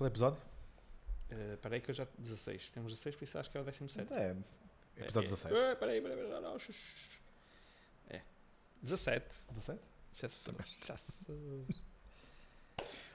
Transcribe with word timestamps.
Qual 0.00 0.06
é 0.06 0.10
o 0.10 0.12
episódio? 0.12 0.40
Uh, 1.30 1.56
peraí 1.58 1.78
que 1.78 1.90
eu 1.90 1.94
já... 1.94 2.06
16. 2.16 2.70
Temos 2.70 2.90
16, 2.90 3.16
por 3.16 3.24
isso 3.24 3.38
acho 3.38 3.50
que 3.50 3.58
é 3.58 3.60
o 3.60 3.64
17. 3.64 4.14
É, 4.14 4.34
episódio 4.96 5.26
é, 5.26 5.30
17. 5.30 5.54
É, 5.54 5.74
peraí, 5.74 6.00
peraí, 6.00 6.16
peraí. 6.16 6.40
Não, 6.40 6.58
xux. 6.58 7.20
É. 8.08 8.22
17. 8.82 9.26
17? 9.50 9.80
Jesus. 10.14 10.56
Jesus. 10.82 11.26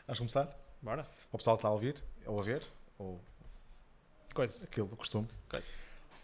Vamos 0.05 0.19
começar? 0.19 0.55
Bora. 0.79 1.07
O 1.31 1.39
pessoal 1.39 1.55
está 1.55 1.69
a 1.69 1.71
ouvir, 1.71 2.03
ou 2.23 2.39
a 2.39 2.43
ver, 2.43 2.61
ou 2.99 3.19
Coisa. 4.35 4.67
aquilo 4.67 4.87
do 4.87 4.95
costume. 4.95 5.27
Coisa. 5.49 5.67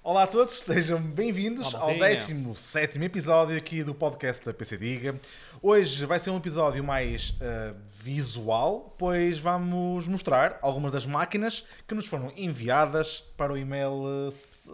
Olá 0.03 0.23
a 0.23 0.27
todos, 0.27 0.53
sejam 0.55 0.99
bem-vindos 0.99 1.75
ao 1.75 1.95
maltinha. 1.95 2.09
17 2.53 2.97
episódio 3.03 3.55
aqui 3.55 3.83
do 3.83 3.93
podcast 3.93 4.43
da 4.43 4.51
PC 4.53 4.75
Diga. 4.77 5.19
Hoje 5.61 6.05
vai 6.07 6.17
ser 6.19 6.31
um 6.31 6.37
episódio 6.37 6.83
mais 6.83 7.35
ah, 7.39 7.75
visual, 7.87 8.95
pois 8.97 9.37
vamos 9.37 10.07
mostrar 10.07 10.57
algumas 10.61 10.91
das 10.91 11.05
máquinas 11.05 11.63
que 11.87 11.93
nos 11.93 12.07
foram 12.07 12.33
enviadas 12.35 13.23
para 13.37 13.53
o 13.53 13.57
e-mail 13.57 13.93
ah, 14.07 14.27
s- 14.27 14.71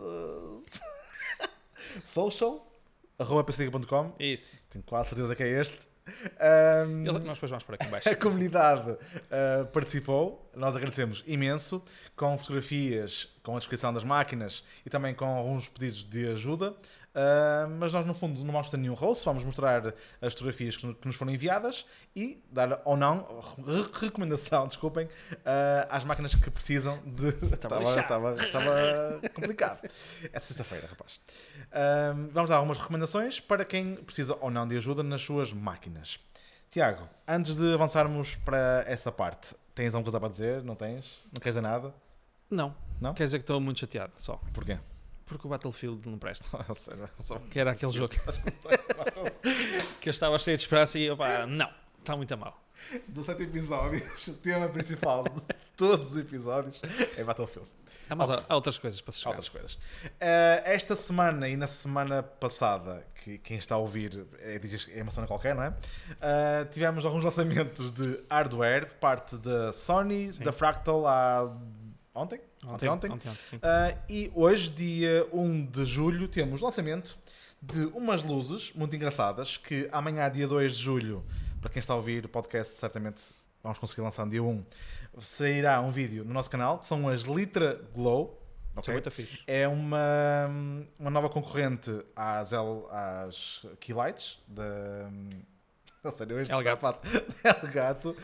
social.pcdiga.com. 2.05 4.13
Isso. 4.17 4.65
Tenho 4.69 4.83
quase 4.85 5.09
certeza 5.09 5.35
que 5.35 5.43
é 5.43 5.59
este. 5.59 5.79
Ele- 6.39 7.11
Nós 7.25 7.37
depois 7.37 7.49
vamos 7.49 7.63
por 7.63 7.75
aqui 7.75 7.85
em 7.87 7.89
baixo. 7.89 8.09
a 8.09 8.15
comunidade 8.15 8.91
uh, 8.91 9.65
participou, 9.73 10.49
nós 10.55 10.75
agradecemos 10.75 11.23
imenso, 11.27 11.83
com 12.15 12.37
fotografias, 12.37 13.27
com 13.43 13.55
a 13.55 13.59
descrição 13.59 13.93
das 13.93 14.03
máquinas 14.03 14.63
e 14.85 14.89
também 14.89 15.13
com 15.13 15.25
alguns 15.25 15.67
pedidos 15.67 16.03
de 16.03 16.27
ajuda. 16.27 16.73
Uh, 17.17 17.67
mas 17.79 17.91
nós, 17.93 18.05
no 18.05 18.13
fundo, 18.13 18.43
não 18.43 18.53
vamos 18.53 18.69
ter 18.69 18.77
nenhum 18.77 18.93
rosto, 18.93 19.25
vamos 19.25 19.43
mostrar 19.43 19.87
as 20.21 20.33
fotografias 20.33 20.77
que, 20.77 20.93
que 20.93 21.07
nos 21.07 21.15
foram 21.15 21.31
enviadas 21.31 21.87
e 22.15 22.43
dar 22.51 22.79
ou 22.85 22.95
não 22.95 23.41
re- 23.65 23.89
recomendação, 24.05 24.67
desculpem, 24.67 25.07
uh, 25.07 25.09
às 25.89 26.03
máquinas 26.03 26.35
que 26.35 26.51
precisam 26.51 27.01
de. 27.07 27.29
Estava, 27.55 27.81
estava, 27.81 28.33
estava 28.33 28.71
complicado. 29.33 29.79
É 30.31 30.39
sexta-feira, 30.39 30.87
rapaz. 30.87 31.19
Um, 32.15 32.29
vamos 32.29 32.51
dar 32.51 32.57
algumas 32.57 32.77
recomendações 32.77 33.39
para 33.39 33.65
quem 33.65 33.95
precisa 33.95 34.37
ou 34.39 34.51
não 34.51 34.67
de 34.67 34.77
ajuda 34.77 35.01
nas 35.01 35.23
suas 35.23 35.51
máquinas. 35.51 36.19
Tiago, 36.69 37.09
antes 37.27 37.55
de 37.55 37.73
avançarmos 37.73 38.35
para 38.35 38.83
essa 38.85 39.11
parte, 39.11 39.55
tens 39.73 39.95
alguma 39.95 40.03
coisa 40.03 40.19
para 40.19 40.29
dizer? 40.29 40.63
Não 40.63 40.75
tens? 40.75 41.21
Não 41.33 41.41
queres 41.41 41.55
dizer 41.55 41.61
nada? 41.61 41.91
Não. 42.47 42.75
Não? 43.01 43.15
Quer 43.15 43.23
dizer 43.23 43.39
que 43.39 43.43
estou 43.43 43.59
muito 43.59 43.79
chateado 43.79 44.13
só. 44.17 44.39
Porquê? 44.53 44.77
Porque 45.27 45.45
o 45.45 45.49
Battlefield 45.49 46.07
não 46.09 46.17
presta. 46.17 46.45
Ou 46.67 46.75
seja, 46.75 47.09
só- 47.21 47.37
Que 47.39 47.59
era 47.59 47.71
aquele 47.71 47.91
jogo 47.91 48.13
que 50.01 50.09
eu 50.09 50.11
estava 50.11 50.39
cheio 50.39 50.57
de 50.57 50.63
esperança 50.63 50.97
e 50.97 51.09
opá, 51.11 51.45
não. 51.45 51.69
Está 51.99 52.15
muito 52.15 52.33
a 52.33 52.37
mal. 52.37 52.63
Do 53.09 53.21
sete 53.21 53.43
episódios, 53.43 54.27
o 54.27 54.33
tema 54.35 54.69
principal 54.69 55.23
de 55.23 55.41
todos 55.75 56.11
os 56.11 56.17
episódios 56.17 56.81
é 57.17 57.23
Battlefield. 57.23 57.67
Ah, 58.09 58.15
mas 58.15 58.29
há, 58.29 58.41
outras 58.55 58.77
coisas 58.77 59.01
para 59.01 59.11
se 59.11 59.19
jogar. 59.19 59.31
Outras 59.31 59.49
coisas. 59.49 59.73
Uh, 59.73 60.63
esta 60.63 60.95
semana 60.95 61.49
e 61.49 61.57
na 61.57 61.67
semana 61.67 62.23
passada, 62.23 63.05
que 63.23 63.37
quem 63.39 63.57
está 63.57 63.75
a 63.75 63.77
ouvir 63.77 64.25
é, 64.39 64.61
é 64.97 65.01
uma 65.01 65.11
semana 65.11 65.27
qualquer, 65.27 65.53
não 65.53 65.63
é? 65.63 65.69
Uh, 65.69 66.65
tivemos 66.71 67.05
alguns 67.05 67.25
lançamentos 67.25 67.91
de 67.91 68.17
hardware 68.29 68.87
por 68.87 68.95
parte 68.99 69.35
da 69.37 69.73
Sony, 69.73 70.31
Sim. 70.31 70.43
da 70.43 70.53
Fractal 70.53 71.05
há 71.05 71.53
ontem? 72.15 72.39
Ontem, 72.67 72.89
ontem. 72.89 73.11
ontem, 73.11 73.31
sim. 73.49 73.57
Uh, 73.57 73.97
e 74.09 74.31
hoje, 74.35 74.69
dia 74.71 75.27
1 75.31 75.65
de 75.65 75.85
julho, 75.85 76.27
temos 76.27 76.61
lançamento 76.61 77.17
de 77.61 77.85
umas 77.87 78.23
luzes 78.23 78.71
muito 78.73 78.95
engraçadas 78.95 79.57
que 79.57 79.87
amanhã, 79.91 80.29
dia 80.29 80.47
2 80.47 80.75
de 80.75 80.83
julho, 80.83 81.25
para 81.61 81.69
quem 81.69 81.79
está 81.79 81.93
a 81.93 81.95
ouvir 81.95 82.25
o 82.25 82.29
podcast, 82.29 82.77
certamente 82.77 83.23
vamos 83.63 83.79
conseguir 83.79 84.01
lançar 84.01 84.25
no 84.25 84.31
dia 84.31 84.43
1, 84.43 84.63
sairá 85.19 85.81
um 85.81 85.91
vídeo 85.91 86.23
no 86.23 86.33
nosso 86.33 86.49
canal, 86.49 86.79
que 86.79 86.85
são 86.85 87.07
as 87.07 87.21
Litra 87.21 87.81
Glow. 87.93 88.41
São 88.73 88.81
ok? 88.81 88.93
muito 88.93 89.11
fixe. 89.11 89.39
É 89.47 89.67
uma, 89.67 90.47
uma 90.99 91.09
nova 91.09 91.29
concorrente 91.29 91.91
às, 92.15 92.53
L, 92.53 92.83
às 92.91 93.65
Keylights 93.79 94.39
da. 94.47 95.09
A 96.03 96.11
sério, 96.11 96.39
este 96.39 96.53
Elgato. 96.53 96.81
tá 96.81 96.93
fato- 96.93 97.65
Elgato. 97.65 98.15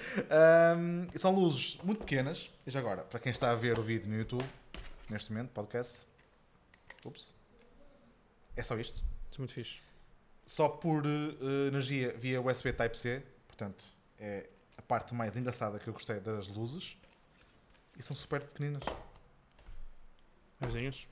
Um, 0.77 1.05
e 1.13 1.19
são 1.19 1.33
luzes 1.33 1.77
muito 1.83 1.99
pequenas. 1.99 2.49
E 2.65 2.71
já 2.71 2.79
agora, 2.79 3.01
para 3.03 3.19
quem 3.19 3.31
está 3.31 3.51
a 3.51 3.55
ver 3.55 3.77
o 3.77 3.83
vídeo 3.83 4.09
no 4.09 4.15
YouTube, 4.17 4.45
neste 5.09 5.31
momento, 5.31 5.49
podcast. 5.51 6.05
Ups. 7.05 7.33
É 8.55 8.63
só 8.63 8.77
isto. 8.79 9.03
São 9.31 9.39
muito 9.39 9.53
fixe. 9.53 9.81
Só 10.45 10.69
por 10.69 11.03
eh, 11.05 11.67
energia 11.67 12.13
via 12.17 12.41
USB 12.41 12.71
Type-C. 12.73 13.21
Portanto, 13.47 13.83
é 14.19 14.47
a 14.77 14.81
parte 14.81 15.13
mais 15.13 15.35
engraçada 15.35 15.79
que 15.79 15.87
eu 15.87 15.93
gostei 15.93 16.19
das 16.19 16.47
luzes. 16.47 16.97
E 17.97 18.03
são 18.03 18.15
super 18.15 18.41
pequeninas. 18.41 18.83
Vizinhos. 20.61 21.07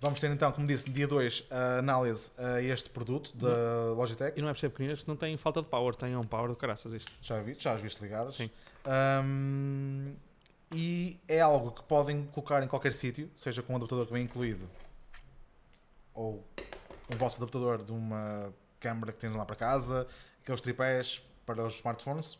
Vamos 0.00 0.20
ter 0.20 0.30
então, 0.30 0.52
como 0.52 0.66
disse, 0.66 0.88
dia 0.90 1.08
2 1.08 1.46
a 1.50 1.78
análise 1.78 2.30
a 2.38 2.62
este 2.62 2.88
produto 2.88 3.36
da 3.36 3.92
Logitech. 3.96 4.38
E 4.38 4.42
não 4.42 4.48
é 4.48 4.52
por 4.52 4.58
ser 4.58 4.68
pequeninas, 4.68 5.04
não 5.04 5.16
tem 5.16 5.36
falta 5.36 5.60
de 5.60 5.68
power, 5.68 5.94
tem 5.94 6.14
um 6.16 6.24
power 6.24 6.48
do 6.48 6.56
caraças 6.56 6.92
isto. 6.92 7.10
Já, 7.20 7.40
vi, 7.40 7.56
já 7.58 7.72
as 7.72 7.80
viste 7.80 8.00
ligadas. 8.00 8.34
Sim. 8.34 8.48
Ahm, 8.84 10.14
e 10.72 11.18
é 11.26 11.40
algo 11.40 11.72
que 11.72 11.82
podem 11.82 12.24
colocar 12.26 12.62
em 12.62 12.68
qualquer 12.68 12.92
sítio, 12.92 13.28
seja 13.34 13.60
com 13.60 13.72
um 13.72 13.76
adaptador 13.76 14.06
que 14.06 14.12
vem 14.12 14.22
incluído 14.22 14.68
ou 16.14 16.44
o 17.12 17.16
vosso 17.16 17.36
adaptador 17.36 17.82
de 17.82 17.92
uma 17.92 18.52
câmera 18.80 19.12
que 19.12 19.18
tens 19.18 19.34
lá 19.34 19.44
para 19.44 19.56
casa, 19.56 20.06
aqueles 20.42 20.60
tripés 20.60 21.22
para 21.46 21.64
os 21.64 21.76
smartphones, 21.76 22.38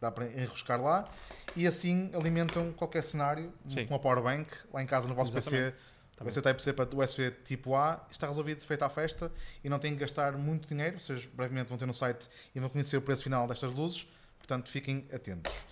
dá 0.00 0.10
para 0.10 0.26
enroscar 0.26 0.80
lá 0.80 1.08
e 1.54 1.66
assim 1.66 2.10
alimentam 2.14 2.72
qualquer 2.72 3.02
cenário 3.02 3.52
Sim. 3.66 3.86
com 3.86 3.94
uma 3.94 4.00
powerbank 4.00 4.50
lá 4.72 4.82
em 4.82 4.86
casa 4.86 5.08
no 5.08 5.14
vosso 5.14 5.36
Exatamente. 5.36 5.72
PC. 5.72 5.89
Também. 6.20 6.30
USB 6.30 6.42
Type-C 6.42 6.72
para 6.74 6.96
USB 6.96 7.30
tipo 7.44 7.74
A 7.74 8.06
está 8.10 8.26
resolvido, 8.26 8.60
feita 8.60 8.84
a 8.86 8.90
festa 8.90 9.32
e 9.64 9.68
não 9.68 9.78
têm 9.78 9.94
que 9.94 10.00
gastar 10.00 10.36
muito 10.36 10.68
dinheiro. 10.68 11.00
Vocês 11.00 11.24
brevemente 11.24 11.68
vão 11.70 11.78
ter 11.78 11.86
no 11.86 11.94
site 11.94 12.28
e 12.54 12.60
vão 12.60 12.68
conhecer 12.68 12.96
o 12.98 13.02
preço 13.02 13.22
final 13.24 13.46
destas 13.46 13.72
luzes. 13.72 14.06
Portanto, 14.38 14.70
fiquem 14.70 15.06
atentos. 15.12 15.64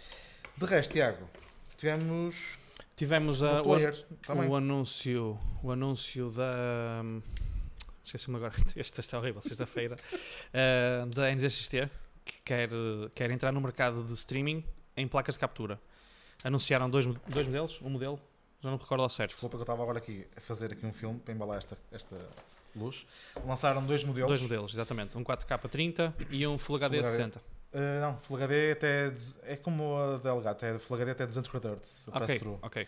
De 0.57 0.65
resto, 0.65 0.93
Tiago, 0.93 1.29
tivemos 1.77 2.59
Tivemos 2.97 3.45
a, 3.45 3.63
o 3.63 3.75
Ah, 4.27 4.35
o, 4.35 4.49
o 4.49 4.57
anúncio, 4.57 5.39
o 5.63 5.71
anúncio 5.71 6.31
da. 6.31 7.01
hum, 7.05 7.23
Esqueci-me 8.03 8.37
agora, 8.37 8.53
este 8.75 9.01
está 9.01 9.19
horrível, 9.19 9.41
sexta-feira. 9.41 9.95
uh, 9.95 11.07
da 11.15 11.31
NZXT, 11.33 11.89
que 12.25 12.41
quer, 12.43 12.71
quer 13.15 13.31
entrar 13.31 13.53
no 13.53 13.61
mercado 13.61 14.03
de 14.03 14.13
streaming 14.15 14.65
em 14.97 15.07
placas 15.07 15.37
de 15.37 15.41
captura. 15.41 15.79
Anunciaram 16.43 16.91
dois, 16.91 17.07
dois 17.29 17.47
modelos, 17.47 17.81
um 17.83 17.91
modelo, 17.91 18.19
já 18.61 18.69
não 18.71 18.77
me 18.77 18.83
recordo 18.83 19.03
ao 19.03 19.11
certo. 19.11 19.31
Desculpa 19.31 19.57
que 19.57 19.61
eu 19.61 19.65
estava 19.65 19.83
agora 19.83 19.99
aqui 19.99 20.27
a 20.37 20.41
fazer 20.41 20.73
aqui 20.73 20.85
um 20.85 20.93
filme 20.93 21.19
para 21.21 21.33
embalar 21.35 21.59
esta, 21.59 21.79
esta 21.93 22.17
luz. 22.75 23.07
Lançaram 23.47 23.85
dois 23.85 24.05
modelos. 24.05 24.29
Dois 24.29 24.41
modelos, 24.43 24.73
exatamente. 24.73 25.17
Um 25.17 25.25
4K30 25.25 26.13
e 26.31 26.47
um 26.47 26.59
Full 26.59 26.77
HD 26.77 26.97
Full 27.03 27.07
HD. 27.07 27.17
60. 27.33 27.39
Uh, 27.39 28.01
não, 28.01 28.17
Full 28.19 28.37
HD 28.37 28.71
até 28.73 29.13
é 29.45 29.57
como 29.57 29.97
a 29.97 30.17
da 30.19 30.31
Elgato, 30.31 30.65
é 30.65 30.79
Full 30.79 30.97
HD 30.97 31.11
até 31.13 31.27
240 31.27 31.69
Hz, 31.83 32.09
Ok, 32.09 32.21
pass-through. 32.21 32.59
ok. 32.63 32.87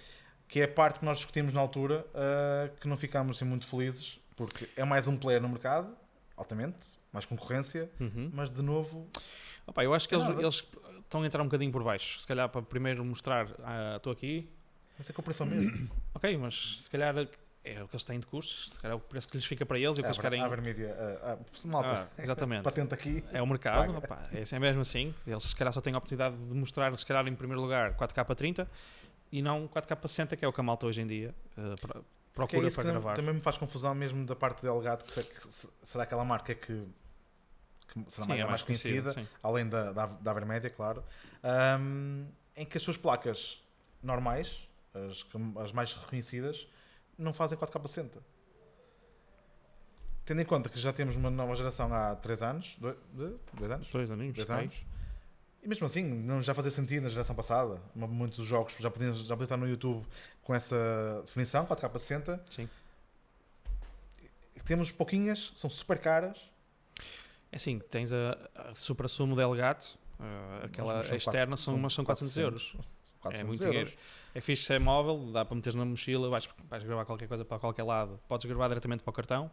que 0.49 0.61
é 0.61 0.65
a 0.65 0.69
parte 0.69 0.99
que 1.01 1.05
nós 1.05 1.19
discutimos 1.19 1.53
na 1.53 1.61
altura, 1.61 2.05
uh, 2.15 2.77
que 2.81 2.89
não 2.89 2.97
ficámos 2.97 3.37
assim, 3.37 3.45
muito 3.45 3.67
felizes, 3.67 4.19
porque 4.35 4.69
é 4.77 4.85
mais 4.85 5.07
um 5.07 5.17
player 5.17 5.41
no 5.41 5.49
mercado, 5.49 5.95
altamente, 6.37 6.89
mais 7.13 7.27
concorrência, 7.27 7.91
Uhum. 8.01 8.31
mas 8.33 8.51
de 8.51 8.63
novo, 8.63 9.07
Opa, 9.67 9.85
eu 9.85 9.93
acho 9.95 10.09
que 10.09 10.15
eles, 10.15 10.27
eles 10.39 10.67
estão 11.05 11.23
a 11.23 11.27
entrar 11.27 11.43
um 11.43 11.45
bocadinho 11.45 11.71
por 11.71 11.85
baixo. 11.85 12.19
Se 12.21 12.27
calhar 12.27 12.49
para 12.49 12.63
primeiro 12.63 13.05
mostrar, 13.05 13.49
ah, 13.63 14.01
estou 15.01 15.03
aqui, 15.03 15.07
mas 15.07 15.11
é 15.11 15.13
comparação 15.13 15.47
mesmo. 15.47 15.91
ok, 16.15 16.37
mas 16.37 16.83
se 16.85 16.91
calhar 16.91 17.15
é 17.63 17.83
o 17.83 17.89
que 17.89 17.95
eles 17.95 18.05
têm 18.05 18.19
de 18.19 18.27
custos, 18.27 18.71
se 18.75 18.81
calhar 18.81 18.95
é 18.97 18.99
o 18.99 19.01
preço 19.01 19.29
que 19.29 19.37
lhes 19.37 19.45
fica 19.45 19.67
para 19.67 19.79
eles 19.79 19.99
e 19.99 20.01
o 20.01 20.05
que 20.05 20.09
É, 20.09 20.11
eles 20.11 20.19
querem. 20.19 20.41
a 20.43 20.47
Avermedia, 20.47 20.89
uh, 20.89 21.67
uh, 21.67 21.69
malta, 21.69 22.09
Ah, 22.17 22.23
exatamente. 22.23 22.63
patente 22.65 22.95
aqui, 22.95 23.25
É 23.33 23.43
o 23.43 23.47
mercado, 23.47 23.97
opá, 23.99 24.29
é 24.33 24.41
assim- 24.43 24.57
é 24.57 24.59
mesmo 24.59 24.81
assim. 24.81 25.15
Eles 25.27 25.43
se 25.45 25.57
calhar 25.57 25.73
só 25.73 25.81
têm 25.81 25.95
a 25.95 25.99
oportunidade 25.99 26.37
de 26.37 26.55
mostrar, 26.55 26.97
se 26.99 27.05
calhar 27.07 27.27
em 27.27 27.35
primeiro 27.35 27.61
lugar, 27.61 27.95
4K30 27.97 28.67
e 29.33 29.43
não 29.43 29.69
4K60, 29.69 30.37
que 30.37 30.45
é 30.45 30.49
o 30.49 30.53
que 30.53 30.61
a 30.61 30.65
malta 30.65 30.87
hoje 30.87 31.01
em 31.03 31.07
dia 31.07 31.35
é 31.57 32.01
procura 32.33 32.71
para 32.71 32.83
gravar. 32.85 33.15
também 33.15 33.35
me 33.35 33.41
faz 33.41 33.59
confusão 33.59 33.95
mesmo 33.95 34.25
da 34.25 34.35
parte 34.37 34.63
de 34.63 34.69
Elgato, 34.69 35.05
que, 35.05 35.23
que 35.23 35.43
se- 35.47 35.69
será 35.83 36.05
aquela 36.05 36.25
marca 36.25 36.55
que, 36.55 36.85
que 37.89 38.05
será 38.09 38.25
Sim, 38.25 38.29
mais, 38.31 38.41
é 38.41 38.47
mais 38.47 38.63
conhecida, 38.63 39.11
sim. 39.13 39.27
além 39.43 39.69
da, 39.69 39.93
da, 39.93 40.07
da 40.07 40.31
Avermédia, 40.31 40.71
claro, 40.71 41.05
um, 41.81 42.27
em 42.57 42.65
que 42.65 42.77
as 42.77 42.83
suas 42.83 42.97
placas 42.97 43.61
normais, 44.03 44.69
as, 44.95 45.25
as 45.63 45.73
mais 45.73 45.93
reconhecidas, 45.95 46.67
não 47.17 47.33
fazem 47.35 47.59
4K60. 47.59 48.19
Tendo 50.25 50.41
em 50.43 50.45
conta 50.45 50.69
que 50.69 50.79
já 50.79 50.93
temos 50.93 51.17
uma 51.17 51.31
nova 51.31 51.55
geração 51.55 51.93
há 51.93 52.15
3 52.17 52.43
anos, 52.43 52.77
2 52.79 53.71
anos, 53.71 53.89
Dois 53.89 54.11
aninhos, 54.11 54.35
Dois 54.37 54.47
três. 54.47 54.61
anos. 54.61 54.77
e 55.63 55.67
mesmo 55.69 55.87
assim 55.87 56.03
não 56.05 56.41
já 56.41 56.55
fazia 56.55 56.71
sentido 56.71 57.03
na 57.05 57.09
geração 57.09 57.35
passada. 57.35 57.81
Muitos 57.95 58.45
jogos 58.47 58.77
já 58.79 58.91
podiam, 58.91 59.15
já 59.15 59.35
podiam 59.35 59.45
estar 59.45 59.57
no 59.57 59.69
YouTube 59.69 60.07
com 60.43 60.55
essa 60.55 61.23
definição, 61.25 61.67
4K60. 61.67 62.41
Sim. 62.51 62.69
Temos 64.65 64.93
pouquinhas, 64.93 65.53
são 65.57 65.69
super 65.69 65.99
caras. 65.99 66.39
É 67.51 67.57
assim, 67.57 67.79
tens 67.81 68.13
a, 68.13 68.39
a 68.55 68.75
supra-sumo 68.75 69.35
Delgato, 69.35 69.99
eh, 70.21 70.67
aquela 70.67 71.03
são 71.03 71.17
externa, 71.17 71.57
são, 71.57 71.77
mas 71.77 71.93
são 71.93 72.05
400 72.05 72.37
euros. 72.37 72.77
400 73.21 73.41
é 73.41 73.45
muito 73.45 73.65
euros. 73.65 73.89
dinheiro. 73.91 74.03
É 74.35 74.41
fixe 74.41 74.65
ser 74.65 74.79
móvel, 74.79 75.33
dá 75.33 75.45
para 75.45 75.57
meter 75.57 75.75
na 75.75 75.85
mochila, 75.85 76.29
vais, 76.29 76.49
vais 76.69 76.83
gravar 76.83 77.05
qualquer 77.05 77.27
coisa 77.27 77.45
para 77.45 77.59
qualquer 77.59 77.83
lado, 77.83 78.21
podes 78.29 78.47
gravar 78.47 78.69
diretamente 78.69 79.03
para 79.03 79.11
o 79.11 79.15
cartão, 79.15 79.51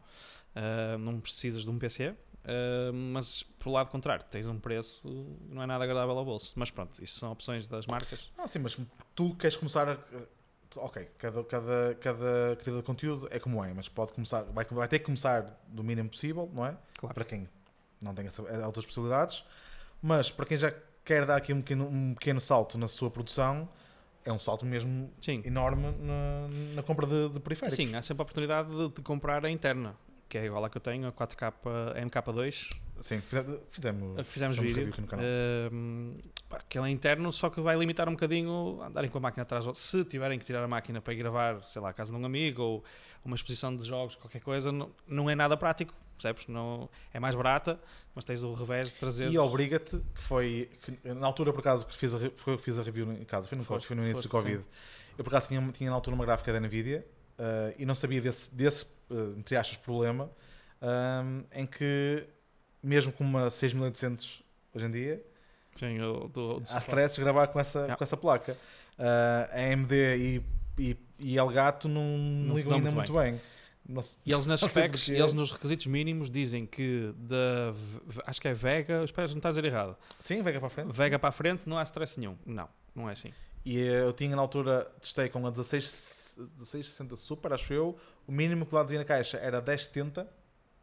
ah, 0.55 0.97
não 0.99 1.19
precisas 1.19 1.63
de 1.63 1.69
um 1.69 1.79
PC, 1.79 2.15
ah, 2.47 2.91
mas 2.93 3.43
por 3.59 3.69
lado 3.71 3.91
contrário, 3.91 4.25
tens 4.25 4.47
um 4.47 4.57
preço 4.57 5.07
não 5.49 5.61
é 5.61 5.65
nada 5.65 5.83
agradável 5.83 6.17
ao 6.17 6.25
bolso. 6.25 6.53
Mas 6.55 6.71
pronto, 6.71 7.03
isso 7.03 7.19
são 7.19 7.31
opções 7.31 7.67
das 7.67 7.85
marcas. 7.85 8.31
Ah, 8.37 8.47
sim, 8.47 8.59
mas 8.59 8.77
tu 9.13 9.35
queres 9.35 9.57
começar 9.57 9.89
a. 9.89 9.97
Ok, 10.75 11.09
cada, 11.17 11.43
cada, 11.45 11.97
cada 11.99 12.55
criador 12.57 12.81
de 12.81 12.85
conteúdo 12.85 13.27
é 13.31 13.39
como 13.39 13.63
é, 13.63 13.73
mas 13.73 13.89
pode 13.89 14.11
começar, 14.11 14.43
vai, 14.43 14.65
vai 14.65 14.87
ter 14.87 14.99
que 14.99 15.05
começar 15.05 15.43
do 15.67 15.83
mínimo 15.83 16.09
possível, 16.09 16.51
não 16.53 16.65
é? 16.65 16.77
Claro. 16.97 17.15
Para 17.15 17.25
quem 17.25 17.49
não 18.01 18.13
tem 18.13 18.27
essa, 18.27 18.43
outras 18.65 18.85
possibilidades, 18.85 19.43
mas 20.01 20.29
para 20.29 20.45
quem 20.45 20.57
já 20.57 20.71
quer 21.03 21.25
dar 21.25 21.37
aqui 21.37 21.53
um 21.53 21.61
pequeno, 21.61 21.87
um 21.87 22.13
pequeno 22.13 22.39
salto 22.39 22.77
na 22.77 22.87
sua 22.87 23.09
produção, 23.09 23.67
é 24.27 24.31
um 24.33 24.39
salto 24.39 24.65
mesmo 24.65 25.11
Sim, 25.19 25.41
enorme 25.45 25.91
na, 26.01 26.47
na 26.75 26.83
compra 26.83 27.07
de, 27.07 27.29
de 27.29 27.39
periféricos. 27.39 27.75
sim 27.75 27.95
há 27.95 28.01
sempre 28.01 28.21
a 28.21 28.23
oportunidade 28.23 28.69
de, 28.69 28.89
de 28.89 29.01
comprar 29.01 29.45
a 29.45 29.49
interna, 29.49 29.95
que 30.29 30.37
é 30.37 30.45
igual 30.45 30.63
à 30.65 30.69
que 30.69 30.77
eu 30.77 30.81
tenho, 30.81 31.07
a 31.07 31.11
4K 31.11 31.53
MK2, 32.09 32.69
Sim, 32.99 33.21
fizemos, 33.21 33.59
fizemos, 33.69 34.27
fizemos 34.27 34.57
vídeo. 34.57 34.89
aqui 34.89 35.01
no 35.01 35.07
canal. 35.07 35.23
Ahm, 35.71 36.17
pá, 36.49 36.57
aquele 36.57 36.87
é 36.87 36.89
interno, 36.89 37.31
só 37.31 37.49
que 37.49 37.61
vai 37.61 37.77
limitar 37.77 38.09
um 38.09 38.13
bocadinho 38.13 38.81
andarem 38.81 39.09
com 39.09 39.19
a 39.19 39.21
máquina 39.21 39.43
atrás. 39.43 39.65
Se 39.77 40.03
tiverem 40.03 40.39
que 40.39 40.43
tirar 40.43 40.63
a 40.63 40.67
máquina 40.67 40.99
para 40.99 41.13
ir 41.13 41.17
gravar, 41.17 41.63
sei 41.63 41.79
lá, 41.81 41.89
a 41.89 41.93
casa 41.93 42.11
de 42.11 42.19
um 42.19 42.25
amigo 42.25 42.61
ou 42.63 42.83
uma 43.23 43.35
exposição 43.35 43.75
de 43.75 43.83
jogos, 43.83 44.15
qualquer 44.15 44.41
coisa, 44.41 44.71
não, 44.71 44.89
não 45.07 45.29
é 45.29 45.35
nada 45.35 45.55
prático, 45.55 45.93
percebes? 46.17 46.47
Não, 46.47 46.89
é 47.13 47.19
mais 47.19 47.35
barata, 47.35 47.79
mas 48.13 48.25
tens 48.25 48.43
o 48.43 48.53
revés 48.53 48.89
de 48.89 48.95
trazer. 48.95 49.31
E 49.31 49.37
obriga-te, 49.37 49.97
que 50.13 50.23
foi 50.23 50.69
que, 50.83 51.13
na 51.13 51.25
altura 51.25 51.53
por 51.53 51.59
acaso 51.59 51.85
que 51.85 51.95
fiz 51.95 52.13
a, 52.13 52.19
foi 52.35 52.57
fiz 52.57 52.77
a 52.77 52.83
review 52.83 53.11
em 53.13 53.23
casa, 53.23 53.47
foi 53.47 53.57
no, 53.57 53.63
Foste, 53.63 53.87
foi 53.87 53.95
no 53.95 54.03
início 54.03 54.23
do 54.23 54.29
Covid. 54.29 54.63
Eu 55.17 55.23
por 55.23 55.29
acaso 55.29 55.47
tinha, 55.47 55.71
tinha 55.71 55.89
na 55.89 55.95
altura 55.95 56.15
uma 56.15 56.25
gráfica 56.25 56.51
da 56.51 56.59
Nvidia 56.59 57.05
eh, 57.37 57.75
e 57.79 57.85
não 57.85 57.95
sabia 57.95 58.21
desse, 58.21 58.53
desse 58.53 58.85
eh, 59.09 59.33
entre 59.37 59.55
aspas, 59.55 59.77
problema 59.77 60.29
ahm, 60.81 61.43
em 61.53 61.65
que, 61.65 62.23
mesmo 62.83 63.11
com 63.11 63.23
uma 63.23 63.49
6800 63.49 64.43
hoje 64.73 64.85
em 64.85 64.91
dia, 64.91 65.23
Sim, 65.73 65.97
do, 65.97 66.27
do 66.27 66.63
há 66.71 66.79
stress 66.79 67.15
de 67.15 67.21
gravar 67.21 67.47
com 67.47 67.59
essa, 67.59 67.79
Yeah. 67.79 67.95
com 67.95 68.03
essa 68.03 68.17
placa. 68.17 68.57
Ah, 68.97 69.49
a 69.51 69.73
AMD 69.73 69.93
e, 69.93 70.43
e, 70.79 70.97
e 71.19 71.37
Elgato 71.37 71.87
não, 71.87 72.17
Não 72.17 72.55
ligam 72.55 72.77
ainda 72.77 72.91
muito 72.91 73.13
muito 73.13 73.13
bem. 73.13 73.39
E 74.25 74.33
eles 74.33 74.45
nas 74.45 74.59
specs, 74.67 75.09
eles 75.09 75.33
nos 75.33 75.51
requisitos 75.51 75.85
mínimos 75.87 76.29
dizem 76.29 76.65
que 76.65 77.13
da 77.17 77.73
acho 78.25 78.41
que 78.41 78.47
é 78.47 78.53
Vega, 78.53 79.03
espero 79.03 79.29
não 79.29 79.37
estar 79.37 79.49
a 79.49 79.51
dizer 79.51 79.65
errado. 79.65 79.95
Sim, 80.19 80.41
Vega 80.41 80.59
para 80.59 80.67
a 80.67 80.69
frente. 80.69 80.91
Vega 80.91 81.19
para 81.19 81.29
a 81.29 81.31
frente 81.31 81.69
não 81.69 81.77
há 81.77 81.83
stress 81.83 82.19
nenhum. 82.19 82.37
Não, 82.45 82.67
não 82.93 83.09
é 83.09 83.13
assim. 83.13 83.31
E 83.65 83.77
eu 83.77 84.13
tinha 84.13 84.35
na 84.35 84.41
altura, 84.41 84.85
testei 85.01 85.27
com 85.29 85.45
a 85.45 85.49
16, 85.49 86.37
1660 86.37 87.15
Super, 87.15 87.53
acho 87.53 87.73
eu. 87.73 87.97
O 88.25 88.31
mínimo 88.31 88.65
que 88.65 88.73
lá 88.73 88.83
dizia 88.83 88.99
na 88.99 89.05
caixa 89.05 89.37
era 89.37 89.61
1070, 89.61 90.27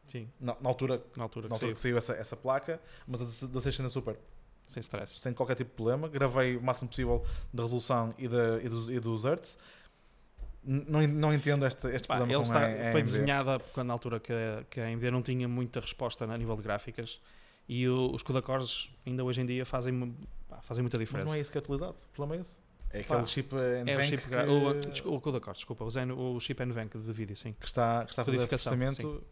Sim, 0.05 0.29
na, 0.39 0.55
na 0.61 0.69
altura, 0.69 1.03
na 1.17 1.23
altura 1.23 1.49
na 1.49 1.55
que 1.55 1.55
altura 1.55 1.59
saiu, 1.59 1.75
que 1.75 1.81
saiu 1.81 1.97
essa, 1.97 2.13
essa 2.13 2.37
placa, 2.37 2.81
mas 3.07 3.21
a 3.21 3.25
1660 3.25 3.89
Super, 3.89 4.19
sem 4.67 4.81
stress. 4.81 5.19
sem 5.19 5.33
qualquer 5.33 5.55
tipo 5.55 5.71
de 5.71 5.77
problema. 5.77 6.09
Gravei 6.09 6.57
o 6.57 6.63
máximo 6.63 6.89
possível 6.89 7.25
da 7.53 7.63
resolução 7.63 8.15
e, 8.19 8.29
da, 8.29 8.63
e, 8.63 8.69
dos, 8.69 8.89
e 8.89 9.01
dos 9.01 9.25
hertz. 9.25 9.59
Não, 10.67 11.07
não 11.07 11.33
entendo 11.35 11.67
este, 11.67 11.87
este 11.89 12.09
Pá, 12.09 12.17
problema 12.17 12.41
ele 12.41 12.43
está, 12.49 12.59
a, 12.61 12.89
a 12.89 12.93
foi 12.93 13.01
AMD. 13.01 13.03
desenhada 13.03 13.59
quando 13.75 13.87
na 13.89 13.93
altura 13.93 14.19
que, 14.19 14.33
a- 14.33 14.65
que 14.71 14.81
a 14.81 14.87
AMD 14.87 15.11
não 15.11 15.21
tinha 15.23 15.47
muita 15.47 15.79
resposta 15.81 16.25
a 16.25 16.39
nível 16.39 16.57
de 16.57 16.63
gráficas 16.63 17.21
e 17.69 17.87
o- 17.89 18.15
os 18.15 18.23
CUDA 18.23 18.41
cores 18.41 18.89
ainda 19.07 19.23
hoje 19.23 19.41
em 19.43 19.47
dia 19.47 19.67
fazem, 19.67 20.15
pá, 20.49 20.63
fazem 20.63 20.83
muita 20.83 20.97
Mas 20.97 21.07
diferença. 21.07 21.27
não 21.27 21.35
é 21.35 21.41
isso 21.41 21.51
que 21.53 21.59
é 21.59 21.61
utilizado. 21.61 21.95
O 22.13 22.17
problema 22.17 22.41
é 22.41 22.43
esse. 22.43 22.61
É 22.91 23.03
Pá, 23.03 23.15
aquele 23.17 23.27
chip 23.29 23.55
é 23.55 23.59
o 23.83 23.85
NVENC 23.85 24.05
chip, 24.09 24.23
que, 24.29 24.35
o, 24.37 24.75
desculpa, 24.91 25.17
o 25.19 25.21
CUDA 25.21 25.41
cores, 25.41 25.59
desculpa, 25.59 25.85
o, 25.85 25.91
Zen, 25.91 26.13
o 26.13 26.39
chip 26.41 26.65
NVENC 26.65 26.97
de 26.97 27.13
vídeo, 27.13 27.37
sim. 27.37 27.55
que 27.61 27.67
está, 27.67 28.05
que 28.05 28.11
está 28.13 28.23
a 28.23 28.25
fazer 28.25 28.39
processamento. 28.39 29.23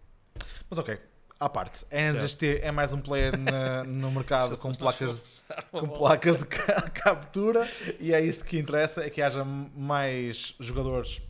Mas 0.68 0.78
ok, 0.78 0.98
à 1.44 1.48
parte. 1.48 1.84
A 1.90 1.96
NZXT 2.12 2.60
é 2.62 2.70
mais 2.70 2.92
um 2.92 3.00
player 3.00 3.36
na- 3.38 3.82
no 3.84 4.10
mercado 4.12 4.56
com 4.58 4.72
placas 4.74 5.44
com 5.70 5.88
placas 5.88 6.36
de 6.38 6.46
ca- 6.46 6.82
captura 6.94 7.68
e 7.98 8.12
é 8.14 8.20
isso 8.20 8.44
que 8.44 8.58
interessa, 8.58 9.04
é 9.04 9.10
que 9.10 9.20
haja 9.20 9.44
mais 9.44 10.54
jogadores, 10.60 11.20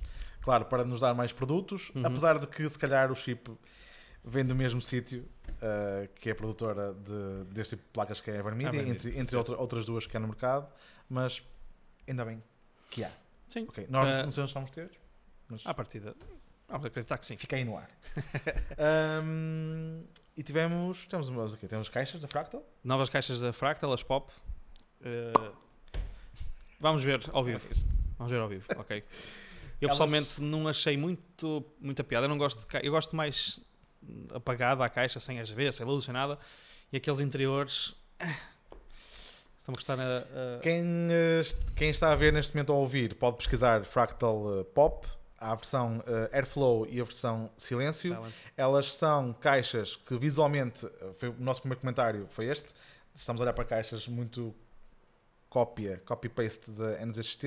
claro, 0.43 0.65
para 0.67 0.85
nos 0.85 1.01
dar 1.01 1.15
mais 1.15 1.33
produtos, 1.33 1.91
Uhum. 1.95 2.07
apesar 2.07 2.39
de 2.39 2.47
que 2.47 2.69
se 2.69 2.79
calhar 2.79 3.11
o 3.11 3.15
chip 3.17 3.51
vem 4.25 4.45
do 4.45 4.55
mesmo 4.55 4.81
sítio 4.81 5.27
uh, 5.49 6.09
que 6.15 6.31
é 6.31 6.35
produtora 6.35 6.93
de, 6.93 7.45
deste 7.53 7.77
tipo 7.77 7.87
de 7.89 7.93
placas 7.93 8.21
que 8.21 8.31
é 8.31 8.35
a 8.35 8.39
Evermedia, 8.39 8.69
Evermedia, 8.69 8.93
entre, 9.11 9.19
entre 9.21 9.37
outra- 9.37 9.57
outras 9.57 9.85
duas 9.85 10.07
que 10.07 10.17
há 10.17 10.21
no 10.21 10.29
mercado, 10.29 10.69
mas 11.09 11.43
ainda 12.07 12.25
bem 12.25 12.43
que 12.91 13.03
há. 13.03 13.11
Sim. 13.49 13.67
Ok, 13.69 13.87
Nós 13.89 14.21
Uh, 14.37 14.41
não 14.41 14.47
vamos 14.49 14.71
ter, 14.71 14.91
mas 15.49 15.67
À 15.67 15.73
partida, 15.75 16.15
vamos 16.73 16.87
acreditar 16.87 17.19
que 17.19 17.27
sim. 17.27 17.37
aí 17.53 17.65
no 17.65 17.77
ar. 17.77 17.89
Um, 19.23 20.05
e 20.37 20.43
tivemos, 20.43 21.07
temos, 21.07 21.29
umas- 21.29 21.55
ok, 21.55 21.69
temos 21.69 21.89
caixas 21.89 22.21
da 22.21 22.27
Fractal. 22.29 22.65
Novas 22.83 23.09
caixas 23.09 23.41
da 23.41 23.53
Fractal, 23.53 23.93
as 23.93 24.03
Pop. 24.03 24.33
Eh, 25.03 25.33
vamos 26.81 27.03
ver 27.03 27.21
ao 27.33 27.45
vivo. 27.45 27.69
Vamos 28.19 28.33
ver 28.33 28.41
ao 28.41 28.49
vivo, 28.49 28.67
ok. 28.77 28.99
Eu 28.99 29.03
Elas- 29.89 29.99
pessoalmente 29.99 30.41
não 30.41 30.67
achei 30.69 30.97
muito, 30.97 31.65
muita 31.81 32.03
piada. 32.03 32.25
Eu 32.25 32.29
não 32.31 32.39
gosto 32.39 32.61
de 32.61 32.67
ca... 32.67 32.81
Eu 32.81 32.93
gosto 32.93 33.15
mais 33.15 33.61
apagada 34.35 34.85
a 34.85 34.89
caixa, 34.89 35.21
sem 35.21 35.39
RGB, 35.39 35.71
sem 35.73 35.85
luz, 35.87 36.05
sem 36.05 36.15
nada. 36.15 36.39
E 36.93 36.97
aqueles 36.97 37.21
interiores. 37.21 37.95
eh, 38.19 38.27
Estão 39.59 39.73
a 39.73 39.77
gostar 39.77 39.99
a. 40.01 40.03
a- 40.57 40.61
Quem, 40.61 40.83
eh, 41.11 41.43
quem 41.77 41.91
está 41.91 42.13
a 42.13 42.17
ver 42.17 42.33
neste 42.33 42.55
momento 42.55 42.71
ou 42.71 42.77
a 42.77 42.81
ouvir 42.81 43.15
pode 43.15 43.37
pesquisar 43.37 43.85
Fractal 43.85 44.65
Pop. 44.75 45.07
Há 45.43 45.53
a 45.53 45.55
versão 45.57 46.03
eh, 46.07 46.31
Airflow 46.37 46.87
e 46.87 47.01
a 47.01 47.05
versão 47.05 47.51
Silêncio. 47.57 48.17
Elas 48.57 48.95
são 48.95 49.33
caixas 49.33 49.97
que 49.97 50.17
visualmente, 50.17 50.87
eh, 50.87 51.11
foi 51.15 51.29
o 51.31 51.35
nosso 51.39 51.61
primeiro 51.63 51.81
comentário 51.81 52.27
foi 52.31 52.47
este. 52.47 52.69
Estamos 53.15 53.41
a 53.41 53.45
olhar 53.45 53.53
para 53.53 53.65
caixas 53.65 54.07
muito 54.07 54.55
cópia, 55.51 56.01
copy-paste 56.07 56.71
da 56.71 57.05
NZXT. 57.05 57.45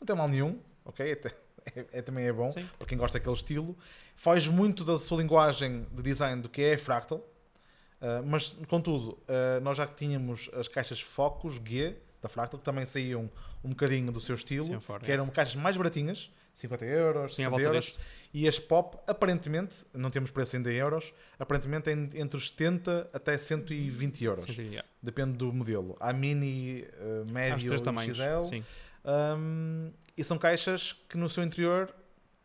Não 0.00 0.06
tem 0.06 0.16
mal 0.16 0.28
nenhum, 0.28 0.58
ok? 0.84 1.12
Até- 1.12 1.32
É, 1.74 1.98
é- 1.98 2.02
também 2.02 2.24
é 2.26 2.32
bom 2.32 2.48
Sim. 2.48 2.64
para 2.78 2.86
quem 2.86 2.96
gosta 2.96 3.18
daquele 3.18 3.34
estilo. 3.34 3.76
Foge 4.14 4.48
muito 4.52 4.84
da 4.84 4.96
sua 4.96 5.18
linguagem 5.18 5.84
de 5.90 6.00
design 6.00 6.40
do 6.40 6.48
que 6.48 6.62
é 6.62 6.78
Fractal. 6.78 7.18
Uh, 7.18 8.22
mas, 8.24 8.50
contudo, 8.68 9.18
uh, 9.22 9.60
nós 9.62 9.76
já 9.76 9.84
tínhamos 9.84 10.48
as 10.54 10.68
caixas 10.68 11.00
Focus 11.00 11.54
G 11.66 11.96
da 12.22 12.28
Fractal, 12.28 12.60
que 12.60 12.64
também 12.64 12.84
saíam 12.86 13.28
um 13.64 13.70
bocadinho 13.70 14.12
do 14.12 14.20
seu 14.20 14.36
estilo, 14.36 14.66
Sim, 14.66 14.78
fora, 14.78 15.02
que 15.04 15.10
é. 15.10 15.14
eram 15.14 15.28
caixas 15.28 15.56
mais 15.56 15.76
baratinhas, 15.76 16.30
50 16.56 16.84
euros, 16.86 17.34
Sim, 17.36 17.42
à 17.42 17.46
60 17.46 17.50
volta 17.50 17.64
euros. 17.66 17.98
E 18.32 18.48
as 18.48 18.58
Pop, 18.58 18.98
aparentemente, 19.06 19.84
não 19.94 20.08
temos 20.10 20.30
preço 20.30 20.56
ainda 20.56 20.72
em 20.72 20.76
euros, 20.76 21.12
aparentemente 21.38 21.90
é 21.90 21.92
en- 21.92 22.08
entre 22.14 22.36
os 22.36 22.48
70 22.48 23.10
até 23.12 23.36
120 23.36 24.24
euros. 24.24 24.44
Sim, 24.54 24.62
yeah. 24.68 24.88
Depende 25.02 25.36
do 25.36 25.52
modelo. 25.52 25.96
Há 26.00 26.12
mini, 26.14 26.82
uh, 26.98 27.30
médio 27.30 27.72
e. 27.74 27.76
XL. 27.78 28.42
Sim. 28.48 28.64
Um, 29.04 29.92
e 30.16 30.24
são 30.24 30.38
caixas 30.38 30.92
que 31.08 31.16
no 31.18 31.28
seu 31.28 31.42
interior, 31.44 31.94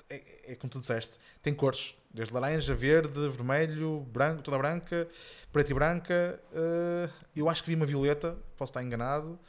é, 0.10 0.52
é 0.52 0.56
como 0.56 0.70
tu 0.70 0.80
disseste, 0.80 1.18
tem 1.42 1.54
cores. 1.54 1.96
Desde 2.14 2.34
laranja, 2.34 2.76
verde, 2.76 3.30
vermelho, 3.30 4.02
branco, 4.12 4.42
toda 4.44 4.58
branca, 4.58 5.08
preta 5.54 5.72
e 5.72 5.74
branca. 5.74 6.38
uh, 6.52 7.10
eu 7.34 7.48
acho 7.50 7.64
que 7.64 7.70
vi 7.70 7.76
uma 7.76 7.86
violeta, 7.86 8.38
posso 8.58 8.72
estar 8.72 8.84
enganado. 8.84 9.40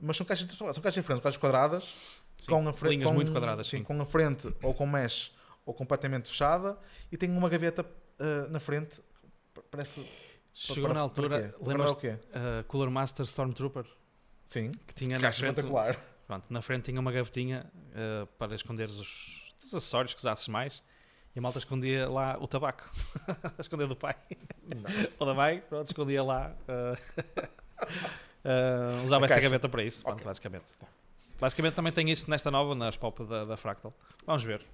Mas 0.00 0.16
são 0.16 0.24
caixas, 0.24 0.50
são 0.50 0.66
caixas 0.82 0.94
diferentes, 0.94 1.22
caixas 1.22 1.36
quadradas, 1.38 2.22
Sim. 2.38 2.50
com 2.52 2.68
a 2.68 2.72
frente, 2.72 2.92
Linhas 2.92 3.08
com, 3.08 3.14
muito 3.14 3.32
quadradas, 3.32 3.66
sim. 3.66 3.82
com 3.82 4.00
a 4.00 4.06
frente 4.06 4.54
ou 4.62 4.72
com 4.72 4.86
mesh 4.86 5.34
ou 5.66 5.74
completamente 5.74 6.28
fechada 6.30 6.78
e 7.12 7.16
tem 7.16 7.30
uma 7.30 7.48
gaveta 7.48 7.82
uh, 7.84 8.48
na 8.50 8.60
frente. 8.60 9.02
Parece. 9.70 10.06
Chegou 10.54 10.84
para- 10.84 10.94
na 10.94 11.00
altura, 11.00 11.54
lembras 11.60 11.92
o 11.92 11.96
quê? 11.96 12.10
uh, 12.30 12.64
Cooler 12.68 12.90
Master 12.90 13.24
Stormtrooper? 13.26 13.84
Sim, 14.44 14.70
Que 14.86 14.94
tinha 14.94 15.16
na 15.16 15.20
caixa 15.22 15.40
frente, 15.40 15.56
espetacular. 15.58 15.96
pronto, 16.26 16.46
na 16.48 16.62
frente 16.62 16.84
tinha 16.86 16.98
uma 17.00 17.12
gavetinha 17.12 17.70
uh, 17.74 18.26
para 18.38 18.54
esconder 18.54 18.88
os, 18.88 19.52
os 19.64 19.74
acessórios 19.74 20.14
que 20.14 20.20
usasses 20.20 20.48
mais. 20.48 20.82
E 21.36 21.38
a 21.38 21.42
malta 21.42 21.58
escondia 21.58 22.08
lá 22.08 22.36
o 22.40 22.48
tabaco. 22.48 22.90
escondia 23.60 23.86
do 23.86 23.94
pai. 23.94 24.16
Ou 25.18 25.26
da 25.26 25.34
mãe, 25.34 25.62
pronto, 25.68 25.86
escondia 25.86 26.24
lá. 26.24 26.56
uh, 26.66 27.84
uh, 28.44 29.04
usava 29.04 29.26
A 29.26 29.26
essa 29.26 29.40
gaveta 29.40 29.68
para 29.68 29.82
isso, 29.84 30.02
pronto, 30.02 30.14
Ok. 30.16 30.24
basicamente. 30.26 30.72
Basicamente 31.40 31.74
também 31.74 31.92
tem 31.92 32.10
isso 32.10 32.30
nesta 32.30 32.50
nova, 32.50 32.74
nas 32.74 32.96
pop 32.96 33.24
da, 33.24 33.44
da 33.44 33.56
Fractal. 33.56 33.92
Vamos 34.26 34.44
ver. 34.44 34.64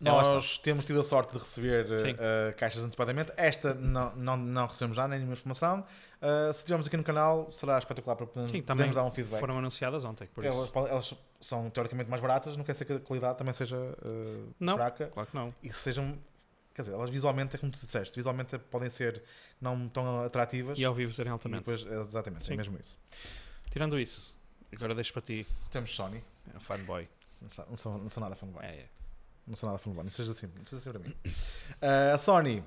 Nós 0.00 0.58
temos 0.58 0.84
tido 0.84 0.98
a 0.98 1.02
sorte 1.02 1.32
de 1.32 1.38
receber 1.38 1.86
uh, 1.86 2.54
caixas 2.56 2.82
antecipadamente. 2.82 3.32
Esta 3.36 3.74
não, 3.74 4.14
não, 4.16 4.36
não 4.36 4.66
recebemos 4.66 4.96
já, 4.96 5.06
nem 5.06 5.18
nenhuma 5.18 5.34
informação. 5.34 5.84
Uh, 6.20 6.52
se 6.52 6.64
tivermos 6.64 6.86
aqui 6.86 6.96
no 6.96 7.04
canal, 7.04 7.48
será 7.48 7.78
espetacular 7.78 8.16
para 8.16 8.26
podermos, 8.26 8.50
Sim, 8.50 8.62
podermos 8.62 8.96
dar 8.96 9.04
um 9.04 9.10
feedback. 9.10 9.38
Foram 9.40 9.58
anunciadas 9.58 10.04
ontem, 10.04 10.26
por 10.26 10.44
elas, 10.44 10.66
isso. 10.68 10.78
elas 10.78 11.14
são 11.40 11.70
teoricamente 11.70 12.10
mais 12.10 12.20
baratas, 12.20 12.56
não 12.56 12.64
quer 12.64 12.72
dizer 12.72 12.84
que 12.86 12.92
a 12.94 13.00
qualidade 13.00 13.38
também 13.38 13.54
seja 13.54 13.76
uh, 13.76 14.54
Não. 14.58 14.74
fraca 14.74 15.06
Claro 15.06 15.28
que 15.28 15.36
não. 15.36 15.54
e 15.62 15.68
que 15.68 15.76
sejam. 15.76 16.18
Quer 16.74 16.82
dizer, 16.82 16.94
elas 16.94 17.08
visualmente, 17.08 17.54
é 17.54 17.58
como 17.58 17.70
tu 17.70 17.78
disseste, 17.78 18.16
visualmente 18.16 18.58
podem 18.58 18.90
ser 18.90 19.22
não 19.60 19.88
tão 19.88 20.22
atrativas. 20.22 20.76
E 20.76 20.84
ao 20.84 20.92
vivo 20.92 21.12
serem 21.12 21.30
altamente. 21.30 21.70
depois, 21.70 21.86
exatamente, 22.08 22.44
Sim. 22.44 22.54
é 22.54 22.56
mesmo 22.56 22.76
isso. 22.80 22.98
Tirando 23.70 23.98
isso, 23.98 24.36
Agora 24.74 24.94
deixo 24.94 25.12
para 25.12 25.22
ti, 25.22 25.44
temos 25.70 25.94
Sony, 25.94 26.22
é 26.54 26.60
fanboy. 26.60 27.08
não 27.40 27.50
sou, 27.50 27.66
não 27.68 27.76
sou, 27.76 27.98
não 27.98 28.08
sou 28.08 28.22
nada 28.22 28.34
fanboy. 28.34 28.64
É, 28.64 28.68
é. 28.68 28.88
Não 29.46 29.54
sou 29.54 29.68
nada 29.68 29.78
fanboy, 29.78 30.02
não 30.02 30.10
seja 30.10 30.30
assim, 30.30 30.50
não 30.56 30.64
seja 30.64 30.76
assim 30.78 30.90
para 30.90 30.98
mim. 30.98 31.14
Uh, 31.82 32.14
a 32.14 32.18
Sony, 32.18 32.64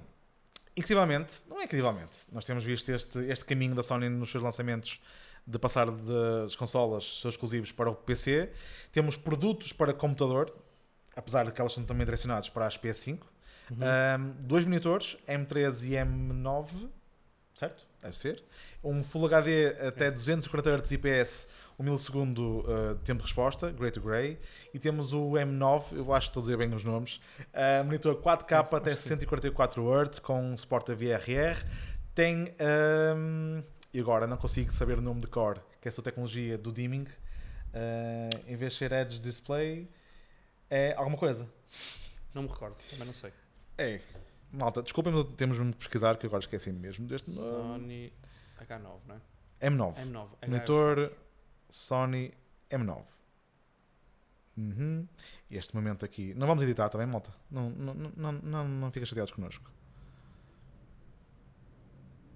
incrivelmente, 0.76 1.44
não 1.50 1.60
é 1.60 1.64
incrivelmente, 1.64 2.20
nós 2.32 2.46
temos 2.46 2.64
visto 2.64 2.90
este, 2.90 3.20
este 3.26 3.46
caminho 3.46 3.76
da 3.76 3.84
Sony 3.84 4.10
nos 4.10 4.30
seus 4.30 4.44
lançamentos 4.44 5.02
de 5.48 5.58
passar 5.58 5.90
das 5.90 6.56
consolas, 6.56 7.22
seus 7.22 7.36
exclusivos, 7.36 7.72
para 7.72 7.90
o 7.90 7.96
PC. 7.96 8.52
Temos 8.92 9.16
produtos 9.16 9.72
para 9.72 9.94
computador, 9.94 10.54
apesar 11.16 11.46
de 11.46 11.54
que 11.54 11.62
elas 11.62 11.72
são 11.72 11.86
também 11.86 12.06
direcionados 12.06 12.50
para 12.50 12.66
as 12.68 12.78
PS5. 12.78 13.20
Uhum. 13.72 13.78
Um, 13.78 14.36
dois 14.42 14.66
monitores, 14.66 15.18
M3 15.28 15.84
e 15.86 15.92
M9, 15.92 16.90
certo? 17.56 17.88
Deve 18.02 18.18
ser. 18.18 18.44
Um 18.84 19.04
Full 19.04 19.26
HD 19.26 19.68
até 19.88 20.12
240 20.12 20.78
Hz 20.78 20.92
IPS, 20.92 21.48
1 21.80 21.84
milissegundo 21.84 22.60
uh, 22.62 22.96
de 22.96 23.02
tempo 23.04 23.20
de 23.20 23.26
resposta, 23.26 23.72
Grey 23.72 23.92
to 23.92 24.02
Grey. 24.02 24.40
E 24.74 24.80
temos 24.80 25.14
o 25.14 25.32
M9, 25.32 25.96
eu 25.98 26.14
acho 26.14 26.28
que 26.28 26.32
estou 26.32 26.42
a 26.42 26.44
dizer 26.44 26.58
bem 26.58 26.74
os 26.74 26.84
nomes, 26.84 27.18
uh, 27.54 27.84
monitor 27.86 28.16
4K 28.22 28.74
até 28.76 28.92
acho 28.92 29.04
que 29.04 29.10
sim. 29.10 29.10
144 29.10 29.84
Hz, 30.04 30.20
com 30.20 30.56
suporte 30.58 30.92
a 30.92 30.96
VRR. 30.96 31.56
Tem, 32.16 32.54
um, 33.16 33.62
e 33.94 34.00
agora 34.00 34.26
não 34.26 34.38
consigo 34.38 34.72
saber 34.72 34.98
o 34.98 35.02
nome 35.02 35.22
de 35.22 35.28
core, 35.28 35.60
que 35.80 35.88
é 35.88 35.90
a 35.90 35.92
sua 35.92 36.04
tecnologia 36.04 36.58
do 36.58 36.72
dimming. 36.72 37.04
Uh, 37.04 38.44
em 38.48 38.56
vez 38.56 38.74
de 38.74 38.80
ser 38.80 38.92
Edge 38.92 39.20
Display, 39.20 39.88
é 40.70 40.96
alguma 40.98 41.18
coisa. 41.18 41.48
Não 42.34 42.42
me 42.42 42.48
recordo, 42.50 42.76
também 42.90 43.06
não 43.06 43.14
sei. 43.14 43.32
É. 43.78 44.00
Malta, 44.52 44.82
desculpem, 44.82 45.14
mas 45.14 45.26
temos 45.36 45.58
mesmo 45.60 45.72
de 45.72 45.78
pesquisar, 45.78 46.18
que 46.18 46.26
agora 46.26 46.40
esqueci 46.40 46.72
mesmo 46.72 47.06
deste 47.06 47.30
nome. 47.30 47.48
Sony 47.48 48.14
H9, 48.62 49.00
não 49.08 49.16
é? 49.16 49.70
M9. 49.70 49.96
M9. 49.96 50.28
H- 50.42 50.48
Monitor 50.48 51.12
Sony 51.70 52.34
M9. 52.70 53.04
Uhum. 54.58 55.08
Este 55.52 55.76
momento 55.76 56.04
aqui. 56.04 56.34
Não 56.34 56.48
vamos 56.48 56.64
editar 56.64 56.90
também, 56.90 57.08
malta. 57.08 57.32
Não, 57.50 57.70
não, 57.70 57.94
não, 57.94 58.32
não, 58.32 58.68
não, 58.68 58.92
fiquem 58.92 59.06
chateados 59.06 59.32
connosco. 59.32 59.72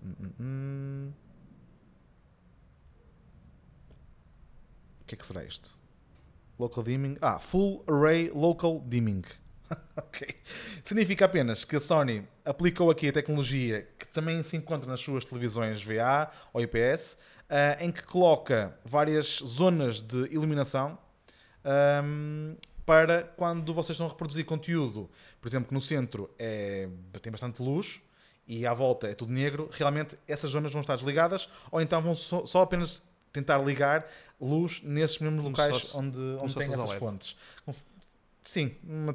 Hum, 0.04 0.16
hum, 0.20 0.32
hum. 0.40 1.14
O 5.02 5.06
que 5.06 5.16
é 5.16 5.18
que 5.18 5.26
será 5.26 5.44
isto? 5.44 5.78
Local 6.60 6.84
dimming. 6.84 7.18
Ah, 7.22 7.40
Full 7.40 7.84
Array 7.88 8.30
Local 8.30 8.84
Dimming. 8.88 9.24
ok. 9.98 10.28
Significa 10.84 11.26
apenas 11.26 11.66
que 11.66 11.76
a 11.76 11.80
Sony 11.80 12.28
aplicou 12.46 12.92
aqui 12.92 13.08
a 13.08 13.12
tecnologia 13.12 13.88
que 13.98 14.08
também 14.08 14.44
se 14.44 14.58
encontra 14.58 14.90
nas 14.90 15.00
suas 15.00 15.26
televisões 15.26 15.82
VA 15.82 16.30
ou 16.54 16.62
IPS, 16.62 17.20
ah, 17.52 17.84
em 17.84 17.92
que 17.92 18.02
coloca 18.04 18.74
várias 18.86 19.42
zonas 19.46 20.02
de 20.02 20.34
iluminação 20.34 20.98
ahm, 21.66 22.56
para 22.86 23.24
quando 23.36 23.74
vocês 23.74 23.96
estão 23.96 24.08
a 24.08 24.10
reproduzir 24.10 24.46
conteúdo, 24.46 25.10
por 25.42 25.50
exemplo, 25.50 25.68
que 25.68 25.74
no 25.74 25.82
centro 25.82 26.30
é, 26.40 26.88
tem 27.22 27.30
bastante 27.30 27.62
luz 27.62 28.02
e 28.48 28.66
à 28.66 28.74
volta 28.74 29.08
é 29.08 29.14
tudo 29.14 29.34
negro, 29.34 29.70
realmente 29.74 30.18
essas 30.30 30.52
zonas 30.52 30.72
vão 30.72 30.80
estar 30.80 30.96
desligadas 30.96 31.50
ou 31.70 31.82
então 31.82 32.02
vão 32.02 32.16
só, 32.16 32.46
só 32.46 32.62
apenas 32.62 33.04
tentar 33.34 33.58
ligar 33.58 34.10
luz 34.40 34.82
nesses 34.82 35.20
mesmos 35.20 35.44
locais 35.44 35.94
onde, 35.96 36.20
onde 36.42 36.56
tem 36.56 36.68
essas 36.68 36.94
fontes. 36.94 37.36
Sim, 38.46 38.74
uma... 38.82 39.14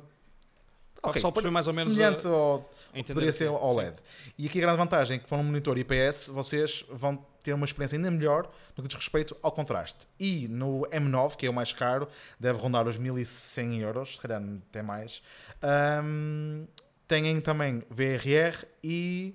Para 1.07 1.11
o 1.11 1.15
pessoal 1.15 1.33
perceber 1.33 1.53
mais 1.53 1.67
ou 1.67 1.75
menos 1.75 1.93
semelhante 1.93 2.27
ao, 2.27 2.71
Entender 2.95 3.15
poderia 3.15 3.33
ser. 3.33 3.49
OLED. 3.49 3.97
E 4.39 4.47
aqui 4.47 4.59
a 4.59 4.63
grande 4.63 4.79
vantagem 4.79 5.17
é 5.17 5.19
que 5.19 5.27
para 5.27 5.39
um 5.39 5.45
monitor 5.45 5.79
IPS 5.79 6.29
vocês 6.29 6.85
vão 6.91 7.17
ter 7.43 7.53
uma 7.53 7.65
experiência 7.65 7.97
ainda 7.97 8.11
melhor 8.11 8.51
no 8.77 8.83
que 8.83 8.89
diz 8.89 8.97
respeito 8.97 9.37
ao 9.43 9.53
contraste. 9.53 10.09
E 10.19 10.49
no 10.49 10.83
M9, 10.91 11.37
que 11.37 11.47
é 11.47 11.51
o 11.51 11.53
mais 11.53 11.73
caro, 11.73 12.09
deve 12.41 12.59
rondar 12.59 12.89
os 12.89 12.97
1100 12.97 13.81
euros, 13.81 14.17
se 14.17 14.21
calhar 14.21 14.43
até 14.69 14.83
mais, 14.83 15.23
ahm, 15.63 16.65
têm 17.07 17.41
também 17.41 17.83
VRR 17.89 18.65
e... 18.83 19.35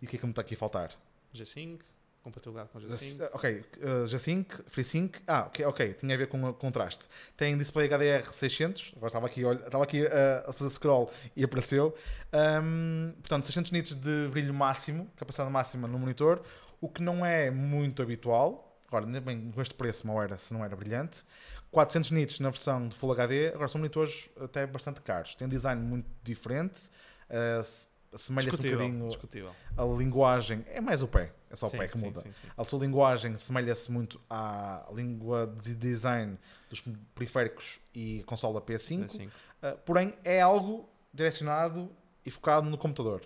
E 0.00 0.06
o 0.06 0.08
que 0.08 0.16
é 0.16 0.18
que 0.18 0.26
me 0.26 0.32
está 0.32 0.42
aqui 0.42 0.54
a 0.54 0.56
faltar? 0.56 0.90
G5, 1.34 1.80
compatibilidade 2.24 2.70
com 2.70 2.80
G5. 2.80 3.28
Ok, 3.34 3.64
uh, 3.82 4.06
G-Sync, 4.06 4.62
FreeSync. 4.68 5.18
Ah, 5.26 5.44
ok, 5.46 5.64
ok, 5.66 5.92
tinha 5.92 6.14
a 6.14 6.18
ver 6.18 6.26
com 6.26 6.42
o 6.42 6.54
contraste. 6.54 7.06
Tem 7.36 7.56
display 7.56 7.86
HDR 7.86 8.26
600. 8.26 8.94
Agora 8.96 9.08
estava 9.08 9.26
aqui, 9.26 9.44
olha, 9.44 9.58
estava 9.58 9.84
aqui 9.84 10.02
uh, 10.02 10.08
a 10.48 10.52
fazer 10.54 10.70
scroll 10.70 11.10
e 11.36 11.44
apareceu. 11.44 11.94
Um, 12.32 13.12
portanto, 13.20 13.44
600 13.44 13.70
nits 13.72 13.94
de 13.94 14.28
brilho 14.28 14.54
máximo, 14.54 15.08
capacidade 15.16 15.52
máxima 15.52 15.86
no 15.86 15.98
monitor, 15.98 16.42
o 16.80 16.88
que 16.88 17.02
não 17.02 17.24
é 17.24 17.50
muito 17.50 18.02
habitual. 18.02 18.80
Agora, 18.88 19.04
nem 19.06 19.20
bem 19.20 19.50
com 19.50 19.60
este 19.60 19.74
preço, 19.74 20.06
não 20.06 20.20
era, 20.22 20.38
se 20.38 20.54
não 20.54 20.64
era 20.64 20.74
brilhante. 20.74 21.24
400 21.70 22.10
nits 22.12 22.40
na 22.40 22.48
versão 22.48 22.88
de 22.88 22.96
Full 22.96 23.12
HD. 23.12 23.48
Agora, 23.48 23.68
são 23.68 23.78
monitores 23.78 24.30
até 24.40 24.66
bastante 24.66 25.02
caros. 25.02 25.34
Tem 25.34 25.46
um 25.46 25.50
design 25.50 25.82
muito 25.82 26.08
diferente. 26.22 26.88
Uh, 27.28 27.93
Assemelha-se 28.14 28.60
um 28.60 28.70
bocadinho 28.70 29.08
discutível. 29.08 29.50
a 29.76 29.84
linguagem. 29.84 30.64
É 30.68 30.80
mais 30.80 31.02
o 31.02 31.08
pé, 31.08 31.32
é 31.50 31.56
só 31.56 31.66
Sim, 31.68 31.76
o 31.76 31.78
pé 31.80 31.88
que 31.88 31.98
muda. 31.98 32.20
sim, 32.20 32.32
sim. 32.32 32.46
A 32.56 32.62
sua 32.62 32.78
linguagem 32.78 33.36
semelha-se 33.36 33.90
muito 33.90 34.20
à 34.30 34.88
língua 34.92 35.52
de 35.60 35.74
design 35.74 36.38
dos 36.70 36.82
periféricos 37.14 37.80
e 37.92 38.22
consola 38.24 38.60
PS5, 38.60 39.06
G5. 39.06 39.26
uh, 39.28 39.78
porém 39.84 40.14
é 40.22 40.40
algo 40.40 40.88
direcionado 41.12 41.90
e 42.24 42.30
focado 42.30 42.70
no 42.70 42.78
computador. 42.78 43.20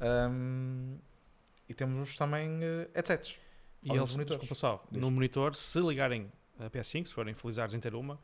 Um, 0.00 0.96
e 1.68 1.74
temos 1.74 2.16
também 2.16 2.58
uh, 2.58 2.90
headsets. 2.94 3.38
E 3.82 3.92
eles, 3.92 4.14
desculpa 4.16 4.54
só, 4.54 4.84
Diz. 4.90 5.00
no 5.00 5.10
monitor, 5.10 5.54
se 5.54 5.80
ligarem 5.80 6.30
a 6.58 6.68
PS5, 6.68 7.06
se 7.06 7.14
forem 7.14 7.32
felizardos 7.32 7.74
em 7.74 7.80
ter 7.80 7.94
uma, 7.94 8.18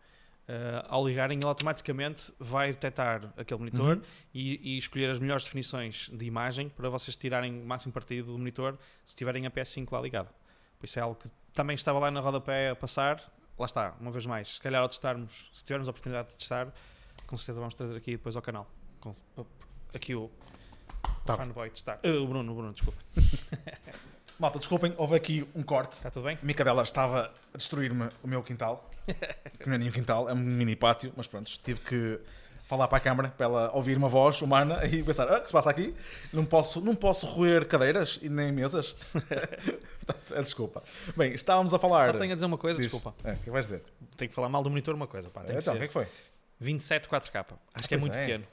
eh, 0.49 0.85
ao 0.89 1.07
ligarem, 1.07 1.39
ele 1.39 1.47
automaticamente 1.47 2.33
vai 2.39 2.69
detectar 2.73 3.33
aquele 3.37 3.59
monitor 3.61 3.97
Uhum. 3.97 4.03
e, 4.35 4.75
e 4.75 4.79
escolher 4.79 5.11
as 5.11 5.19
melhores 5.19 5.45
definições 5.45 6.09
de 6.13 6.25
imagem 6.25 6.69
para 6.69 6.89
vocês 6.89 7.17
tirarem 7.17 7.61
o 7.61 7.65
máximo 7.67 7.93
partido 7.93 8.33
do 8.33 8.39
monitor 8.39 8.79
se 9.05 9.15
tiverem 9.17 9.47
a 9.47 9.51
PS5 9.51 9.91
lá 9.93 10.01
ligado. 10.01 10.29
Por 10.79 10.85
isso 10.87 10.99
é 10.99 11.03
algo 11.03 11.17
que 11.17 11.29
também 11.53 11.75
estava 11.75 11.99
lá 11.99 12.11
na 12.11 12.21
rodapé 12.21 12.71
a 12.71 12.77
passar. 12.77 13.21
Lá 13.59 13.65
está, 13.67 13.95
uma 14.01 14.11
vez 14.11 14.27
mais. 14.27 14.57
Se 14.57 14.61
calhar 14.61 14.83
ao 14.83 14.89
testarmos, 14.89 15.51
se 15.53 15.65
tivermos 15.65 15.89
a 15.89 15.91
oportunidade 15.91 16.29
de 16.31 16.37
testar, 16.37 16.73
com 17.27 17.37
certeza 17.37 17.59
vamos 17.61 17.75
trazer 17.75 17.97
aqui 17.97 18.13
depois 18.13 18.37
ao 18.37 18.43
canal. 18.43 18.71
Aqui 19.95 20.15
o, 20.15 20.31
Tá. 21.25 21.35
o 21.35 21.37
fanboy 21.39 21.71
testar. 21.71 21.99
Eh, 22.03 22.11
o 22.11 22.27
Bruno, 22.27 22.53
o 22.53 22.55
Bruno, 22.55 22.73
desculpa. 22.73 23.01
Malta, 24.39 24.59
desculpem, 24.59 24.93
houve 24.99 25.17
aqui 25.17 25.49
um 25.55 25.63
corte. 25.63 25.93
Está 25.93 26.11
tudo 26.11 26.25
bem? 26.25 26.37
A 26.41 26.45
minha 26.45 26.55
cadela 26.55 26.83
estava 26.83 27.33
a 27.55 27.57
destruir-me 27.57 28.09
o 28.23 28.29
meu 28.29 28.43
quintal. 28.43 28.91
que 29.59 29.67
não 29.67 29.77
é 29.77 29.79
nenhum 29.79 29.93
quintal, 29.93 30.29
é 30.29 30.35
um 30.35 30.37
mini 30.37 30.77
pátio, 30.77 31.13
mas 31.17 31.27
pronto, 31.27 31.51
tive 31.63 31.81
que 31.81 32.21
falar 32.67 32.89
para 32.89 32.99
a 32.99 33.01
câmara 33.01 33.29
para 33.31 33.47
ela 33.47 33.71
ouvir 33.73 33.97
uma 33.97 34.09
voz 34.09 34.43
humana 34.43 34.85
e 34.87 35.03
pensar: 35.03 35.27
ah, 35.33 35.39
o 35.39 35.41
que 35.41 35.47
se 35.47 35.53
passa 35.53 35.71
aqui? 35.71 35.95
Não 36.33 36.45
posso, 36.45 36.81
não 36.83 36.95
posso 36.95 37.25
roer 37.25 37.67
cadeiras 37.67 38.19
e 38.21 38.29
nem 38.29 38.53
mesas. 38.53 38.93
Portanto, 40.05 40.35
é 40.35 40.43
desculpa. 40.43 40.83
Bem, 41.17 41.33
estávamos 41.33 41.73
a 41.73 41.79
falar. 41.79 42.13
Só 42.13 42.19
tenho 42.19 42.33
a 42.33 42.35
dizer 42.35 42.47
uma 42.47 42.59
coisa, 42.59 42.79
Diz. 42.79 42.91
desculpa. 42.91 43.15
É, 43.25 43.33
o 43.33 43.37
que 43.37 43.51
vais 43.51 43.67
dizer? 43.67 43.83
Tenho 44.17 44.29
que 44.29 44.35
falar 44.35 44.51
mal 44.51 44.63
do 44.63 44.69
monitor 44.69 44.95
uma 44.95 45.07
coisa, 45.07 45.31
pá. 45.31 45.43
Tem 45.43 45.57
que 45.57 45.63
então, 45.63 45.75
o 45.75 45.79
que 45.79 45.85
é 45.85 45.87
que 45.87 45.93
foi? 45.93 46.07
27 46.61 47.09
4K. 47.09 47.47
Acho 47.75 47.89
que 47.89 47.95
é 47.95 47.99
muito 47.99 48.17
é. 48.17 48.21
pequeno. 48.21 48.45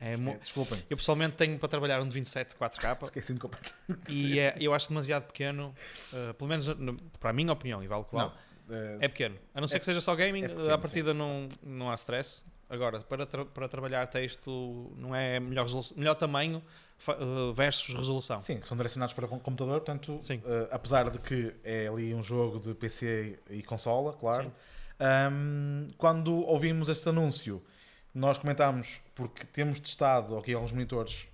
É 0.00 0.12
É, 0.14 0.16
desculpem, 0.38 0.78
Eu 0.88 0.96
pessoalmente 0.96 1.34
tenho 1.36 1.58
para 1.58 1.68
trabalhar 1.68 2.00
um 2.00 2.06
de 2.08 2.14
27 2.14 2.54
4K 2.54 3.04
esqueci-me 3.06 3.38
completamente. 3.38 3.78
e 4.08 4.38
é- 4.38 4.56
eu 4.60 4.72
acho 4.72 4.88
demasiado 4.90 5.26
pequeno, 5.26 5.74
uh, 6.12 6.34
pelo 6.34 6.48
menos 6.48 6.68
no- 6.68 6.96
para 7.18 7.30
a 7.30 7.32
minha 7.32 7.52
opinião, 7.52 7.82
e 7.82 7.86
vale 7.88 8.04
que 8.04 8.14
vale. 8.14 8.30
Não, 8.68 8.74
eh, 8.76 8.98
É 9.00 9.08
pequeno. 9.08 9.36
A 9.54 9.60
não 9.60 9.66
ser 9.66 9.76
É- 9.76 9.78
que 9.80 9.84
seja 9.84 10.00
só 10.00 10.14
gaming, 10.14 10.44
é 10.44 10.48
pequeno, 10.48 10.72
à 10.72 10.78
partida 10.78 11.12
não, 11.12 11.48
não 11.62 11.90
há 11.90 11.94
stress. 11.96 12.44
Agora, 12.70 13.00
para, 13.00 13.24
tra- 13.26 13.46
para 13.46 13.66
trabalhar 13.66 14.06
texto, 14.08 14.92
não 14.94 15.14
é 15.16 15.40
melhor, 15.40 15.66
melhor 15.96 16.14
tamanho 16.14 16.62
uh, 17.08 17.52
versus 17.54 17.94
resolução. 17.94 18.40
Sim, 18.42 18.60
que 18.60 18.68
são 18.68 18.76
direcionados 18.76 19.14
para 19.14 19.24
o 19.24 19.28
computador, 19.40 19.80
portanto, 19.80 20.18
eh, 20.30 20.68
apesar 20.70 21.08
de 21.10 21.18
que 21.18 21.54
é 21.64 21.88
ali 21.88 22.14
um 22.14 22.22
jogo 22.22 22.60
de 22.60 22.74
PC 22.74 23.38
e 23.50 23.62
consola, 23.62 24.12
claro, 24.12 24.52
ahm, 25.00 25.88
quando 25.96 26.34
ouvimos 26.46 26.88
este 26.88 27.08
anúncio, 27.08 27.62
nós 28.18 28.36
comentámos, 28.36 29.00
porque 29.14 29.46
temos 29.46 29.78
testado 29.78 30.36
aqui 30.36 30.52
alguns 30.52 30.72
monitores, 30.72 31.28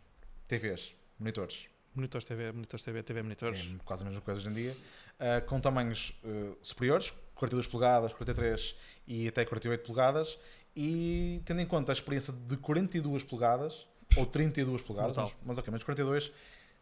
TVs, 0.46 0.94
monitores, 1.18 1.68
Monitores 1.94 2.26
TV, 2.26 2.50
monitores 2.50 2.84
TV, 2.84 3.02
TV 3.04 3.22
monitores. 3.22 3.60
é 3.60 3.84
quase 3.84 4.02
a 4.02 4.06
mesma 4.06 4.20
coisa 4.20 4.40
hoje 4.40 4.50
em 4.50 4.52
dia, 4.52 4.76
ah, 5.20 5.40
com 5.42 5.60
tamanhos 5.60 6.12
eh, 6.24 6.50
superiores, 6.60 7.14
42 7.36 7.68
polegadas, 7.68 8.12
43 8.12 8.74
e 9.06 9.28
até 9.28 9.44
48 9.44 9.84
polegadas, 9.84 10.36
e 10.74 11.40
tendo 11.44 11.60
em 11.60 11.66
conta 11.66 11.92
a 11.92 11.94
experiência 11.94 12.32
de 12.32 12.56
42 12.56 13.22
polegadas, 13.22 13.86
ou 14.16 14.26
32 14.26 14.82
polegadas, 14.82 15.16
mas, 15.16 15.36
mas 15.44 15.58
ok, 15.58 15.70
mas 15.70 15.84
42 15.84 16.32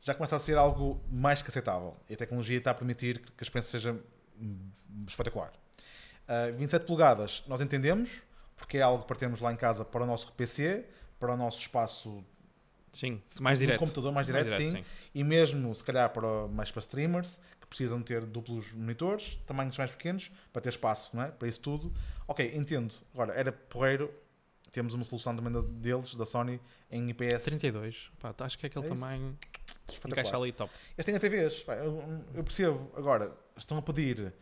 já 0.01 0.15
começa 0.15 0.35
a 0.35 0.39
ser 0.39 0.57
algo 0.57 0.99
mais 1.11 1.43
que 1.43 1.49
aceitável. 1.49 1.95
E 2.09 2.15
a 2.15 2.17
tecnologia 2.17 2.57
está 2.57 2.71
a 2.71 2.75
permitir 2.75 3.19
que 3.19 3.33
a 3.39 3.43
experiência 3.43 3.79
seja 3.79 4.01
hum, 4.41 4.71
espetacular. 5.07 5.53
Ah, 6.27 6.51
27 6.57 6.87
polegadas 6.87 7.45
nós 7.47 7.61
entendemos, 7.61 8.23
porque 8.73 8.79
é 8.79 8.83
algo 8.83 9.03
que 9.03 9.09
partimos 9.09 9.39
lá 9.39 9.53
em 9.53 9.57
casa 9.57 9.85
para 9.85 10.03
o 10.03 10.07
nosso 10.07 10.33
PC, 10.33 10.87
para 11.21 11.35
o 11.35 11.37
nosso 11.37 11.59
espaço 11.59 12.25
Sim, 12.91 13.21
mais 13.39 13.59
direto. 13.59 13.79
computador 13.79 14.11
mais 14.13 14.27
direto, 14.27 14.49
sim. 14.49 14.71
sim. 14.71 14.85
E 15.15 15.23
mesmo, 15.23 15.75
se 15.75 15.85
calhar, 15.85 16.09
para, 16.11 16.49
mais 16.49 16.71
para 16.71 16.81
streamers, 16.81 17.39
que 17.61 17.67
precisam 17.67 18.01
ter 18.01 18.25
duplos 18.25 18.73
monitores, 18.73 19.37
tamanhos 19.47 19.77
mais 19.77 19.91
pequenos, 19.91 20.33
para 20.51 20.63
ter 20.63 20.71
espaço, 20.71 21.15
não 21.15 21.23
é? 21.23 21.31
Para 21.31 21.47
isso 21.49 21.61
tudo. 21.61 21.93
Ok, 22.27 22.51
entendo. 22.55 22.95
Agora, 23.13 23.35
era 23.35 23.53
porreiro. 23.53 24.11
Temos 24.71 24.95
uma 24.95 25.05
solução 25.05 25.37
também 25.37 25.53
deles, 25.75 26.15
da 26.15 26.25
Sony, 26.25 26.59
em 26.91 27.11
IPS. 27.11 27.45
32. 27.45 28.11
Pá, 28.19 28.35
acho 28.39 28.59
que 28.59 28.65
é 28.65 28.69
aquele 28.69 28.87
É 28.87 28.89
tamanho 28.89 29.39
encaixa 30.09 30.35
ali 30.35 30.51
top. 30.51 30.73
Eles 30.97 31.05
têm 31.05 31.15
a 31.15 31.21
TVs. 31.21 31.67
eu 32.35 32.43
percebo. 32.43 32.91
Agora, 32.97 33.31
estão 33.55 33.77
a 33.77 33.83
pedir 33.83 34.33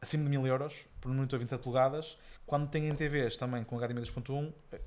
acima 0.00 0.24
de 0.24 0.30
mil 0.30 0.46
euros 0.46 0.86
por 1.00 1.10
um 1.10 1.14
monitor 1.14 1.38
27 1.38 1.62
polegadas, 1.62 2.18
quando 2.44 2.68
têm 2.68 2.94
TVs 2.94 3.36
também 3.36 3.64
com 3.64 3.78
HDMI 3.78 4.02
2.1. 4.02 4.52
eh, 4.72 4.80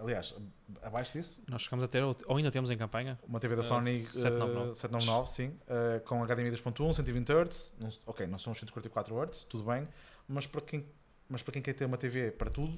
Aliás, 0.00 0.34
abaixo 0.82 1.12
disso, 1.12 1.40
Nós 1.46 1.62
chegamos 1.62 1.84
a 1.84 1.88
ter, 1.88 2.02
ou 2.02 2.16
ainda 2.36 2.50
temos 2.50 2.70
em 2.70 2.76
campanha, 2.76 3.16
uma 3.22 3.38
TV 3.38 3.54
da 3.54 3.62
Eh, 3.62 3.64
Sony 3.64 3.94
eh, 3.94 3.98
799. 4.00 4.74
799, 4.74 5.30
sim, 5.30 5.56
eh, 5.68 6.00
com 6.04 6.24
HDMI 6.26 6.50
2.1, 6.50 6.92
120 6.92 7.30
Hz. 7.32 7.74
Não, 7.78 7.88
ok, 8.04 8.26
não 8.26 8.36
são 8.38 8.52
os 8.52 8.58
144 8.58 9.14
Hz, 9.22 9.44
tudo 9.44 9.62
bem, 9.64 9.86
mas 10.28 10.44
para 10.46 10.60
quem, 10.60 10.84
mas 11.28 11.42
para 11.42 11.52
quem 11.52 11.62
quer 11.62 11.72
ter 11.74 11.84
uma 11.84 11.96
TV 11.96 12.32
para 12.32 12.50
tudo, 12.50 12.76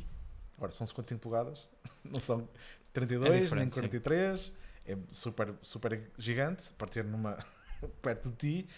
agora 0.58 0.70
são 0.70 0.86
55 0.86 1.20
polegadas, 1.22 1.66
não 2.04 2.20
são 2.20 2.46
32 2.92 3.30
nem 3.32 3.40
diferente, 3.40 3.74
sim. 3.74 3.80
43, 3.80 4.52
é 4.84 4.98
super, 5.10 5.54
super 5.62 6.10
gigante 6.18 6.72
para 6.74 6.88
ter 6.88 7.04
numa 7.04 7.38
perto 8.02 8.28
de 8.30 8.36
ti. 8.36 8.68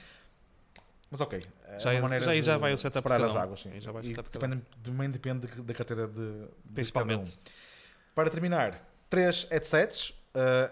Mas 1.11 1.21
ok, 1.21 1.45
é 1.67 1.81
Já 1.81 1.93
é- 1.93 2.01
maneira 2.01 2.25
já 2.25 2.31
aí 2.31 2.41
já 2.41 2.55
de 2.55 2.61
vai 2.61 2.73
o 2.73 2.77
setup 2.77 2.93
de 2.93 3.03
separar 3.03 3.25
as 3.27 3.35
um. 3.35 3.39
águas. 3.39 3.61
Sim. 3.63 3.81
Já 3.81 3.91
vai 3.91 4.03
E 4.03 4.09
de 4.09 4.15
depende, 4.23 4.63
também 4.83 5.11
depende 5.11 5.47
de- 5.49 5.63
da 5.63 5.75
carteira 5.75 6.07
de, 6.07 6.15
de 6.43 6.49
principalmente. 6.73 7.31
cada 7.31 7.41
um. 7.51 8.15
Para 8.15 8.31
terminar, 8.31 8.81
três 9.09 9.45
headsets, 9.51 10.11
uh, 10.11 10.71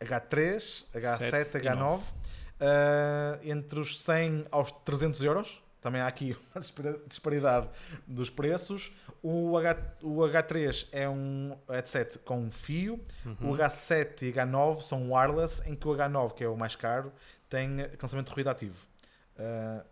H3, 0.00 0.84
H7, 0.94 1.30
Sete 1.30 1.58
e 1.58 1.60
H9, 1.68 2.00
uh, 2.00 2.02
entre 3.42 3.78
os 3.78 4.00
100 4.02 4.46
aos 4.50 4.70
300 4.72 5.22
euros. 5.22 5.62
Também 5.80 6.00
há 6.00 6.06
aqui 6.06 6.36
uma 6.54 6.62
disparidade 7.06 7.68
dos 8.06 8.30
preços. 8.30 8.92
O, 9.22 9.56
H, 9.58 9.76
o 10.02 10.18
H3 10.20 10.86
é 10.92 11.08
um 11.08 11.56
headset 11.68 12.18
com 12.20 12.50
fio, 12.50 13.00
Uhum. 13.26 13.50
o 13.52 13.56
H7 13.56 14.22
e 14.22 14.32
H9 14.32 14.80
são 14.82 15.12
wireless, 15.12 15.68
em 15.68 15.74
que 15.74 15.86
o 15.86 15.90
H9, 15.90 16.34
que 16.34 16.44
é 16.44 16.48
o 16.48 16.56
mais 16.56 16.74
caro, 16.74 17.12
tem 17.48 17.76
cancelamento 17.98 18.30
de 18.30 18.34
ruído 18.34 18.48
ativo. 18.48 18.86
Uh, 19.36 19.84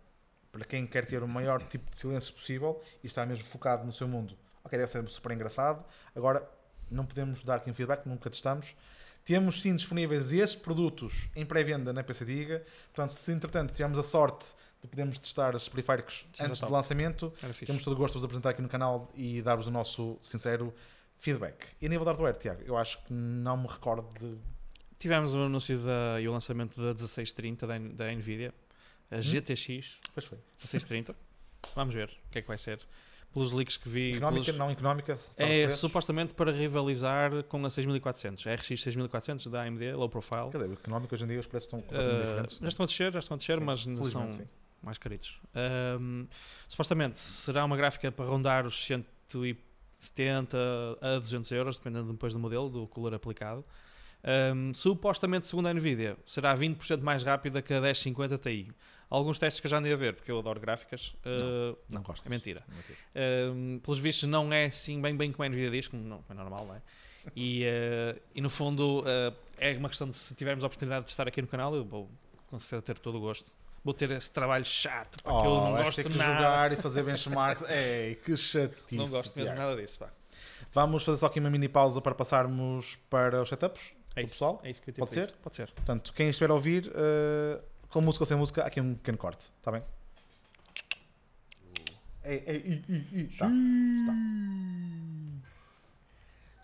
para 0.51 0.65
quem 0.65 0.85
quer 0.85 1.05
ter 1.05 1.23
o 1.23 1.27
maior 1.27 1.61
tipo 1.63 1.89
de 1.89 1.97
silêncio 1.97 2.33
possível 2.33 2.81
e 3.03 3.07
estar 3.07 3.25
mesmo 3.25 3.45
focado 3.45 3.85
no 3.85 3.93
seu 3.93 4.07
mundo, 4.07 4.37
ok, 4.63 4.77
deve 4.77 4.91
ser 4.91 5.07
super 5.09 5.31
engraçado. 5.31 5.83
Agora, 6.15 6.47
não 6.89 7.05
podemos 7.05 7.41
dar 7.41 7.55
aqui 7.55 7.69
um 7.69 7.73
feedback, 7.73 8.05
nunca 8.05 8.29
testamos. 8.29 8.75
Temos 9.23 9.61
sim 9.61 9.75
disponíveis 9.75 10.33
esses 10.33 10.55
produtos 10.55 11.29
em 11.35 11.45
pré-venda 11.45 11.93
na 11.93 12.03
PC 12.03 12.25
Diga. 12.25 12.65
Portanto, 12.93 13.11
se 13.11 13.31
entretanto 13.31 13.71
tivermos 13.71 13.97
a 13.97 14.03
sorte 14.03 14.53
de 14.81 14.87
podermos 14.87 15.19
testar 15.19 15.55
esses 15.55 15.69
periféricos 15.69 16.25
Sim, 16.33 16.45
antes 16.45 16.59
do 16.59 16.71
lançamento, 16.71 17.31
temos 17.65 17.83
todo 17.83 17.93
o 17.93 17.95
gosto 17.95 18.13
de 18.13 18.19
vos 18.19 18.25
apresentar 18.25 18.49
aqui 18.49 18.61
no 18.61 18.69
canal 18.69 19.11
e 19.15 19.41
dar-vos 19.41 19.67
o 19.67 19.71
nosso 19.71 20.17
sincero 20.21 20.73
feedback. 21.19 21.67
E 21.79 21.85
a 21.85 21.89
nível 21.89 22.03
de 22.03 22.09
hardware, 22.09 22.35
Tiago, 22.35 22.63
eu 22.65 22.75
acho 22.75 22.97
que 23.03 23.13
não 23.13 23.57
me 23.57 23.67
recordo 23.67 24.07
de. 24.19 24.37
Tivemos 24.97 25.35
o 25.35 25.39
anúncio 25.39 25.77
da, 25.79 26.19
e 26.19 26.27
o 26.27 26.31
lançamento 26.31 26.75
da 26.77 26.93
1630 26.93 27.67
da, 27.67 27.77
da 27.77 28.11
Nvidia, 28.11 28.53
a 29.11 29.17
Hum? 29.17 29.21
GTX 29.21 29.97
Pois 30.13 30.25
foi. 30.25 30.37
1630. 30.57 31.15
Vamos 31.75 31.93
ver 31.93 32.07
o 32.27 32.31
que 32.31 32.39
é 32.39 32.41
que 32.41 32.47
vai 32.47 32.57
ser. 32.57 32.79
Pelos 33.33 33.51
leaks 33.53 33.77
que 33.77 33.87
vi. 33.87 34.11
Económica, 34.13 34.43
pelos- 34.45 34.59
não 34.59 34.69
económica. 34.71 35.17
É 35.37 35.69
supostamente 35.69 36.33
para 36.33 36.51
rivalizar 36.51 37.43
com 37.43 37.65
a 37.65 37.69
6400, 37.69 38.45
a 38.45 38.53
RX 38.55 38.65
6400 38.81 39.47
da 39.47 39.61
AMD, 39.63 39.93
low 39.93 40.09
profile. 40.09 40.49
Quer 40.51 40.57
dizer, 40.63 40.73
económico 40.73 41.15
hoje 41.15 41.23
em 41.23 41.27
dia 41.27 41.39
os 41.39 41.47
preços 41.47 41.67
estão 41.67 41.79
completamente 41.79 42.17
Uh, 42.19 42.25
diferentes. 42.25 42.57
já 42.59 42.67
estão 42.67 42.83
a 42.83 42.87
descer, 42.87 43.13
já 43.13 43.19
estão 43.19 43.35
a 43.35 43.37
descer, 43.37 43.57
Sim, 43.57 43.63
mas 43.63 43.79
são 44.09 44.29
sim. 44.33 44.45
mais 44.83 44.97
caritos. 44.97 45.39
Um, 45.97 46.27
supostamente 46.67 47.19
será 47.19 47.63
uma 47.63 47.77
gráfica 47.77 48.11
para 48.11 48.25
rondar 48.25 48.65
os 48.67 48.85
170 48.85 50.57
a 50.99 51.19
200 51.19 51.51
euros, 51.51 51.77
dependendo 51.77 52.11
depois 52.11 52.33
do 52.33 52.39
modelo, 52.39 52.69
do 52.69 52.87
cooler 52.87 53.13
aplicado. 53.13 53.63
Um, 54.23 54.73
supostamente, 54.73 55.47
segundo 55.47 55.67
a 55.67 55.73
Nvidia, 55.73 56.15
será 56.25 56.53
20% 56.53 57.01
mais 57.01 57.23
rápida 57.23 57.61
que 57.61 57.73
a 57.73 57.81
1050 57.81 58.37
Ti. 58.37 58.71
Alguns 59.09 59.37
testes 59.39 59.59
que 59.59 59.67
eu 59.67 59.71
já 59.71 59.77
andei 59.79 59.91
a 59.91 59.95
ver, 59.97 60.13
porque 60.13 60.31
eu 60.31 60.39
adoro 60.39 60.59
gráficas. 60.59 61.13
uh, 61.25 61.77
Não 61.89 62.01
gosto. 62.01 62.25
é 62.25 62.29
mentira. 62.29 62.63
É 62.69 62.73
mentira. 62.75 62.97
Um, 63.53 63.79
pelos 63.79 63.99
vistos, 63.99 64.29
não 64.29 64.53
é 64.53 64.65
assim 64.65 65.01
bem, 65.01 65.15
bem 65.17 65.31
como 65.33 65.43
a 65.45 65.49
Nvidia 65.49 65.69
diz, 65.69 65.87
como 65.87 66.01
não, 66.03 66.23
é 66.29 66.33
normal, 66.33 66.65
não 66.65 66.75
é? 66.75 66.81
E, 67.35 67.63
uh, 67.65 68.19
e 68.33 68.39
no 68.41 68.49
fundo, 68.49 69.01
uh, 69.01 69.35
é 69.57 69.73
uma 69.73 69.89
questão 69.89 70.07
de 70.07 70.15
se 70.15 70.33
tivermos 70.35 70.63
a 70.63 70.67
oportunidade 70.67 71.05
de 71.05 71.11
estar 71.11 71.27
aqui 71.27 71.41
no 71.41 71.47
canal, 71.47 71.75
eu 71.75 71.83
vou 71.83 72.09
com 72.47 72.57
certeza 72.57 72.81
ter 72.81 72.99
todo 72.99 73.17
o 73.17 73.21
gosto. 73.21 73.51
Vou 73.83 73.93
ter 73.93 74.11
esse 74.11 74.31
trabalho 74.31 74.63
chato, 74.63 75.21
porque 75.23 75.29
eu 75.47 75.51
Oh, 75.51 75.55
não 75.65 75.71
vais 75.73 75.85
gosto 75.85 75.95
ter 75.97 76.03
de 76.03 76.09
que 76.09 76.17
nada. 76.17 76.33
jogar 76.35 76.71
e 76.71 76.75
fazer 76.77 77.01
benchmarks. 77.03 77.65
Ei, 77.69 78.15
que 78.15 78.37
chatice. 78.37 78.95
não 78.95 79.07
gosto 79.09 79.35
mesmo 79.35 79.53
Tiago. 79.53 79.59
nada 79.59 79.75
disso. 79.81 79.97
Pá. 79.99 80.09
Vamos 80.71 81.03
fazer 81.03 81.17
só 81.17 81.25
aqui 81.25 81.39
uma 81.39 81.49
mini 81.49 81.67
pausa 81.67 81.99
para 81.99 82.13
passarmos 82.15 82.95
para 83.09 83.41
os 83.41 83.49
setups. 83.49 83.91
É 84.15 84.21
isso, 84.23 84.33
pessoal? 84.33 84.59
é 84.63 84.69
isso 84.69 84.81
que 84.81 84.89
eu 84.89 84.95
Pode 84.95 85.11
ser? 85.13 85.31
Pode 85.41 85.55
ser. 85.55 85.71
Portanto, 85.71 86.13
quem 86.13 86.29
estiver 86.29 86.49
a 86.49 86.53
ouvir, 86.53 86.91
eh, 86.93 87.61
com 87.89 88.01
música 88.01 88.23
ou 88.23 88.27
sem 88.27 88.37
música, 88.37 88.63
há 88.63 88.67
aqui 88.67 88.81
um 88.81 88.95
pequeno 88.95 89.17
corte. 89.17 89.51
Está 89.57 89.71
bem? 89.71 89.83
Ei, 92.23 92.43
ei, 92.45 92.83
ei, 92.87 93.07
ei. 93.13 93.21
Está. 93.23 93.47
Está. 93.47 94.13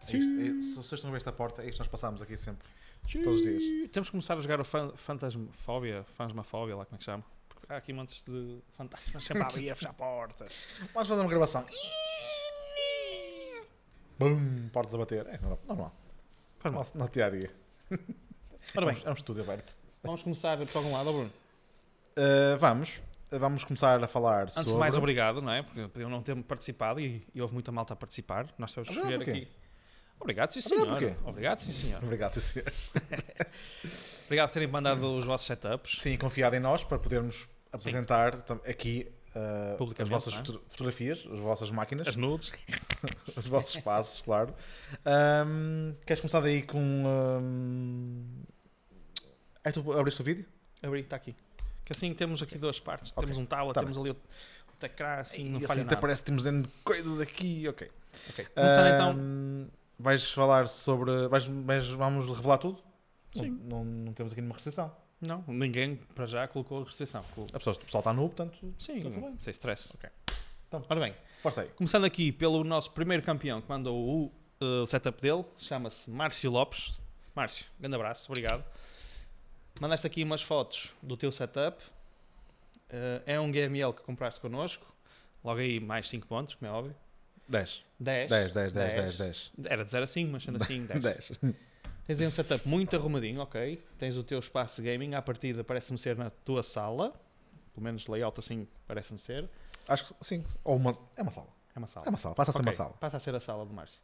É 0.10 0.18
isto, 0.18 0.40
é- 0.40 0.62
se 0.62 0.76
vocês 0.76 0.94
estão 0.94 1.10
a 1.10 1.12
ver 1.12 1.18
esta 1.18 1.32
porta, 1.32 1.62
é 1.62 1.66
isto 1.66 1.74
que 1.76 1.80
nós 1.80 1.88
passamos 1.88 2.22
aqui 2.22 2.38
sempre. 2.38 2.68
Todos 3.24 3.40
os 3.40 3.42
dias. 3.42 3.64
Temos 3.92 4.10
que 4.10 4.12
começar 4.12 4.38
a 4.38 4.42
jogar 4.42 4.60
o 4.60 4.66
fan, 4.66 4.92
Fantasmafobia, 4.96 6.04
Fantasmafobia, 6.16 6.76
lá 6.76 6.86
como 6.86 6.96
é 6.96 6.98
que 7.00 7.04
chama. 7.06 7.24
Porque 7.48 7.72
há 7.72 7.78
aqui 7.78 7.94
montes 7.94 8.24
de 8.26 8.60
fantasmas 8.74 9.24
sempre 9.24 9.44
a 9.44 9.48
abrir 9.48 9.70
a 9.72 9.76
fechar 9.76 9.94
portas. 9.94 10.64
Vamos 10.94 11.08
fazer 11.08 11.22
uma 11.22 11.30
gravação. 11.30 11.66
Bum, 14.20 14.70
portas 14.70 14.94
a 14.96 14.98
bater. 14.98 15.26
É 15.28 15.38
normal. 15.38 15.60
normal. 15.68 15.96
Faz 16.60 16.74
mal. 16.74 16.80
Nosso, 16.80 16.98
nosso 16.98 17.12
dia 17.12 17.26
a 17.26 17.30
dia. 17.30 17.52
Ora 18.76 18.86
bem, 18.88 19.02
É 19.06 19.10
um 19.10 19.14
estúdio 19.14 19.44
aberto. 19.44 19.74
vamos 20.04 20.24
começar 20.24 20.58
por 20.58 20.78
algum 20.78 20.92
lado, 20.94 21.12
Bruno. 21.12 21.34
Uh, 22.18 22.58
vamos. 22.58 23.02
Vamos 23.30 23.64
começar 23.66 24.02
a 24.02 24.08
falar 24.08 24.44
Antes 24.44 24.54
sobre... 24.56 24.72
de 24.72 24.78
mais, 24.78 24.96
obrigado, 24.96 25.42
não 25.42 25.52
é? 25.52 25.62
Porque 25.62 25.88
podiam 25.90 26.10
não 26.10 26.22
ter 26.22 26.36
participado 26.44 27.00
e, 27.00 27.22
e 27.36 27.42
houve 27.42 27.54
muita 27.54 27.72
malta 27.74 27.94
a 27.94 27.96
participar. 27.96 28.48
Nós 28.58 28.72
Obrigado 28.78 28.98
escolher 28.98 29.22
aqui. 29.30 29.48
Obrigado, 30.20 30.50
sim 30.52 30.60
Obrigado 30.60 31.00
senhor. 31.00 31.14
porquê? 31.14 31.30
Obrigado, 31.30 31.60
sim 31.60 31.72
senhor. 31.74 32.00
Obrigado, 32.04 32.34
sim, 32.36 32.40
senhor. 32.40 32.74
Obrigado 34.26 34.48
por 34.50 34.54
terem 34.54 34.68
mandado 34.68 35.14
os 35.18 35.26
vossos 35.26 35.46
setups. 35.46 35.98
Sim, 36.02 36.18
confiado 36.18 36.56
em 36.56 36.60
nós 36.60 36.84
para 36.84 36.98
podermos 36.98 37.48
apresentar 37.72 38.42
tam- 38.42 38.62
aqui 38.68 39.12
uh, 39.38 40.02
as 40.02 40.10
vossas 40.10 40.34
é? 40.34 40.38
foto- 40.38 40.64
fotografias, 40.68 41.28
as 41.32 41.40
vossas 41.40 41.70
máquinas, 41.72 42.08
As 42.08 42.16
nudes. 42.16 42.52
os 43.38 43.46
vossos 43.48 43.76
espaços, 43.76 44.22
claro. 44.22 44.54
Um, 45.46 45.94
queres 46.06 46.22
começar 46.22 46.42
daí 46.42 46.62
com. 46.64 46.80
Um... 46.80 48.24
É 49.64 49.72
tu 49.72 49.92
abriste 49.94 50.22
o 50.22 50.24
vídeo? 50.24 50.46
Abri, 50.82 51.02
está 51.02 51.16
aqui. 51.16 51.36
Que 51.84 51.94
assim 51.94 52.14
temos 52.14 52.42
aqui 52.42 52.58
duas 52.58 52.80
partes. 52.80 53.12
Ok, 53.12 53.22
Temos 53.22 53.38
um 53.38 53.46
tablet, 53.46 53.74
tá 53.74 53.82
temos 53.82 53.98
ali 53.98 54.12
o, 54.12 54.14
o 54.14 55.04
assim, 55.20 55.50
não 55.50 55.60
e 55.60 55.62
falha 55.62 55.72
assim 55.74 55.82
até 55.82 55.96
nada. 55.96 55.98
parece 55.98 56.22
que 56.22 56.26
temos 56.28 56.44
dentro 56.44 56.70
de 56.70 56.78
coisas 56.84 57.20
aqui. 57.22 57.68
Ok. 57.68 57.90
Ok. 58.30 58.46
Começando 58.54 58.94
então. 58.94 59.16
Um, 59.18 59.68
Vais 60.00 60.30
falar 60.32 60.68
sobre. 60.68 61.28
Vais, 61.28 61.46
vais- 61.46 61.88
vamos 61.90 62.30
revelar 62.30 62.58
tudo? 62.60 62.84
Sim. 63.32 63.50
Não, 63.64 63.84
não, 63.84 63.86
não 63.86 64.14
temos 64.14 64.32
aqui 64.32 64.42
nenhuma 64.42 64.54
restrição. 64.56 64.96
Não, 65.20 65.44
ninguém 65.48 65.96
para 66.14 66.26
já 66.26 66.48
colocou 66.48 66.84
restrição. 66.84 67.24
Col- 67.34 67.48
A 67.52 67.58
pessoa, 67.58 67.76
o 67.76 67.80
pessoal 67.80 68.02
está 68.02 68.14
nu, 68.14 68.28
portanto. 68.30 68.74
Sim, 68.78 69.00
Tudo 69.00 69.20
bem. 69.20 69.36
sem 69.40 69.52
stress. 69.52 69.94
Ok. 69.96 70.10
Então. 70.68 70.86
Ora 70.90 71.00
bem, 71.00 71.16
Força 71.42 71.62
aí. 71.62 71.70
começando 71.70 72.06
aqui 72.06 72.32
pelo 72.32 72.64
nosso 72.64 72.92
primeiro 72.92 73.24
campeão 73.24 73.62
que 73.62 73.70
mandou 73.70 73.98
o 73.98 74.26
uh, 74.64 74.86
setup 74.86 75.20
dele, 75.22 75.44
chama-se 75.58 76.10
Márcio 76.12 76.52
Lopes. 76.52 77.02
Márcio, 77.34 77.66
grande 77.80 77.96
abraço, 77.96 78.30
obrigado. 78.32 78.64
Mandaste 79.80 80.06
aqui 80.08 80.24
umas 80.24 80.42
fotos 80.42 80.94
do 81.02 81.16
teu 81.16 81.32
setup. 81.32 81.82
Uh, 82.90 83.22
é 83.26 83.40
um 83.40 83.52
GML 83.52 83.94
que 83.94 84.02
compraste 84.04 84.40
connosco. 84.40 84.86
Logo 85.44 85.60
aí 85.60 85.80
mais 85.80 86.08
5 86.10 86.28
pontos, 86.28 86.56
como 86.56 86.70
é 86.70 86.74
óbvio. 86.74 86.96
10. 87.48 87.84
10. 88.00 88.30
10, 88.30 88.52
10, 88.54 88.74
10, 88.74 88.94
10, 88.96 89.18
10. 89.18 89.52
Era 89.66 89.84
de 89.86 89.90
0 89.92 90.04
a 90.04 90.08
5, 90.08 90.32
mas 90.32 90.44
sendo 90.44 90.58
assim 90.62 90.84
10. 90.88 91.00
10. 91.02 91.32
Tens 92.08 92.22
aí 92.22 92.28
um 92.28 92.32
setup 92.32 92.66
muito 92.66 92.96
arrumadinho, 92.96 93.42
ok. 93.42 93.84
Tens 93.98 94.16
o 94.16 94.24
teu 94.24 94.40
espaço 94.40 94.82
gaming, 94.82 95.14
à 95.14 95.22
partida 95.22 95.62
parece-me 95.62 96.00
ser 96.00 96.16
na 96.16 96.30
tua 96.30 96.64
sala. 96.64 97.12
Pelo 97.74 97.84
menos 97.84 98.08
layout 98.08 98.40
assim 98.40 98.66
parece-me 98.88 99.20
ser. 99.20 99.50
Acho 99.90 100.06
que 100.06 100.26
sim. 100.26 100.42
Ou 100.64 100.78
uma. 100.78 100.98
É 101.18 101.22
uma 101.22 101.32
sala. 101.32 101.48
É 101.76 101.80
uma 101.80 101.88
sala. 101.88 102.06
É 102.06 102.10
uma 102.10 102.18
sala. 102.18 102.34
Passa 102.34 102.52
a 102.52 102.54
ser 102.54 102.60
Ok, 102.60 102.66
uma 102.70 102.76
sala. 102.76 102.94
Passa 102.94 103.18
a 103.18 103.20
ser 103.20 103.36
a 103.36 103.40
sala 103.42 103.66
do 103.66 103.74
Márcio. 103.74 104.00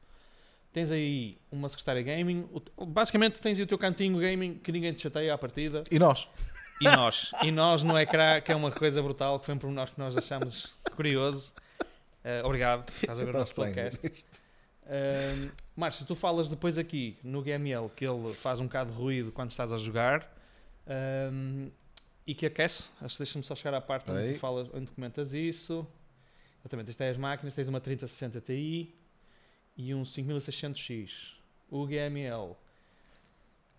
Tens 0.74 0.92
aí 0.92 1.38
uma 1.50 1.70
secretária 1.70 2.02
gaming. 2.02 2.46
Basicamente 2.88 3.39
tens 3.39 3.58
aí 3.58 3.63
o 3.63 3.68
teu 3.68 3.78
cantinho 3.78 4.20
gaming 4.20 4.56
que 4.56 4.72
ninguém 4.72 4.92
te 4.92 5.02
chateia 5.02 5.34
à 5.34 5.38
partida. 5.38 5.86
E 5.89 5.98
nós? 5.98 6.28
E 6.82 6.84
nós. 6.86 7.32
e 7.42 7.52
nós 7.52 7.84
no 7.84 7.98
ecrã, 7.98 8.42
que 8.42 8.52
é 8.52 8.56
uma 8.56 8.72
coisa 8.72 9.02
brutal, 9.02 9.39
que 9.39 9.46
foi 9.46 9.56
um 9.56 9.58
por 9.58 9.72
nós 9.72 9.94
que 9.94 10.00
nós 10.00 10.18
achamos 10.18 10.76
curioso. 10.94 11.54
Eh, 12.24 12.42
obrigado, 12.44 12.89
estás 12.89 13.18
a 13.20 13.24
ver 13.24 13.34
o 13.34 13.39
nosso 13.39 13.56
podcast. 13.56 14.06
isto. 14.08 14.39
Márcio, 15.76 16.06
tu 16.06 16.14
falas 16.14 16.50
depois 16.50 16.78
aqui 16.78 17.18
no 17.24 17.42
GML 17.42 17.90
que 17.96 18.06
ele 18.06 18.32
faz 18.34 18.60
um 18.60 18.66
bocado 18.66 18.92
de 18.92 18.98
ruído 18.98 19.32
quando 19.32 19.50
estás 19.50 19.72
a 19.72 19.78
jogar. 19.78 20.32
Ahm, 20.88 21.70
e 22.26 22.34
que 22.36 22.46
aquece. 22.46 22.92
Acho 23.02 23.16
que 23.16 23.24
deixa-me 23.24 23.44
só 23.44 23.56
chegar 23.56 23.76
à 23.76 23.82
parte 23.82 24.10
onde 24.12 24.34
tu 24.34 24.40
falas, 24.40 24.70
onde 24.74 24.92
comentas 24.92 25.34
isso. 25.34 25.86
Exatamente, 26.62 26.92
isto 26.92 27.02
é 27.02 27.10
as 27.10 27.18
máquinas, 27.18 27.56
tens 27.56 27.68
uma 27.68 27.82
3060 27.82 28.40
Ti 28.40 28.96
e 29.76 29.94
um 29.94 30.04
5600X. 30.04 31.34
O 31.70 31.86
GML 31.86 32.56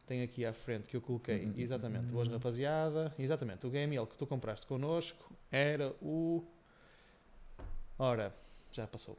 tem 0.06 0.22
aqui 0.22 0.44
à 0.44 0.52
frente 0.52 0.88
que 0.88 0.96
eu 0.96 1.00
coloquei, 1.00 1.46
Hum, 1.46 1.50
hum, 1.50 1.54
exatamente, 1.56 2.06
hum, 2.06 2.10
boas 2.10 2.28
hum. 2.28 2.32
rapaziada, 2.32 3.14
exatamente, 3.18 3.66
o 3.66 3.70
GML 3.70 4.06
que 4.06 4.16
tu 4.16 4.26
compraste 4.26 4.66
connosco 4.66 5.32
era 5.50 5.94
o... 6.02 6.44
Ora, 7.98 8.34
já 8.70 8.86
passou. 8.86 9.16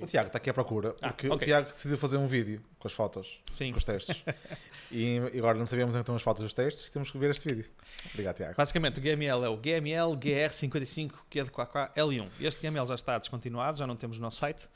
O 0.00 0.06
Tiago 0.06 0.26
está 0.26 0.38
aqui 0.38 0.50
à 0.50 0.54
procura, 0.54 0.94
Ah, 1.00 1.08
porque 1.10 1.28
o 1.28 1.34
ok. 1.34 1.46
Tiago 1.46 1.68
decidiu 1.68 1.96
fazer 1.96 2.16
um 2.16 2.26
vídeo 2.26 2.60
com 2.80 2.88
as 2.88 2.92
fotos, 2.92 3.40
Sim, 3.48 3.70
com 3.70 3.78
os 3.78 3.84
testes. 3.84 4.24
e 4.90 5.18
agora 5.38 5.56
não 5.56 5.64
sabemos 5.64 5.94
então 5.94 6.16
as 6.16 6.22
fotos 6.22 6.42
dos 6.42 6.52
testes, 6.52 6.90
temos 6.90 7.10
que 7.12 7.18
ver 7.18 7.30
este 7.30 7.48
vídeo. 7.48 7.70
Obrigado, 8.12 8.36
Tiago. 8.36 8.54
Basicamente, 8.56 8.98
o 8.98 9.02
GML 9.02 9.44
é 9.44 9.48
o 9.48 9.56
GML 9.56 10.16
GR55 10.18 11.12
que 11.30 11.38
é 11.38 11.44
de 11.44 11.50
QAQA 11.52 11.92
L1. 11.96 12.28
Este 12.40 12.66
GML 12.66 12.86
já 12.86 12.94
está 12.96 13.18
descontinuado, 13.18 13.76
já 13.78 13.86
não 13.86 13.94
temos 13.96 14.18
no 14.18 14.22
nosso 14.24 14.38
site. 14.38 14.68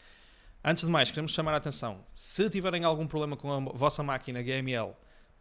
Antes 0.65 0.85
de 0.85 0.91
mais, 0.91 1.11
queremos 1.11 1.33
chamar 1.33 1.53
a 1.55 1.57
atenção. 1.57 2.05
Se 2.13 2.49
tiverem 2.51 2.85
algum 2.85 3.07
problema 3.07 3.37
com 3.37 3.53
a 3.53 3.59
vossa 3.75 4.03
máquina 4.03 4.43
GML, 4.43 4.93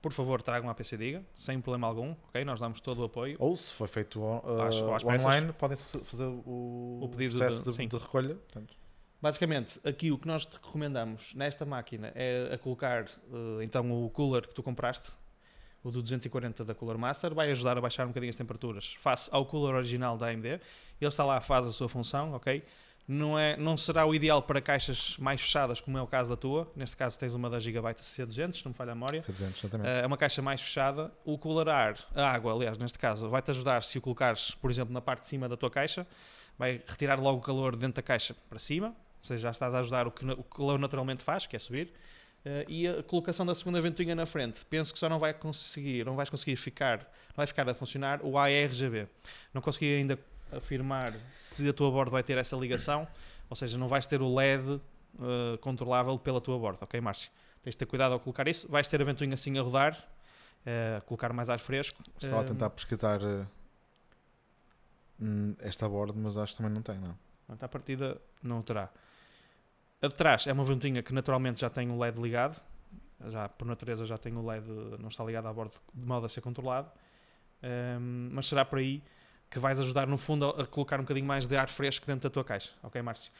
por 0.01 0.11
favor, 0.13 0.41
tragam 0.41 0.69
a 0.69 0.75
PC 0.75 0.95
Diga, 0.97 1.23
sem 1.35 1.59
problema 1.59 1.87
algum, 1.87 2.15
ok? 2.29 2.43
Nós 2.45 2.59
damos 2.59 2.79
todo 2.79 3.01
o 3.01 3.05
apoio. 3.05 3.35
Ou 3.39 3.55
se 3.55 3.73
foi 3.73 3.87
feito 3.87 4.19
uh, 4.21 4.61
Às- 4.61 4.75
às 4.81 5.03
online, 5.03 5.53
podem 5.53 5.75
fa- 5.77 5.99
fazer 6.03 6.25
o, 6.25 6.99
O 7.03 7.09
pedido 7.09 7.37
processo 7.37 7.63
de- 7.71 7.77
de, 7.77 7.87
de 7.87 7.97
recolha. 7.97 8.35
Portanto, 8.35 8.75
Basicamente, 9.21 9.79
aqui 9.83 10.11
o 10.11 10.17
que 10.17 10.27
nós 10.27 10.45
te 10.45 10.53
recomendamos 10.53 11.33
nesta 11.33 11.65
máquina 11.65 12.11
é 12.13 12.51
a 12.53 12.57
colocar 12.57 13.05
eh, 13.05 13.63
então 13.63 14.05
o 14.05 14.09
cooler 14.11 14.47
que 14.47 14.53
tu 14.53 14.61
compraste, 14.61 15.11
o 15.83 15.89
do 15.89 16.01
240 16.01 16.63
da 16.65 16.75
Cooler 16.75 16.97
Master, 16.97 17.33
vai 17.33 17.49
ajudar 17.51 17.77
a 17.77 17.81
baixar 17.81 18.03
um 18.05 18.09
bocadinho 18.09 18.29
as 18.29 18.35
temperaturas 18.35 18.93
face 18.97 19.29
ao 19.31 19.45
cooler 19.45 19.73
original 19.75 20.17
da 20.17 20.27
AMD. 20.27 20.45
Ele 20.47 20.61
está 21.01 21.23
lá, 21.23 21.39
faz 21.41 21.65
a 21.65 21.71
sua 21.71 21.87
função, 21.89 22.33
ok? 22.33 22.63
Não, 23.07 23.39
é, 23.39 23.55
não 23.55 23.77
será 23.77 24.05
o 24.05 24.13
ideal 24.13 24.41
para 24.41 24.59
caixas 24.59 25.15
mais 25.17 25.39
fechadas, 25.39 25.79
como 25.79 25.97
é 25.97 26.01
o 26.01 26.07
caso 26.07 26.29
da 26.29 26.35
tua. 26.35 26.69
Neste 26.75 26.97
caso 26.97 27.17
tens 27.17 27.33
uma 27.33 27.49
da 27.49 27.57
Gigabyte 27.57 28.01
CC200, 28.01 28.65
não 28.65 28.71
me 28.71 28.75
falha 28.77 28.91
a 28.91 28.95
memória. 28.95 29.21
700, 29.21 29.59
exatamente. 29.63 29.89
Eh, 29.89 30.01
É 30.01 30.05
uma 30.05 30.17
caixa 30.17 30.41
mais 30.41 30.59
fechada. 30.61 31.09
O 31.23 31.37
cooler 31.37 31.69
ar, 31.69 31.95
a 32.13 32.29
água, 32.29 32.51
aliás, 32.53 32.77
neste 32.77 32.99
caso, 32.99 33.29
vai-te 33.29 33.49
ajudar 33.51 33.81
se 33.83 33.97
o 33.97 34.01
colocares, 34.01 34.51
por 34.55 34.69
exemplo, 34.69 34.93
na 34.93 34.99
parte 35.01 35.21
de 35.21 35.27
cima 35.27 35.47
da 35.47 35.55
tua 35.55 35.71
caixa, 35.71 36.05
vai 36.59 36.81
retirar 36.85 37.17
logo 37.17 37.37
o 37.37 37.41
calor 37.41 37.77
dentro 37.77 37.95
da 37.95 38.01
caixa 38.01 38.35
para 38.49 38.59
cima, 38.59 38.93
seja, 39.27 39.43
já 39.43 39.51
estás 39.51 39.73
a 39.73 39.79
ajudar 39.79 40.07
o 40.07 40.11
que 40.11 40.25
o 40.25 40.43
calor 40.43 40.79
naturalmente 40.79 41.23
faz, 41.23 41.45
que 41.45 41.55
é 41.55 41.59
subir. 41.59 41.93
Eh, 42.45 42.65
e 42.67 42.87
a 42.87 43.03
colocação 43.03 43.45
da 43.45 43.53
segunda 43.53 43.81
ventoinha 43.81 44.15
na 44.15 44.25
frente, 44.25 44.65
penso 44.65 44.93
que 44.93 44.99
só 44.99 45.09
não 45.09 45.19
vai 45.19 45.33
conseguir, 45.33 46.05
não 46.05 46.15
vais 46.15 46.29
conseguir 46.29 46.55
ficar, 46.55 46.99
não 46.99 47.35
vai 47.35 47.47
ficar 47.47 47.67
a 47.69 47.75
funcionar 47.75 48.21
o 48.23 48.37
ARGB. 48.37 49.07
Não 49.53 49.61
consegui 49.61 49.95
ainda 49.95 50.17
afirmar 50.51 51.13
se 51.33 51.67
a 51.67 51.73
tua 51.73 51.91
bordo 51.91 52.11
vai 52.11 52.23
ter 52.23 52.37
essa 52.37 52.55
ligação, 52.55 53.07
ou 53.49 53.55
seja, 53.55 53.77
não 53.77 53.87
vais 53.87 54.07
ter 54.07 54.21
o 54.21 54.33
LED 54.33 54.79
eh, 55.19 55.57
controlável 55.57 56.17
pela 56.17 56.39
tua 56.39 56.57
bordo, 56.57 56.79
ok, 56.81 57.01
Márcio? 57.01 57.31
Tens 57.61 57.73
de 57.73 57.79
ter 57.79 57.85
cuidado 57.85 58.13
ao 58.13 58.19
colocar 58.19 58.47
isso. 58.47 58.69
Vais 58.69 58.87
ter 58.87 59.01
a 59.01 59.03
ventoinha 59.05 59.33
assim 59.33 59.57
a 59.57 59.61
rodar, 59.61 59.97
eh, 60.65 61.01
colocar 61.05 61.33
mais 61.33 61.49
ar 61.49 61.59
fresco. 61.59 62.01
Estava 62.21 62.41
a 62.41 62.43
tentar 62.43 62.69
pesquisar 62.69 63.21
uh, 63.21 63.47
hum, 65.19 65.55
esta 65.59 65.89
borda, 65.89 66.13
mas 66.15 66.37
acho 66.37 66.53
que 66.53 66.57
também 66.57 66.71
não 66.71 66.81
tem, 66.81 66.97
não. 66.97 67.17
À 67.59 67.67
partida 67.67 68.21
não 68.43 68.61
terá. 68.61 68.89
A 70.01 70.07
de 70.07 70.13
trás 70.13 70.45
é 70.45 70.53
uma 70.53 70.63
ventoinha 70.63 71.01
que 71.01 71.13
naturalmente 71.13 71.61
já 71.61 71.69
tem 71.69 71.89
o 71.89 71.97
LED 71.97 72.21
ligado. 72.21 72.61
Já, 73.27 73.49
por 73.49 73.65
natureza 73.65 74.05
já 74.05 74.17
tem 74.17 74.35
o 74.35 74.45
LED, 74.45 74.67
não 74.99 75.07
está 75.07 75.23
ligado 75.23 75.47
à 75.47 75.53
bordo 75.53 75.73
de 75.93 76.05
modo 76.05 76.25
a 76.25 76.29
ser 76.29 76.41
controlado. 76.41 76.91
Ehm, 77.63 78.29
mas 78.31 78.45
será 78.45 78.63
por 78.63 78.77
aí 78.77 79.01
que 79.49 79.57
vais 79.57 79.79
ajudar 79.79 80.05
no 80.05 80.17
fundo 80.17 80.45
a, 80.45 80.63
a 80.63 80.65
colocar 80.67 80.99
um 80.99 81.03
bocadinho 81.03 81.25
mais 81.25 81.47
de 81.47 81.57
ar 81.57 81.67
fresco 81.67 82.05
dentro 82.05 82.29
da 82.29 82.33
tua 82.33 82.43
caixa. 82.43 82.73
Ok, 82.83 83.01
Márcio? 83.01 83.31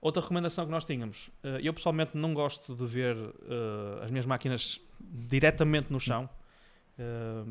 Outra 0.00 0.22
recomendação 0.22 0.64
que 0.64 0.70
nós 0.70 0.84
tínhamos. 0.84 1.30
eh, 1.42 1.60
eu 1.62 1.74
pessoalmente 1.74 2.16
não 2.16 2.32
gosto 2.32 2.74
de 2.74 2.86
ver 2.86 3.16
eh, 3.16 4.04
as 4.04 4.10
minhas 4.10 4.24
máquinas 4.26 4.80
diretamente 5.00 5.92
no 5.92 6.00
chão. 6.00 6.28
Eh, 6.98 7.44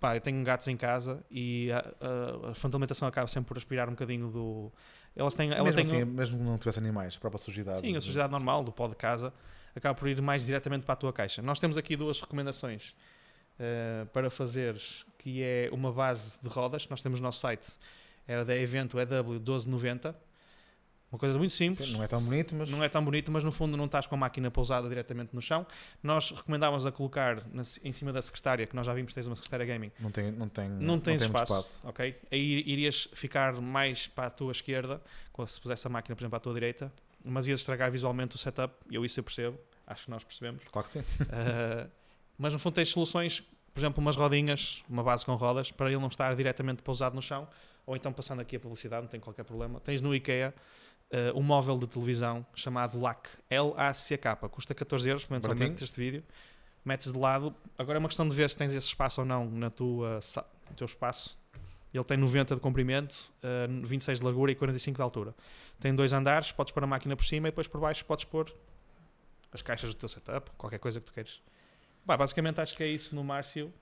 pá, 0.00 0.16
eu 0.16 0.20
tenho 0.20 0.42
gatos 0.42 0.66
em 0.66 0.76
casa 0.76 1.22
e 1.30 1.70
a, 1.70 1.78
a, 1.78 2.50
a 2.50 2.54
fonte 2.54 2.70
de 2.72 2.76
alimentação 2.76 3.06
acaba 3.06 3.28
sempre 3.28 3.48
por 3.48 3.56
aspirar 3.58 3.86
um 3.88 3.92
bocadinho 3.92 4.28
do. 4.30 4.72
Elas 5.14 5.34
têm, 5.34 5.50
ela 5.52 5.62
mesmo 5.64 5.74
tem 5.74 5.82
assim, 6.00 6.04
mesmo 6.04 6.38
que 6.38 6.44
não 6.44 6.56
tivesse 6.58 6.78
animais, 6.78 7.14
a 7.16 7.20
própria 7.20 7.38
sujidade. 7.38 7.78
Sim, 7.78 7.94
a 7.94 7.98
de- 7.98 8.04
sujidade 8.04 8.30
normal 8.32 8.64
do 8.64 8.72
pó 8.72 8.88
de 8.88 8.96
casa 8.96 9.32
acaba 9.74 9.94
por 9.94 10.08
ir 10.08 10.20
mais 10.22 10.46
diretamente 10.46 10.86
para 10.86 10.94
a 10.94 10.96
tua 10.96 11.12
caixa. 11.12 11.42
Nós 11.42 11.60
temos 11.60 11.76
aqui 11.76 11.94
duas 11.96 12.20
recomendações 12.20 12.94
eh, 13.58 14.06
para 14.12 14.30
fazeres, 14.30 15.04
que 15.18 15.42
é 15.42 15.68
uma 15.72 15.92
base 15.92 16.40
de 16.40 16.48
rodas, 16.48 16.88
nós 16.88 17.02
temos 17.02 17.20
no 17.20 17.24
nosso 17.24 17.40
site, 17.40 17.72
é 18.26 18.42
da 18.44 18.56
Evento 18.56 18.96
EW1290, 18.98 20.14
uma 21.10 21.18
coisa 21.18 21.36
muito 21.38 21.52
simples. 21.52 21.88
Sim, 21.88 21.94
não 21.96 22.04
é 22.04 22.06
tão 22.06 22.22
bonito, 22.22 22.54
mas 22.54 22.68
Não 22.70 22.84
é 22.84 22.88
tão 22.88 23.04
bonito, 23.04 23.32
mas 23.32 23.42
no 23.42 23.50
fundo 23.50 23.76
não 23.76 23.86
estás 23.86 24.06
com 24.06 24.14
a 24.14 24.18
máquina 24.18 24.50
pousada 24.50 24.88
diretamente 24.88 25.34
no 25.34 25.42
chão. 25.42 25.66
Nós 26.02 26.30
recomendávamos 26.30 26.86
a 26.86 26.92
colocar 26.92 27.44
na- 27.52 27.62
em 27.84 27.92
cima 27.92 28.12
da 28.12 28.22
secretária, 28.22 28.66
que 28.66 28.76
nós 28.76 28.86
já 28.86 28.94
vimos 28.94 29.10
que 29.10 29.14
tens 29.14 29.26
uma 29.26 29.34
secretária 29.34 29.66
gaming, 29.66 29.90
não 29.98 30.10
tem, 30.10 30.30
não 30.30 30.48
tem, 30.48 30.68
não 30.68 31.00
tens 31.00 31.20
muito 31.22 31.36
espaço, 31.42 31.86
ok? 31.86 32.16
Aí 32.30 32.62
irias 32.66 33.08
ficar 33.14 33.54
mais 33.60 34.06
para 34.06 34.26
a 34.28 34.30
tua 34.30 34.52
esquerda, 34.52 35.00
se 35.46 35.60
pusesse 35.60 35.86
a 35.86 35.90
máquina, 35.90 36.14
por 36.14 36.22
exemplo, 36.22 36.36
à 36.36 36.40
tua 36.40 36.52
direita, 36.54 36.92
mas 37.24 37.48
ias 37.48 37.60
estragar 37.60 37.90
visualmente 37.90 38.36
o 38.36 38.38
setup, 38.38 38.74
eu 38.90 39.04
isso 39.04 39.18
eu 39.18 39.24
percebo, 39.24 39.58
acho 39.86 40.04
que 40.04 40.10
nós 40.10 40.22
percebemos. 40.22 40.62
Claro 40.70 40.86
que 40.86 40.92
sim. 40.92 41.00
Uh, 41.00 41.90
mas 42.38 42.52
no 42.52 42.58
fundo 42.58 42.74
tens 42.74 42.90
soluções, 42.90 43.40
por 43.72 43.80
exemplo, 43.80 44.00
umas 44.02 44.16
rodinhas, 44.16 44.84
uma 44.88 45.02
base 45.02 45.24
com 45.24 45.34
rodas, 45.34 45.70
para 45.72 45.86
ele 45.90 45.98
não 45.98 46.08
estar 46.08 46.34
diretamente 46.36 46.82
pousado 46.82 47.14
no 47.14 47.22
chão, 47.22 47.48
ou 47.86 47.96
então 47.96 48.12
passando 48.12 48.40
aqui 48.40 48.56
a 48.56 48.60
publicidade, 48.60 49.02
não 49.02 49.08
tem 49.08 49.18
qualquer 49.18 49.44
problema. 49.44 49.80
Tens 49.80 50.00
no 50.00 50.14
IKEA 50.14 50.54
uh, 51.12 51.38
um 51.38 51.42
móvel 51.42 51.78
de 51.78 51.86
televisão 51.86 52.44
chamado 52.54 52.98
LAC, 52.98 53.28
L-A-C-K, 53.48 54.36
custa 54.48 54.74
14 54.74 55.08
euros, 55.08 55.26
mensalmente 55.26 55.58
Baratinho. 55.58 55.84
este 55.84 55.96
vídeo. 55.96 56.24
Metes 56.84 57.12
de 57.12 57.18
lado, 57.18 57.54
agora 57.76 57.98
é 57.98 58.00
uma 58.00 58.08
questão 58.08 58.26
de 58.26 58.34
ver 58.34 58.48
se 58.48 58.56
tens 58.56 58.72
esse 58.72 58.86
espaço 58.86 59.20
ou 59.20 59.26
não 59.26 59.50
na 59.50 59.68
tua, 59.68 60.18
no 60.70 60.76
teu 60.76 60.86
espaço. 60.86 61.38
Ele 61.92 62.04
tem 62.04 62.16
90 62.16 62.54
de 62.54 62.60
comprimento, 62.60 63.30
uh, 63.44 63.86
26 63.86 64.20
de 64.20 64.24
largura 64.24 64.52
e 64.52 64.54
45 64.54 64.96
de 64.96 65.02
altura. 65.02 65.34
Tem 65.78 65.94
dois 65.94 66.12
andares, 66.12 66.52
podes 66.52 66.72
pôr 66.72 66.84
a 66.84 66.86
máquina 66.86 67.16
por 67.16 67.24
cima 67.24 67.48
e 67.48 67.50
depois 67.50 67.66
por 67.66 67.80
baixo 67.80 68.04
podes 68.04 68.24
pôr 68.24 68.50
as 69.52 69.60
caixas 69.60 69.92
do 69.94 69.98
teu 69.98 70.08
setup, 70.08 70.50
qualquer 70.56 70.78
coisa 70.78 71.00
que 71.00 71.06
tu 71.06 71.12
queiras. 71.12 71.42
Bah, 72.06 72.16
basicamente 72.16 72.60
acho 72.60 72.76
que 72.76 72.82
é 72.82 72.86
isso 72.86 73.14
no 73.14 73.22
Márcio 73.24 73.72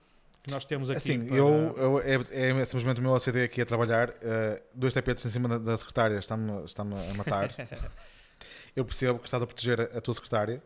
nós 0.46 0.64
temos 0.64 0.88
aqui. 0.90 0.98
Assim, 0.98 1.20
para- 1.20 1.36
eu, 1.36 1.74
eu- 1.76 2.00
é, 2.00 2.60
é 2.60 2.64
simplesmente 2.64 3.00
o 3.00 3.02
meu 3.02 3.12
OCD 3.12 3.42
aqui 3.44 3.60
a 3.60 3.66
trabalhar. 3.66 4.10
eh, 4.22 4.62
dois 4.74 4.94
tapetes 4.94 5.24
em 5.26 5.30
cima 5.30 5.48
da, 5.48 5.58
da 5.58 5.76
secretária 5.76 6.18
está-me 6.18 6.64
está 6.64 6.82
a 6.82 7.14
matar. 7.14 7.50
eu 8.74 8.84
percebo 8.84 9.18
que 9.18 9.26
estás 9.26 9.42
a 9.42 9.46
proteger 9.46 9.80
a, 9.80 9.98
a 9.98 10.00
tua 10.00 10.14
secretária. 10.14 10.62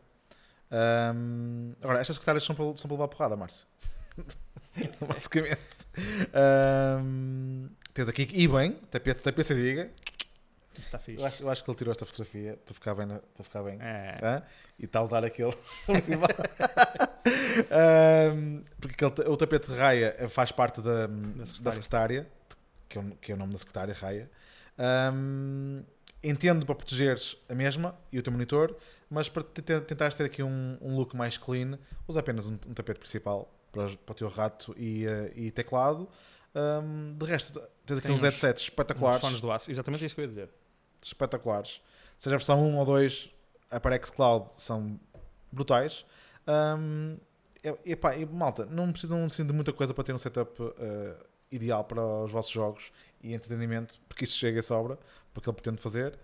Ahm, 0.70 1.72
agora, 1.82 2.00
estas 2.00 2.16
secretárias 2.16 2.44
são 2.44 2.54
para, 2.54 2.64
são 2.76 2.88
para 2.88 2.92
levar 2.92 3.08
porrada, 3.08 3.36
Márcio. 3.36 3.66
Basicamente. 5.06 5.86
Ahm, 6.32 7.68
tens 7.92 8.08
aqui, 8.08 8.28
e 8.32 8.46
bem, 8.48 8.72
tapete, 8.90 9.22
tapete 9.22 9.46
se 9.48 9.54
diga. 9.54 9.90
Isso 10.72 10.80
está 10.86 10.98
fixe. 10.98 11.20
Eu 11.20 11.26
acho, 11.26 11.42
eu 11.42 11.50
acho 11.50 11.62
que 11.62 11.70
ele 11.70 11.76
tirou 11.76 11.92
esta 11.92 12.06
fotografia 12.06 12.58
para 12.64 12.72
ficar 12.74 12.94
bem. 12.94 13.06
para 13.08 13.44
ficar 13.44 13.62
bem. 13.62 13.76
É. 13.82 14.42
E 14.78 14.86
está 14.86 15.00
a 15.00 15.02
usar 15.02 15.22
aquele 15.24 15.52
Ahm, 17.70 18.62
porque 18.80 19.04
aquele 19.04 19.28
o 19.28 19.36
tapete 19.36 19.68
de 19.70 19.74
raia 19.78 20.14
eh, 20.18 20.28
faz 20.28 20.52
parte 20.52 20.80
da, 20.80 21.06
da, 21.06 21.46
secretária. 21.46 21.72
secretária, 21.72 22.30
que, 22.88 22.98
é 22.98 23.00
o, 23.00 23.04
que 23.16 23.32
é 23.32 23.34
o 23.34 23.38
nome 23.38 23.52
da 23.52 23.58
secretária, 23.58 23.94
raia. 23.94 24.30
Ahm, 24.78 25.82
entendo 26.22 26.64
para 26.66 26.74
protegeres 26.74 27.36
a 27.48 27.54
mesma 27.54 27.98
e 28.12 28.18
o 28.18 28.22
teu 28.22 28.32
monitor, 28.32 28.76
mas 29.10 29.28
para 29.28 29.42
te- 29.42 29.62
te- 29.62 29.80
tentares 29.80 30.14
ter 30.14 30.24
aqui 30.24 30.42
um, 30.42 30.78
um 30.80 30.96
look 30.96 31.16
mais 31.16 31.36
clean, 31.36 31.78
usa 32.06 32.20
apenas 32.20 32.46
um, 32.46 32.54
um 32.54 32.74
tapete 32.74 32.98
principal 33.00 33.52
para, 33.72 33.88
para 33.88 34.12
o 34.12 34.14
teu 34.14 34.28
rato 34.28 34.74
e, 34.78 35.04
eh, 35.06 35.32
e 35.34 35.50
teclado. 35.50 36.08
Ahm, 36.54 37.14
de 37.18 37.26
resto, 37.26 37.58
tens 37.86 37.98
aqui 37.98 38.06
Tem 38.06 38.12
uns 38.14 38.18
uns- 38.18 38.22
headsets 38.24 38.62
espetaculares 38.64 39.20
fones 39.20 39.40
do 39.40 39.50
aço, 39.50 39.70
exatamente 39.70 40.04
isso 40.04 40.14
que 40.14 40.20
eu 40.20 40.24
ia 40.24 40.28
dizer. 40.28 40.50
espetaculares. 41.02 41.80
Seja 42.18 42.36
a 42.36 42.38
versão 42.38 42.62
1 42.62 42.76
ou 42.78 42.84
2, 42.84 43.30
a 43.70 43.80
para 43.80 44.00
xCloud 44.00 44.48
são 44.52 45.00
brutais. 45.50 46.04
Um, 46.46 47.16
e, 47.62 47.92
epá, 47.92 48.12
malta, 48.30 48.66
não 48.66 48.90
precisam 48.90 49.24
assim, 49.24 49.46
de 49.46 49.52
muita 49.52 49.72
coisa 49.72 49.94
para 49.94 50.04
ter 50.04 50.12
um 50.12 50.18
setup 50.18 50.52
eh, 50.78 51.16
ideal 51.52 51.84
para 51.84 52.02
os 52.02 52.30
vossos 52.32 52.50
jogos 52.50 52.92
e 53.22 53.32
entretenimento, 53.32 54.00
porque 54.08 54.24
isto 54.24 54.36
chega 54.36 54.58
e 54.58 54.62
sobra, 54.62 54.98
porque 55.32 55.48
ele 55.48 55.54
pretende 55.54 55.80
fazer. 55.80 56.18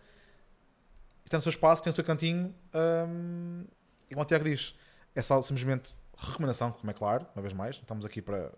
E 1.24 1.28
tem 1.28 1.38
o 1.38 1.42
seu 1.42 1.50
espaço, 1.50 1.82
tem 1.82 1.90
o 1.90 1.94
seu 1.94 2.04
cantinho. 2.04 2.54
Um, 2.74 3.64
e 4.10 4.16
o 4.16 4.24
Tiago 4.24 4.44
diz, 4.44 4.74
é 5.14 5.22
só 5.22 5.40
simplesmente 5.42 5.94
recomendação, 6.16 6.72
como 6.72 6.90
é 6.90 6.94
claro, 6.94 7.26
uma 7.34 7.42
vez 7.42 7.52
mais, 7.52 7.76
estamos 7.76 8.04
aqui 8.04 8.20
para, 8.20 8.52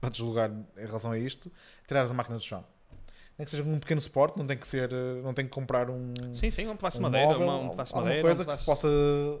para 0.00 0.10
deslugar 0.10 0.50
em 0.50 0.86
relação 0.86 1.10
a 1.10 1.18
isto, 1.18 1.50
tirar 1.86 2.02
a 2.06 2.14
máquina 2.14 2.36
do 2.36 2.42
chão. 2.42 2.64
Nem 3.36 3.44
que 3.44 3.50
seja 3.50 3.64
um 3.64 3.80
pequeno 3.80 4.00
suporte, 4.00 4.38
não 4.38 4.46
tem 4.46 4.56
que 4.56 4.66
ser, 4.68 4.92
eh, 4.92 5.20
não 5.22 5.34
tem 5.34 5.44
que 5.44 5.50
comprar 5.50 5.90
um, 5.90 6.14
Sim, 6.32 6.50
sim, 6.52 6.68
um 6.68 6.76
pedaço 6.76 6.98
de 6.98 7.00
um 7.00 7.02
madeira, 7.10 7.26
móvel, 7.26 7.46
uma, 7.48 7.58
um 7.58 7.68
pedaço 7.70 7.92
de 7.94 7.98
madeira, 8.00 8.22
coisa 8.22 8.42
um 8.42 8.46
pedaço 8.46 8.64
que 8.64 8.70
possa, 8.70 8.88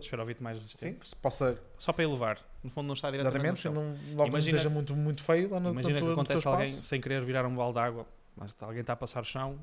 esferovite 0.00 0.42
mais 0.42 0.58
resistente. 0.58 0.94
sim, 0.94 0.98
que 1.00 1.08
se 1.08 1.14
possa 1.14 1.56
Só 1.78 1.92
para 1.92 2.02
elevar. 2.02 2.38
No 2.62 2.70
fundo 2.70 2.86
não 2.88 2.94
está 2.94 3.08
diretamente 3.10 3.60
exatamente, 3.60 3.68
não, 3.68 4.16
logo 4.16 4.28
Imagina- 4.30 4.32
não 4.32 4.38
esteja 4.38 4.68
muito, 4.68 4.96
muito 4.96 5.22
feio 5.22 5.48
lá 5.50 5.60
no, 5.60 5.70
Imagina 5.70 6.00
no, 6.00 6.06
que 6.06 6.12
acontece 6.12 6.48
alguém 6.48 6.64
espaço. 6.66 6.82
sem 6.88 7.00
querer 7.00 7.22
virar 7.24 7.46
um 7.46 7.54
balde 7.54 7.74
de 7.74 7.78
água, 7.80 8.06
mas 8.36 8.56
alguém 8.62 8.80
está 8.80 8.94
a 8.94 8.96
passar 8.96 9.20
o 9.22 9.24
chão, 9.24 9.56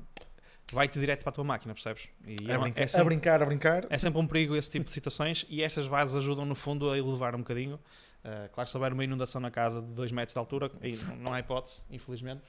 vai-te 0.72 0.98
direto 0.98 1.20
para 1.24 1.28
a 1.28 1.32
tua 1.32 1.44
máquina, 1.44 1.74
percebes? 1.74 2.08
E 2.26 2.50
é, 2.50 2.54
A 2.54 2.58
uma- 2.58 2.68
é 2.68 2.84
a 2.84 2.88
sempre, 2.88 3.04
brincar, 3.08 3.42
a 3.42 3.44
brincar. 3.44 3.86
é 3.90 3.98
sempre 3.98 4.18
um 4.18 4.26
perigo 4.26 4.56
esse 4.56 4.70
tipo 4.70 4.86
de 4.86 4.92
situações 4.92 5.44
e 5.50 5.62
estas 5.62 5.86
bases 5.86 6.16
ajudam 6.16 6.46
no 6.46 6.54
fundo 6.54 6.90
a 6.90 6.96
elevar 6.96 7.34
um 7.34 7.38
bocadinho. 7.40 7.74
Uh, 8.24 8.48
claro, 8.52 8.66
se 8.70 8.74
houver 8.76 8.92
uma 8.94 9.04
inundação 9.04 9.40
na 9.42 9.50
casa 9.50 9.82
de 9.82 9.88
2 9.88 10.10
metros 10.10 10.32
de 10.32 10.38
altura, 10.38 10.70
aí 10.80 10.98
não 11.18 11.34
há 11.34 11.40
hipótese, 11.40 11.82
infelizmente. 11.90 12.44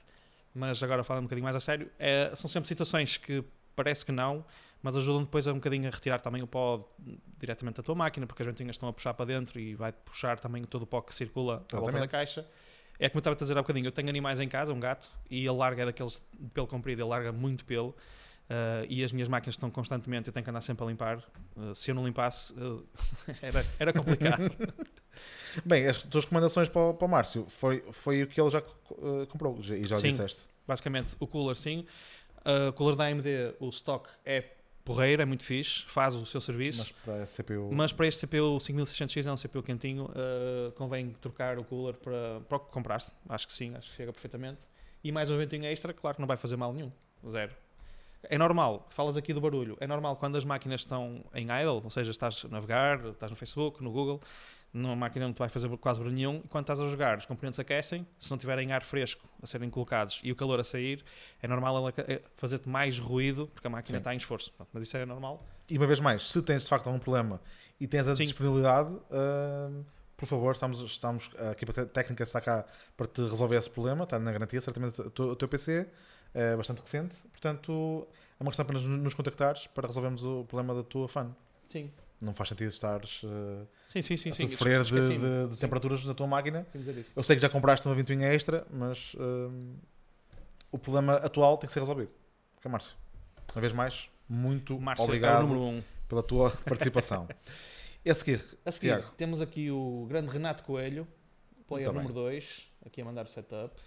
Mas 0.53 0.81
agora 0.83 1.03
falando 1.03 1.21
um 1.23 1.25
bocadinho 1.25 1.43
mais 1.43 1.55
a 1.55 1.59
sério, 1.59 1.89
é- 1.97 2.31
são 2.35 2.49
sempre 2.49 2.67
situações 2.67 3.17
que 3.17 3.43
parece 3.75 4.05
que 4.05 4.11
não, 4.11 4.45
mas 4.81 4.95
ajudam 4.97 5.23
depois 5.23 5.47
a 5.47 5.51
um 5.51 5.55
bocadinho 5.55 5.87
a 5.87 5.91
retirar 5.91 6.19
também 6.21 6.43
o 6.43 6.47
pó 6.47 6.79
diretamente 7.39 7.77
da 7.77 7.83
tua 7.83 7.95
máquina, 7.95 8.27
porque 8.27 8.43
as 8.43 8.47
ventinhas 8.47 8.75
estão 8.75 8.87
a 8.89 8.93
puxar 8.93 9.13
para 9.13 9.25
dentro 9.25 9.59
e 9.59 9.73
vai 9.75 9.91
puxar 9.91 10.39
também 10.39 10.63
todo 10.63 10.83
o 10.83 10.85
pó 10.85 11.01
que 11.01 11.15
circula 11.15 11.65
à 11.71 11.77
volta 11.77 11.97
da 11.99 12.07
caixa. 12.07 12.47
É 12.99 13.09
como 13.09 13.17
eu 13.17 13.21
estava 13.21 13.35
a 13.35 13.37
dizer 13.39 13.57
há 13.57 13.61
bocadinho, 13.61 13.87
eu 13.87 13.91
tenho 13.91 14.09
animais 14.09 14.39
em 14.39 14.47
casa, 14.47 14.71
um 14.71 14.79
gato, 14.79 15.09
e 15.29 15.39
ele 15.39 15.51
larga 15.57 15.85
daqueles 15.85 16.23
de 16.39 16.49
pelo 16.51 16.67
comprido, 16.67 17.01
ele 17.01 17.09
larga 17.09 17.31
muito 17.31 17.65
pelo. 17.65 17.89
uh, 17.89 18.85
e 18.87 19.03
as 19.03 19.11
minhas 19.11 19.27
máquinas 19.27 19.55
estão 19.55 19.71
constantemente, 19.71 20.27
eu 20.27 20.33
tenho 20.33 20.43
que 20.43 20.49
andar 20.49 20.61
sempre 20.61 20.85
a 20.85 20.87
limpar. 20.87 21.17
Uh, 21.55 21.73
se 21.73 21.89
eu 21.89 21.95
não 21.95 22.05
limpasse, 22.05 22.53
uh, 22.53 22.85
era, 23.41 23.65
era 23.79 23.93
complicado. 23.93 24.51
Bem, 25.65 25.85
as 25.87 26.03
tuas 26.05 26.23
recomendações 26.25 26.67
para, 26.69 26.81
o- 26.81 26.93
para 26.93 27.05
o 27.05 27.09
Márcio 27.09 27.45
foi, 27.49 27.83
foi 27.91 28.23
o 28.23 28.27
que 28.27 28.39
ele 28.41 28.49
já 28.49 28.59
eh, 28.59 29.25
comprou 29.27 29.61
já- 29.61 29.75
e 29.75 29.83
já 29.83 29.95
Sim. 29.95 30.09
disseste. 30.09 30.47
Basicamente, 30.67 31.15
o 31.19 31.27
cooler 31.27 31.55
sim. 31.55 31.85
Uh, 32.45 32.69
o 32.69 32.73
cooler 32.73 32.95
da 32.95 33.05
AMD, 33.05 33.27
o 33.59 33.69
stock 33.69 34.09
é 34.25 34.43
porreiro, 34.83 35.21
é 35.21 35.25
muito 35.25 35.43
fixe, 35.45 35.83
faz 35.87 36.13
o 36.13 36.25
seu 36.25 36.41
serviço. 36.41 36.93
Mas 37.05 37.05
para 37.05 37.25
CPU. 37.25 37.69
Mas 37.71 37.93
para 37.93 38.07
este 38.07 38.27
CPU 38.27 38.57
5600X 38.59 39.25
é 39.27 39.31
um 39.31 39.37
CPU 39.37 39.63
quentinho, 39.63 40.05
uh, 40.05 40.71
convém 40.73 41.09
trocar 41.11 41.57
o 41.57 41.63
cooler 41.63 41.93
para, 41.95 42.41
para 42.49 42.57
o 42.57 42.59
que 42.59 42.71
compraste. 42.71 43.11
Acho 43.29 43.47
que 43.47 43.53
sim, 43.53 43.73
acho 43.75 43.89
que 43.91 43.95
chega 43.95 44.11
perfeitamente. 44.11 44.59
E 45.03 45.11
mais 45.11 45.29
um 45.29 45.37
ventinho 45.37 45.65
extra, 45.65 45.93
claro 45.93 46.15
que 46.15 46.21
não 46.21 46.27
vai 46.27 46.35
fazer 46.37 46.55
mal 46.57 46.73
nenhum. 46.73 46.89
Zero. 47.29 47.51
É 48.23 48.37
normal, 48.37 48.85
falas 48.89 49.17
aqui 49.17 49.33
do 49.33 49.41
barulho, 49.41 49.77
é 49.81 49.87
normal 49.87 50.15
quando 50.15 50.37
as 50.37 50.45
máquinas 50.45 50.81
estão 50.81 51.23
em 51.33 51.43
idle, 51.43 51.81
ou 51.83 51.89
seja, 51.89 52.11
estás 52.11 52.43
a 52.45 52.47
navegar, 52.47 53.05
estás 53.07 53.29
no 53.29 53.35
Facebook, 53.35 53.83
no 53.83 53.91
Google, 53.91 54.21
numa 54.73 54.95
máquina 54.95 55.25
não 55.25 55.33
te 55.33 55.39
vai 55.39 55.47
fazer 55.49 55.69
quase 55.77 55.99
barulho 55.99 56.15
nenhum, 56.15 56.41
e 56.43 56.47
quando 56.47 56.63
estás 56.63 56.81
a 56.81 56.87
jogar, 56.87 57.17
os 57.17 57.25
componentes 57.25 57.59
aquecem, 57.59 58.07
se 58.17 58.31
não 58.31 58.37
tiverem 58.37 58.71
ar 58.71 58.83
fresco 58.83 59.29
a 59.41 59.45
serem 59.45 59.69
colocados 59.69 60.19
e 60.23 60.31
o 60.31 60.35
calor 60.35 60.59
a 60.59 60.63
sair, 60.63 61.05
é 61.41 61.47
normal 61.47 61.77
ela 61.77 61.93
eh, 61.97 62.21
fazer-te 62.35 62.67
mais 62.67 62.97
ruído, 62.97 63.47
porque 63.53 63.67
a 63.67 63.69
máquina 63.69 63.97
Sim. 63.97 63.99
está 63.99 64.13
em 64.13 64.17
esforço. 64.17 64.51
Pronto, 64.53 64.69
mas 64.73 64.83
isso 64.87 64.97
é 64.97 65.05
normal. 65.05 65.45
E 65.69 65.77
uma 65.77 65.85
vez 65.85 65.99
mais, 65.99 66.29
se 66.29 66.41
tens 66.41 66.63
de 66.63 66.69
facto 66.69 66.87
algum 66.87 66.99
problema 66.99 67.39
e 67.79 67.87
tens 67.87 68.07
a 68.07 68.15
Sim. 68.15 68.23
disponibilidade, 68.23 68.89
hum, 68.89 69.83
por 70.17 70.25
favor, 70.25 70.53
estamos, 70.53 70.79
estamos, 70.79 71.29
a 71.37 71.51
equipa 71.51 71.85
técnica 71.85 72.23
está 72.23 72.41
cá 72.41 72.65
para 72.97 73.05
te 73.05 73.21
resolver 73.21 73.55
esse 73.57 73.69
problema, 73.69 74.05
está 74.05 74.17
na 74.17 74.31
garantia, 74.31 74.59
certamente 74.59 75.01
o 75.01 75.35
teu, 75.35 75.47
PC 75.47 75.87
é 76.33 76.55
bastante 76.55 76.81
recente, 76.81 77.17
portanto 77.27 78.07
é 78.39 78.43
uma 78.43 78.49
questão 78.49 78.63
apenas 78.63 78.83
nos 78.83 79.13
contactares 79.13 79.67
para 79.67 79.85
resolvermos 79.85 80.23
o 80.23 80.45
problema 80.45 80.73
da 80.73 80.81
tua 80.81 81.07
fan. 81.07 81.35
Sim. 81.67 81.91
Não 82.23 82.33
faz 82.33 82.49
sentido 82.49 82.69
estares 82.69 83.21
uh, 83.23 83.67
Sim, 83.87 84.01
sim, 84.01 84.15
sim. 84.17 84.29
a 84.29 84.33
sofrer 84.33 84.75
de, 84.77 84.81
Esqueci-me. 84.83 85.17
de- 85.19 85.47
de 85.49 85.55
Sim, 85.55 85.61
temperaturas 85.61 86.05
na 86.05 86.13
tua 86.13 86.25
máquina. 86.27 86.65
Eu 87.15 87.21
sei 87.23 87.35
que 87.35 87.41
já 87.41 87.49
compraste 87.49 87.85
uma 87.87 87.95
ventoinha 87.95 88.27
extra, 88.33 88.65
mas 88.71 89.15
hum, 89.19 89.75
o 90.71 90.77
problema 90.77 91.15
atual 91.17 91.57
tem 91.57 91.67
que 91.67 91.73
ser 91.73 91.79
resolvido. 91.81 92.11
Ok, 92.57 92.71
Márcio? 92.71 92.95
Uma 93.53 93.61
vez 93.61 93.73
mais, 93.73 94.09
muito 94.27 94.79
Márcio 94.79 95.03
é 95.03 95.05
obrigado 95.05 95.45
1. 95.53 95.69
Um. 95.77 95.83
pela 96.07 96.23
tua 96.23 96.49
participação. 96.65 97.27
E 98.05 98.09
a 98.09 98.15
seguir, 98.15 98.41
A 98.65 98.71
seguir, 98.71 98.87
Tiago. 98.87 99.11
temos 99.17 99.41
aqui 99.41 99.69
o 99.69 100.05
grande 100.09 100.31
Renato 100.31 100.63
Coelho, 100.63 101.07
player 101.67 101.91
número 101.91 102.13
2, 102.13 102.67
aqui 102.85 103.01
a 103.01 103.05
mandar 103.05 103.25
o 103.25 103.29
setup. 103.29 103.79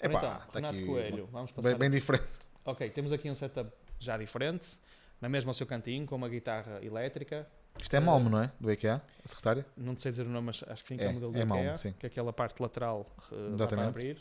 Epá, 0.00 0.18
então, 0.18 0.20
tá 0.20 0.46
Renato 0.54 0.84
Coelho, 0.86 1.26
vamos 1.30 1.52
passar. 1.52 1.68
bem, 1.70 1.78
bem 1.78 1.90
diferente. 1.90 2.26
Ok, 2.64 2.88
temos 2.90 3.12
aqui 3.12 3.30
um 3.30 3.34
setup 3.34 3.70
já 3.98 4.16
diferente, 4.16 4.78
na 5.20 5.28
mesma 5.28 5.50
ao 5.50 5.54
seu 5.54 5.66
cantinho, 5.66 6.06
com 6.06 6.16
uma 6.16 6.28
guitarra 6.28 6.78
elétrica. 6.82 7.46
Isto 7.80 7.94
é 7.96 8.00
Malmo, 8.00 8.28
não 8.28 8.42
é? 8.42 8.50
Do 8.60 8.70
IKEA, 8.70 9.00
a 9.24 9.28
secretária? 9.28 9.64
Não 9.76 9.96
sei 9.96 10.10
dizer 10.10 10.26
o 10.26 10.28
nome, 10.30 10.46
mas 10.46 10.64
acho 10.66 10.82
que 10.82 10.88
sim, 10.88 10.96
que 10.96 11.04
é, 11.04 11.06
É, 11.06 11.10
o 11.10 11.14
modelo 11.14 11.36
é 11.36 11.40
do 11.40 11.46
Malmo, 11.46 11.64
IKEA, 11.64 11.76
sim. 11.76 11.94
que 11.98 12.06
é 12.06 12.08
aquela 12.08 12.32
parte 12.32 12.60
lateral 12.60 13.00
uh, 13.00 13.34
dá 13.50 13.66
para 13.66 13.76
Exatamente. 13.76 13.88
abrir. 13.88 14.16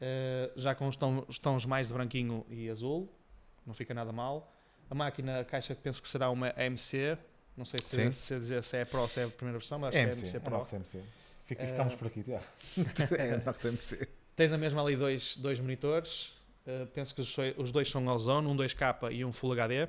Uh, 0.00 0.52
já 0.54 0.74
com 0.74 0.86
os, 0.86 0.94
tom- 0.96 1.24
os 1.26 1.38
tons 1.38 1.64
mais 1.66 1.88
de 1.88 1.94
branquinho 1.94 2.44
e 2.48 2.68
azul, 2.70 3.08
não 3.66 3.74
fica 3.74 3.92
nada 3.94 4.12
mal. 4.12 4.54
A 4.90 4.94
máquina, 4.94 5.40
a 5.40 5.44
caixa, 5.44 5.74
penso 5.74 6.00
que 6.02 6.08
será 6.08 6.30
uma 6.30 6.48
MC, 6.56 7.18
não 7.56 7.64
sei 7.64 7.80
se, 7.80 7.96
Sim. 8.04 8.10
se 8.10 8.38
dizer 8.38 8.62
se 8.62 8.76
é 8.76 8.84
Pro 8.84 9.00
ou 9.00 9.08
se 9.08 9.20
é 9.20 9.24
a 9.24 9.28
primeira 9.28 9.58
versão, 9.58 9.78
mas 9.78 9.88
acho 9.88 9.98
É 9.98 10.00
que 10.02 10.06
MC. 10.08 10.20
é 10.20 10.24
MC 10.28 10.36
É 10.36 10.40
Pro. 10.40 10.58
Nox 10.58 10.72
MC. 10.72 11.02
Fica, 11.44 11.62
Eh, 11.62 11.66
ficamos 11.66 11.94
por 11.96 12.06
aqui, 12.06 12.22
Tiago. 12.22 12.44
é 13.18 13.36
Nox 13.44 13.64
MC. 13.64 14.08
Tens 14.36 14.50
na 14.50 14.58
mesma 14.58 14.82
ali 14.82 14.94
dois, 14.94 15.36
dois 15.36 15.58
monitores. 15.58 16.32
Uh, 16.68 16.86
penso 16.88 17.14
que 17.14 17.22
os, 17.56 17.72
dois 17.72 17.88
são 17.88 18.04
Ozone, 18.06 18.46
um 18.46 18.54
2K 18.54 19.10
e 19.10 19.24
um 19.24 19.32
Full 19.32 19.52
HD. 19.52 19.88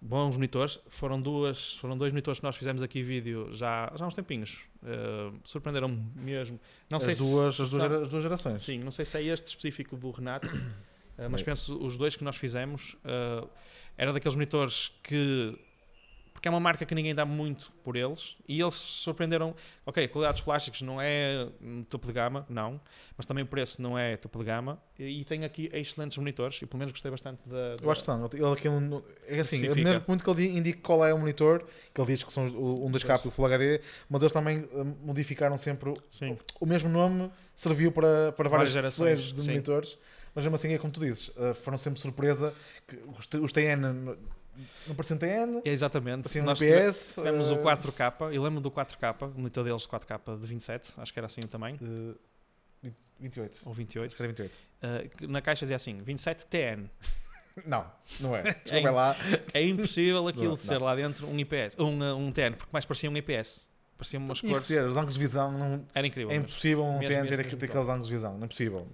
Bons 0.00 0.36
monitores. 0.36 0.80
Foram, 0.88 1.20
duas, 1.22 1.76
foram 1.76 1.96
dois 1.96 2.12
monitores 2.12 2.40
que 2.40 2.44
nós 2.44 2.56
fizemos 2.56 2.82
aqui 2.82 3.02
vídeo 3.02 3.48
já, 3.52 3.92
já 3.94 4.04
há 4.04 4.08
uns 4.08 4.14
tempinhos. 4.16 4.58
Uh, 4.82 5.38
Surpreenderam-me 5.44 6.04
mesmo. 6.16 6.58
Não 6.90 6.98
sei 6.98 7.12
As 7.12 7.18
duas, 7.18 7.54
se 7.54 7.62
as, 7.62 7.70
duas, 7.70 7.82
são- 7.82 8.02
as 8.02 8.08
duas 8.08 8.22
gerações. 8.22 8.62
Sim, 8.62 8.80
não 8.80 8.90
sei 8.90 9.04
se 9.04 9.16
é 9.16 9.22
este 9.22 9.46
específico 9.46 9.96
do 9.96 10.10
Renato, 10.10 10.48
uh, 10.48 11.30
mas 11.30 11.42
Bem. 11.42 11.44
penso 11.46 11.78
os 11.78 11.96
dois 11.96 12.16
que 12.16 12.24
nós 12.24 12.36
fizemos 12.36 12.94
uh, 13.04 13.48
era 13.96 14.12
daqueles 14.12 14.34
monitores 14.34 14.92
que 15.04 15.56
porque 16.36 16.48
é 16.48 16.50
uma 16.50 16.60
marca 16.60 16.84
que 16.84 16.94
ninguém 16.94 17.14
dá 17.14 17.24
muito 17.24 17.72
por 17.82 17.96
eles 17.96 18.36
e 18.46 18.60
eles 18.60 18.74
surpreenderam. 18.74 19.54
Ok, 19.86 20.04
a 20.04 20.08
qualidade 20.08 20.34
dos 20.36 20.44
plásticos 20.44 20.82
não 20.82 21.00
é 21.00 21.48
hum, 21.62 21.82
topo 21.88 22.06
de 22.06 22.12
gama, 22.12 22.44
não, 22.48 22.78
mas 23.16 23.24
também 23.24 23.42
o 23.42 23.46
preço 23.46 23.80
não 23.80 23.98
é 23.98 24.18
topo 24.18 24.38
de 24.40 24.44
gama 24.44 24.78
e, 24.98 25.20
e 25.20 25.24
tem 25.24 25.44
aqui 25.44 25.70
excelentes 25.72 26.16
monitores 26.18 26.60
e 26.60 26.66
pelo 26.66 26.78
menos 26.78 26.92
gostei 26.92 27.10
bastante 27.10 27.48
da. 27.48 27.74
Eu 27.82 27.90
acho 27.90 28.00
que 28.00 28.06
são. 28.06 28.22
Ele, 28.32 28.44
aquilo, 28.52 28.80
não- 28.80 29.02
é 29.26 29.40
assim, 29.40 29.56
Especifica. 29.56 29.82
mesmo 29.90 30.04
muito 30.06 30.22
que 30.22 30.28
ele 30.30 30.58
indique 30.58 30.82
qual 30.82 31.02
é 31.06 31.14
o 31.14 31.18
monitor, 31.18 31.64
que 31.94 32.00
ele 32.00 32.08
diz 32.12 32.22
que 32.22 32.30
são 32.30 32.46
o- 32.48 32.86
um 32.86 32.90
2K 32.90 33.22
e 33.24 33.28
o 33.28 33.30
Full 33.30 33.46
HD, 33.46 33.80
mas 34.10 34.22
eles 34.22 34.32
também 34.34 34.68
eh, 34.70 34.84
modificaram 35.02 35.56
sempre 35.56 35.88
o, 35.88 35.94
Sim, 36.10 36.36
o 36.60 36.66
mesmo 36.66 36.90
nome, 36.90 37.30
serviu 37.54 37.90
para, 37.90 38.30
para 38.32 38.48
várias, 38.50 38.72
Várias 38.72 38.94
gerações, 38.94 39.32
de 39.32 39.40
sim. 39.40 39.52
monitores, 39.52 39.98
mas 40.34 40.44
mesmo 40.44 40.54
assim 40.56 40.74
é 40.74 40.78
como 40.78 40.92
tu 40.92 41.00
dizes, 41.00 41.30
eh, 41.38 41.54
foram 41.54 41.78
sempre 41.78 41.98
surpresa 41.98 42.52
os 43.40 43.52
TN 43.52 44.16
não, 44.56 44.64
não 44.88 44.94
pareciam 44.94 45.18
TN, 45.18 45.62
é 45.64 45.70
exatamente. 45.70 46.22
pareciam 46.22 46.44
Nós 46.44 46.60
IPS. 46.60 47.14
tivemos 47.14 47.50
o 47.50 47.56
eh, 47.56 47.62
4K, 47.62 48.34
e 48.34 48.38
lembro 48.38 48.60
do 48.60 48.70
4K, 48.70 49.34
o 49.34 49.38
monitor 49.38 49.64
deles 49.64 49.86
4K 49.86 50.38
de 50.38 50.46
27, 50.46 50.94
acho 50.96 51.12
que 51.12 51.18
era 51.18 51.26
assim 51.26 51.40
o 51.44 51.48
tamanho, 51.48 51.78
eh, 51.82 52.90
28. 53.20 53.60
ou 53.64 53.72
28. 53.72 54.06
Acho 54.06 54.16
que 54.16 54.22
era 54.22 54.28
28. 54.32 54.56
Uh, 54.56 55.16
que 55.16 55.26
na 55.26 55.40
caixa 55.40 55.60
dizia 55.60 55.76
assim: 55.76 56.00
27 56.02 56.46
TN. 56.46 56.88
Não, 57.64 57.90
não 58.20 58.36
é. 58.36 58.40
É 58.50 58.52
Desculpa 58.52 58.90
lá. 58.90 59.16
É 59.54 59.62
impossível 59.64 60.28
aquilo 60.28 60.48
Não, 60.48 60.54
de 60.56 60.60
ser 60.60 60.78
lá 60.78 60.94
dentro 60.94 61.26
um 61.26 61.38
IPS, 61.38 61.74
um, 61.78 62.02
uh, 62.02 62.14
um 62.14 62.30
TN, 62.30 62.52
porque 62.54 62.68
mais 62.70 62.84
parecia 62.84 63.10
um 63.10 63.16
IPS. 63.16 63.70
Parecia 63.96 64.18
umas 64.18 64.42
cores. 64.42 64.64
ser, 64.64 64.84
os 64.84 64.94
ângulos 64.94 65.14
de 65.14 65.20
visão, 65.20 65.50
não, 65.50 65.82
Era 65.94 66.06
incrível. 66.06 66.30
é 66.30 66.36
impossível 66.36 66.84
um 66.84 66.98
mesmo, 66.98 67.06
TN 67.06 67.26
ter, 67.26 67.38
mesmo, 67.38 67.56
ter 67.56 67.64
aqueles 67.64 67.88
ângulos 67.88 68.08
de 68.08 68.14
visão, 68.14 68.36
não 68.36 68.44
é 68.44 68.48
possível. 68.48 68.86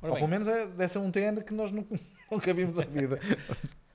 Ou 0.00 0.14
pelo 0.14 0.28
menos 0.28 0.48
é, 0.48 0.66
deve 0.66 0.88
ser 0.88 0.98
um 0.98 1.10
TN 1.10 1.42
que 1.44 1.52
nós 1.52 1.70
nunca, 1.70 1.94
nunca 2.32 2.54
vimos 2.54 2.74
na 2.74 2.84
vida. 2.84 3.20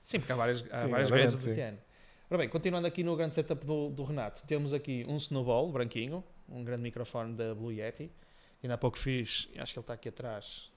Sim, 0.04 0.20
porque 0.20 0.32
há 0.32 0.36
várias, 0.36 0.64
há 0.70 0.82
Sim, 0.82 0.88
várias 0.88 1.10
grades 1.10 1.36
de. 1.36 1.54
TN. 1.54 1.76
Ora 2.30 2.38
bem, 2.38 2.48
continuando 2.48 2.86
aqui 2.86 3.02
no 3.02 3.16
grande 3.16 3.34
setup 3.34 3.64
do, 3.66 3.90
do 3.90 4.02
Renato, 4.04 4.44
temos 4.46 4.72
aqui 4.72 5.04
um 5.08 5.16
Snowball 5.16 5.70
branquinho, 5.72 6.22
um 6.48 6.62
grande 6.62 6.82
microfone 6.82 7.34
da 7.34 7.54
Blue 7.54 7.72
Yeti. 7.72 8.10
que 8.60 8.66
Ainda 8.66 8.74
há 8.74 8.78
pouco 8.78 8.98
fiz, 8.98 9.48
acho 9.58 9.72
que 9.72 9.78
ele 9.78 9.82
está 9.82 9.94
aqui 9.94 10.08
atrás. 10.08 10.70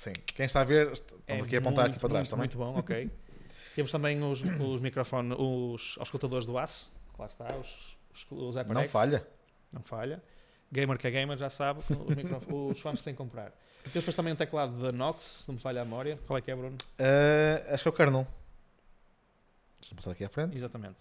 Sim, 0.00 0.14
quem 0.14 0.46
está 0.46 0.62
a 0.62 0.64
ver, 0.64 0.90
estamos 0.92 1.22
É 1.26 1.36
aqui 1.36 1.56
a 1.56 1.58
apontar 1.58 1.84
muito, 1.84 1.96
aqui 1.96 2.00
para 2.00 2.08
trás 2.08 2.32
muito, 2.32 2.56
também. 2.56 2.72
Muito 2.72 2.74
bom, 2.74 2.78
ok. 2.78 3.10
Temos 3.76 3.92
também 3.92 4.22
os, 4.24 4.40
os 4.40 4.80
microfones, 4.80 5.36
os 5.38 5.96
auscultadores 5.98 6.46
do 6.46 6.56
aço, 6.56 6.96
lá 7.18 7.26
está, 7.26 7.46
os, 7.58 7.98
os, 8.14 8.26
os 8.30 8.54
Não 8.54 8.88
falha. 8.88 9.26
Não 9.70 9.82
falha. 9.82 10.22
Gamer 10.72 10.96
que 10.96 11.06
é 11.06 11.10
gamer 11.10 11.36
já 11.36 11.50
sabe 11.50 11.82
que 11.82 11.92
os, 11.92 12.72
os 12.72 12.80
fones 12.80 13.02
têm 13.02 13.12
que 13.12 13.18
comprar. 13.18 13.52
Temos 13.82 13.94
depois 13.94 14.14
também 14.14 14.32
um 14.32 14.36
teclado 14.36 14.80
da 14.82 14.92
Nox, 14.92 15.24
se 15.42 15.48
não 15.48 15.54
me 15.54 15.60
falha 15.60 15.82
a 15.82 15.84
memória. 15.84 16.18
Qual 16.26 16.38
é 16.38 16.40
que 16.40 16.50
é, 16.50 16.56
Bruno? 16.56 16.76
Eh, 16.98 17.66
acho 17.70 17.82
que 17.84 17.88
é 17.88 17.90
o 17.90 17.94
kernel. 17.94 18.26
Deixa-me 19.80 19.96
passar 19.96 20.10
aqui 20.12 20.24
à 20.24 20.28
frente. 20.28 20.56
Exatamente. 20.56 21.00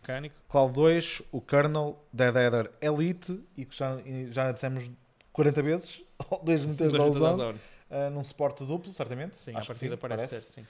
Mecânico. 0.00 0.34
Cloud 0.48 0.72
2, 0.74 1.22
o 1.32 1.40
kernel, 1.40 1.98
Dead 2.12 2.36
Adder 2.36 2.70
Elite, 2.80 3.40
e 3.56 3.64
que 3.64 3.76
já, 3.76 3.96
já 4.30 4.52
dissemos 4.52 4.90
40 5.32 5.62
vezes, 5.62 6.02
dois 6.42 6.64
monitores 6.64 6.92
da 6.94 7.04
Ozone. 7.04 7.52
uh, 7.52 8.10
num 8.12 8.22
suporte 8.22 8.64
duplo, 8.64 8.92
certamente. 8.92 9.36
Sim, 9.36 9.52
Acho 9.52 9.72
a 9.72 9.74
partida 9.74 9.94
sim, 9.94 10.00
parece, 10.00 10.28
parece. 10.28 10.46
ser, 10.52 10.60
sim. 10.62 10.66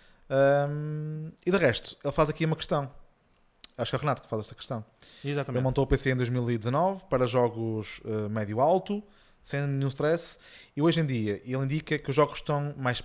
Um, 0.68 1.30
e 1.44 1.50
de 1.50 1.56
resto, 1.56 1.96
ele 2.02 2.12
faz 2.12 2.28
aqui 2.28 2.44
uma 2.44 2.56
questão. 2.56 2.90
Acho 3.78 3.90
que 3.90 3.96
é 3.96 3.98
o 3.98 4.00
Renato 4.00 4.22
que 4.22 4.28
faz 4.28 4.40
esta 4.40 4.54
questão. 4.54 4.84
Ele 5.22 5.32
Exatamente. 5.32 5.62
montou 5.62 5.84
o 5.84 5.86
PC 5.86 6.10
em 6.12 6.16
2019 6.16 7.04
para 7.06 7.26
jogos 7.26 8.00
uh, 8.00 8.28
médio-alto, 8.30 9.02
sem 9.46 9.64
nenhum 9.64 9.86
stress. 9.86 10.40
E 10.76 10.82
hoje 10.82 11.00
em 11.00 11.06
dia, 11.06 11.40
ele 11.44 11.64
indica 11.64 11.96
que 11.96 12.10
os 12.10 12.16
jogos 12.16 12.38
estão 12.38 12.74
mais. 12.76 13.00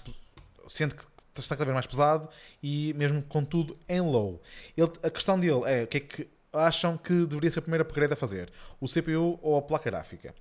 sente 0.68 0.96
que 0.96 1.04
está 1.36 1.56
cada 1.56 1.66
vez 1.66 1.76
mais 1.76 1.86
pesado 1.86 2.28
e 2.64 2.96
mesmo 2.96 3.22
com 3.22 3.46
tudo 3.46 3.78
em 3.88 4.02
low. 4.02 4.42
Ele, 4.76 4.92
a 5.04 5.12
questão 5.12 5.40
dele 5.40 5.62
é 5.68 5.84
o 5.84 5.88
que 5.88 5.98
é 5.98 6.00
que 6.00 6.28
acham 6.52 6.98
que 6.98 7.28
deveria 7.28 7.52
ser 7.52 7.60
a 7.60 7.62
primeira 7.62 7.84
upgrade 7.84 8.14
a 8.14 8.16
fazer? 8.16 8.52
O 8.80 8.88
CPU 8.88 9.38
ou 9.44 9.56
a 9.56 9.62
placa 9.62 9.88
gráfica? 9.92 10.34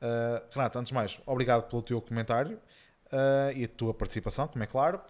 Uh, 0.00 0.46
Renato, 0.54 0.78
antes 0.78 0.90
de 0.90 0.94
mais, 0.94 1.20
obrigado 1.26 1.68
pelo 1.68 1.82
teu 1.82 2.00
comentário 2.00 2.56
uh, 3.06 3.52
e 3.56 3.64
a 3.64 3.68
tua 3.68 3.92
participação, 3.92 4.46
como 4.46 4.62
é 4.62 4.68
claro. 4.68 5.00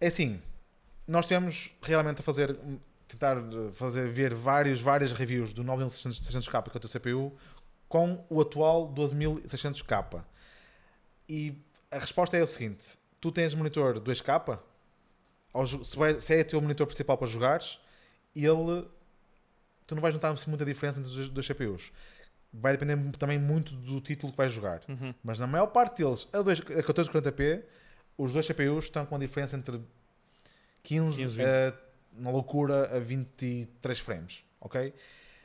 É 0.00 0.06
assim, 0.06 0.40
nós 1.08 1.26
temos 1.26 1.72
realmente 1.82 2.20
a 2.20 2.22
fazer 2.22 2.56
tentar 3.08 3.36
fazer 3.72 4.08
ver 4.08 4.34
vários, 4.34 4.80
várias 4.80 5.12
reviews 5.12 5.52
do 5.52 5.64
9600K 5.64 6.62
que 6.62 6.76
é 6.76 6.76
o 6.76 6.80
teu 6.80 6.90
CPU 6.90 7.32
com 7.88 8.24
o 8.28 8.40
atual 8.40 8.92
12600K. 8.94 10.24
E 11.28 11.54
a 11.90 11.98
resposta 11.98 12.36
é 12.36 12.42
o 12.42 12.46
seguinte: 12.46 12.96
tu 13.20 13.32
tens 13.32 13.54
monitor 13.54 14.00
2K, 14.00 14.58
se 16.20 16.34
é 16.34 16.40
o 16.40 16.44
teu 16.44 16.60
monitor 16.60 16.86
principal 16.86 17.16
para 17.16 17.26
jogares, 17.26 17.80
ele 18.34 18.86
tu 19.86 19.94
não 19.94 20.02
vais 20.02 20.14
notar 20.14 20.34
muita 20.48 20.64
diferença 20.64 20.98
entre 20.98 21.10
os 21.10 21.28
dois 21.28 21.46
CPUs. 21.46 21.92
Vai 22.52 22.76
depender 22.76 22.96
também 23.18 23.38
muito 23.38 23.74
do 23.74 24.00
título 24.00 24.32
que 24.32 24.38
vais 24.38 24.52
jogar. 24.52 24.82
Uhum. 24.88 25.14
Mas 25.22 25.38
na 25.38 25.46
maior 25.46 25.66
parte 25.68 26.02
deles, 26.02 26.26
a, 26.32 26.42
2, 26.42 26.60
a 26.60 26.82
1440p, 26.82 27.62
os 28.18 28.32
dois 28.32 28.46
CPUs 28.46 28.84
estão 28.84 29.04
com 29.04 29.14
a 29.14 29.18
diferença 29.18 29.56
entre 29.56 29.80
15, 30.82 31.22
15 31.22 31.42
a, 31.42 31.74
na 32.18 32.30
loucura 32.30 32.96
a 32.96 33.00
23 33.00 33.98
frames. 33.98 34.42
Ok? 34.60 34.92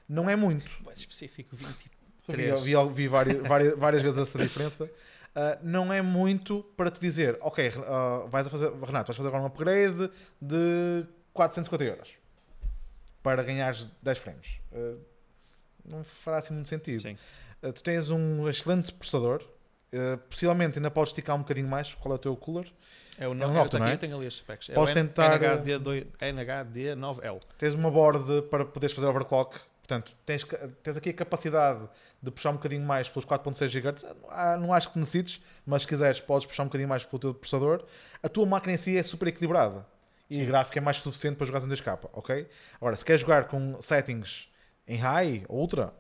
Não 0.08 0.30
é 0.30 0.36
muito. 0.36 0.72
Mais 0.84 1.00
específico, 1.00 1.56
23. 1.56 2.01
Vi, 2.28 2.52
vi, 2.52 2.90
vi 2.94 3.08
várias, 3.08 3.48
várias, 3.48 3.78
várias 3.78 4.02
vezes 4.04 4.18
essa 4.18 4.38
diferença. 4.38 4.90
Uh, 5.32 5.58
não 5.64 5.94
é 5.94 6.02
muito 6.02 6.62
para 6.76 6.92
te 6.92 7.00
dizer, 7.00 7.38
ok, 7.40 7.70
uh, 7.70 8.28
vais 8.28 8.48
a 8.48 8.50
fazer, 8.50 8.70
Renato, 8.84 9.08
vais 9.08 9.18
fazer 9.18 9.30
agora 9.30 9.44
um 9.44 9.46
upgrade 9.46 10.12
de 10.42 11.06
450 11.34 11.84
euros 11.86 12.14
para 13.24 13.42
ganhares 13.42 13.90
10 14.04 14.18
frames. 14.18 14.60
Uh, 14.74 15.00
não 15.86 16.04
fará 16.04 16.38
assim 16.38 16.54
muito 16.54 16.68
sentido. 16.68 17.18
Tu 17.74 17.84
tens 17.84 18.10
um 18.10 18.50
excelente 18.50 18.92
processador, 18.92 19.42
possivelmente 20.30 20.80
ainda 20.80 20.90
podes 20.90 21.12
esticar 21.12 21.36
um 21.36 21.40
bocadinho 21.40 21.68
mais. 21.68 21.94
Qual 21.94 22.12
é 22.12 22.16
o 22.16 22.20
teu 22.20 22.36
cooler? 22.36 22.66
É 23.18 23.28
o, 23.28 23.32
é 23.32 23.46
o 23.46 23.52
Noctua, 23.52 23.80
não 23.80 23.88
é? 23.88 23.94
Eu 23.94 23.98
tenho 24.00 24.18
ali 24.18 24.26
as 24.26 24.36
specs. 24.36 24.70
Podes 24.70 24.92
é 24.92 24.94
tentar. 25.02 25.40
NHD2, 25.40 26.08
NHD9L. 26.20 27.40
Tens 27.58 27.74
uma 27.76 27.92
board 27.92 28.42
para 28.50 28.66
poderes 28.66 28.96
fazer 28.96 29.08
overclock. 29.08 29.60
Portanto, 29.92 30.16
tens, 30.26 30.46
tens 30.82 30.96
aqui 30.96 31.10
a 31.10 31.14
capacidade 31.14 31.90
de 32.24 32.32
puxar 32.32 32.52
um 32.52 32.54
bocadinho 32.54 32.86
mais 32.86 33.10
pelos 33.10 33.26
4.6 33.26 33.68
GHz. 33.68 34.06
Não 34.62 34.74
acho 34.74 34.90
que 34.90 34.98
necessites, 34.98 35.44
mas 35.66 35.82
se 35.82 35.88
quiseres, 35.90 36.22
podes 36.22 36.48
puxar 36.48 36.64
um 36.64 36.68
bocadinho 36.68 36.88
mais 36.88 37.04
pelo 37.04 37.20
teu 37.20 37.34
processador. 37.34 37.84
A 38.24 38.30
tua 38.30 38.46
máquina 38.46 38.74
em 38.74 38.78
si 38.78 38.98
é 38.98 39.04
super 39.04 39.28
equilibrada 39.28 39.86
e 40.30 40.36
Sim. 40.36 40.46
gráfico 40.46 40.78
é 40.78 40.82
mais 40.82 40.98
suficiente 40.98 41.36
para 41.36 41.46
jogar 41.46 41.62
em 41.62 41.68
2K, 41.68 42.00
ok? 42.14 42.48
Agora, 42.80 42.96
se 42.96 43.04
queres 43.04 43.20
jogar 43.20 43.50
com 43.50 43.82
settings 43.82 44.48
em 44.88 44.96
high, 44.96 45.46
ultra, 45.50 45.94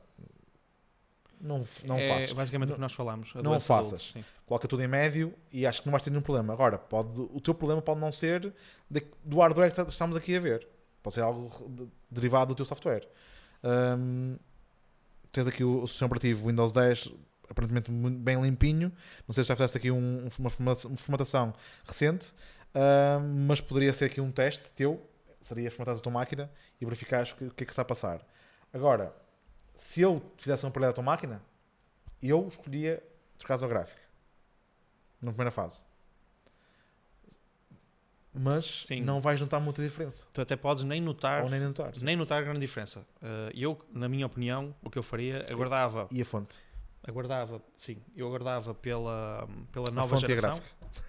não, 1.41 1.65
não 1.83 1.97
é 1.97 2.07
faças. 2.07 2.31
basicamente 2.31 2.71
o 2.71 2.75
que 2.75 2.81
nós 2.81 2.93
falamos. 2.93 3.33
Não 3.35 3.59
faças. 3.59 4.13
Coloca 4.45 4.69
tudo 4.69 4.81
em 4.83 4.87
médio 4.87 5.33
e 5.51 5.67
acho 5.67 5.81
que 5.81 5.87
não 5.87 5.91
vais 5.91 6.01
ter 6.01 6.11
nenhum 6.11 6.21
problema. 6.21 6.53
Agora, 6.53 6.77
pode, 6.77 7.19
o 7.19 7.41
teu 7.41 7.53
problema 7.53 7.81
pode 7.81 7.99
não 7.99 8.11
ser 8.11 8.53
de, 8.89 9.03
do 9.21 9.39
hardware 9.39 9.73
que 9.73 9.81
estamos 9.81 10.15
aqui 10.15 10.37
a 10.37 10.39
ver. 10.39 10.65
Pode 11.03 11.15
ser 11.15 11.21
algo 11.21 11.67
de, 11.67 11.89
derivado 12.09 12.53
do 12.53 12.55
teu 12.55 12.63
software. 12.63 13.05
Um, 13.63 14.37
tens 15.31 15.47
aqui 15.47 15.63
o, 15.63 15.83
o 15.83 15.87
sistema 15.87 16.07
operativo 16.07 16.47
Windows 16.47 16.71
10 16.71 17.11
aparentemente 17.49 17.91
bem 17.91 18.41
limpinho. 18.41 18.91
Não 19.27 19.33
sei 19.33 19.43
se 19.43 19.49
já 19.49 19.55
fizeste 19.55 19.77
aqui 19.77 19.91
um, 19.91 20.29
uma 20.39 20.49
formatação 20.49 21.53
recente. 21.85 22.33
Mas 23.47 23.59
poderia 23.59 23.91
ser 23.93 24.05
aqui 24.05 24.21
um 24.21 24.31
teste 24.31 24.71
teu, 24.73 25.05
seria 25.41 25.69
formatar 25.69 25.95
a 25.95 25.99
tua 25.99 26.11
máquina 26.11 26.49
e 26.79 26.85
verificar 26.85 27.23
o 27.23 27.51
que, 27.51 27.63
é 27.63 27.65
que 27.65 27.71
está 27.71 27.81
a 27.81 27.85
passar. 27.85 28.25
Agora, 28.73 29.13
se 29.75 30.01
eu 30.01 30.21
fizesse 30.37 30.65
um 30.65 30.69
aparelho 30.69 30.91
da 30.91 30.95
tua 30.95 31.03
máquina, 31.03 31.41
eu 32.21 32.47
escolhia 32.47 33.03
descasa 33.37 33.67
gráfica 33.67 34.01
na 35.21 35.31
primeira 35.31 35.51
fase. 35.51 35.83
Mas 38.33 38.63
Sim. 38.63 39.01
não 39.01 39.19
vais 39.19 39.41
notar 39.41 39.59
muita 39.59 39.81
diferença. 39.81 40.25
Tu 40.33 40.41
até 40.41 40.55
podes 40.55 40.83
nem 40.83 41.01
notar, 41.01 41.43
Ou 41.43 41.49
nem 41.49 41.59
notar, 41.59 41.91
nem 42.01 42.15
notar 42.15 42.43
grande 42.43 42.59
diferença. 42.59 43.05
Uh, 43.21 43.51
eu, 43.53 43.77
na 43.91 44.07
minha 44.07 44.25
opinião, 44.25 44.73
o 44.81 44.89
que 44.89 44.97
eu 44.97 45.03
faria, 45.03 45.45
aguardava. 45.51 46.07
E 46.09 46.21
a 46.21 46.25
fonte? 46.25 46.55
Aguardava, 47.03 47.61
sim, 47.75 47.97
eu 48.15 48.27
aguardava 48.27 48.75
pela, 48.75 49.47
pela 49.71 49.89
nova 49.89 50.17
geração. 50.17 50.61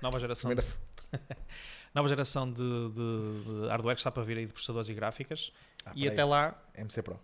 Nova 0.03 0.19
geração. 0.19 0.55
De, 0.55 0.63
nova 1.95 2.09
geração 2.09 2.51
de, 2.51 2.63
de, 2.63 3.61
de, 3.61 3.69
hardware 3.69 3.95
que 3.95 4.01
está 4.01 4.11
para 4.11 4.23
vir 4.23 4.39
aí 4.39 4.47
de 4.47 4.53
processadores 4.53 4.89
e 4.89 4.95
gráficas. 4.95 5.53
Ah, 5.85 5.93
e 5.95 6.09
até 6.09 6.25
lá. 6.25 6.61
MC 6.75 7.03
Pro. 7.03 7.21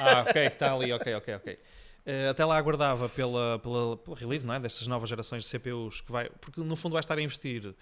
Ah, 0.00 0.22
ok, 0.22 0.42
está 0.46 0.72
ali, 0.72 0.92
ok, 0.92 1.14
ok, 1.14 1.34
ok. 1.36 1.58
Uh, 2.04 2.30
até 2.30 2.44
lá 2.44 2.56
aguardava 2.56 3.08
pela, 3.08 3.60
pela, 3.60 3.96
pela, 3.96 4.16
release 4.16 4.44
não 4.44 4.54
é? 4.54 4.58
destas 4.58 4.88
novas 4.88 5.08
gerações 5.08 5.44
de 5.44 5.48
CPUs 5.48 6.00
que 6.00 6.10
vai, 6.10 6.28
porque 6.40 6.60
no 6.60 6.74
fundo 6.74 6.94
vai 6.94 7.00
estar 7.00 7.16
a 7.16 7.22
investir 7.22 7.74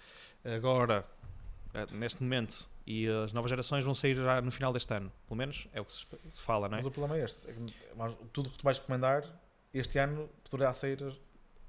agora, 0.45 1.03
uh, 1.73 1.95
neste 1.95 2.21
momento, 2.21 2.69
e 2.85 3.07
as 3.07 3.33
novas 3.33 3.49
gerações 3.49 3.83
vão 3.83 3.95
sair 3.95 4.15
já 4.15 4.41
no 4.41 4.51
final 4.51 4.71
deste 4.73 4.93
ano. 4.93 5.11
Pelo 5.27 5.37
menos 5.37 5.67
é 5.73 5.81
o 5.81 5.85
que 5.85 5.91
se 5.91 6.07
fala, 6.35 6.67
não 6.67 6.75
é? 6.75 6.77
Mas 6.77 6.85
o 6.85 6.91
problema 6.91 7.17
é 7.19 7.25
este: 7.25 7.49
é 7.49 7.53
tudo 8.31 8.47
o 8.47 8.51
que 8.51 8.57
tu 8.57 8.63
vais 8.63 8.77
recomendar 8.77 9.23
este 9.73 9.97
ano 9.99 10.29
poderá 10.49 10.73
sair. 10.73 10.99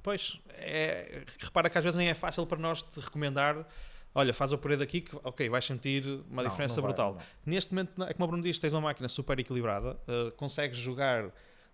Pois, 0.02 0.40
é, 0.54 1.22
repara 1.38 1.70
que 1.70 1.78
às 1.78 1.84
vezes 1.84 1.96
nem 1.96 2.08
é 2.08 2.14
fácil 2.14 2.44
para 2.46 2.58
nós 2.58 2.82
te 2.82 2.98
recomendar. 2.98 3.66
Olha, 4.14 4.34
faz 4.34 4.52
o 4.52 4.58
parede 4.58 4.82
aqui 4.82 5.00
que, 5.00 5.16
ok, 5.22 5.48
vais 5.48 5.64
sentir 5.64 6.04
uma 6.28 6.42
não, 6.42 6.50
diferença 6.50 6.76
não 6.76 6.82
vai, 6.82 6.92
brutal. 6.92 7.14
Não. 7.14 7.22
Neste 7.46 7.72
momento, 7.72 8.02
é 8.02 8.12
como 8.12 8.24
o 8.24 8.28
Bruno 8.28 8.42
diz, 8.42 8.58
tens 8.58 8.72
uma 8.72 8.82
máquina 8.82 9.08
super 9.08 9.38
equilibrada, 9.38 9.96
uh, 10.06 10.30
consegues 10.32 10.78
jogar. 10.78 11.32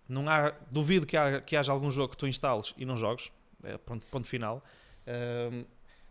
Não 0.09 0.27
há, 0.27 0.51
duvido 0.71 1.05
que, 1.05 1.15
há, 1.15 1.39
que 1.39 1.55
haja 1.55 1.71
algum 1.71 1.91
jogo 1.91 2.09
que 2.09 2.17
tu 2.17 2.27
instales 2.27 2.73
e 2.75 2.83
não 2.83 2.97
jogues. 2.97 3.31
É, 3.63 3.77
ponto, 3.77 4.05
ponto 4.07 4.27
final. 4.27 4.63
Uh, 5.05 5.65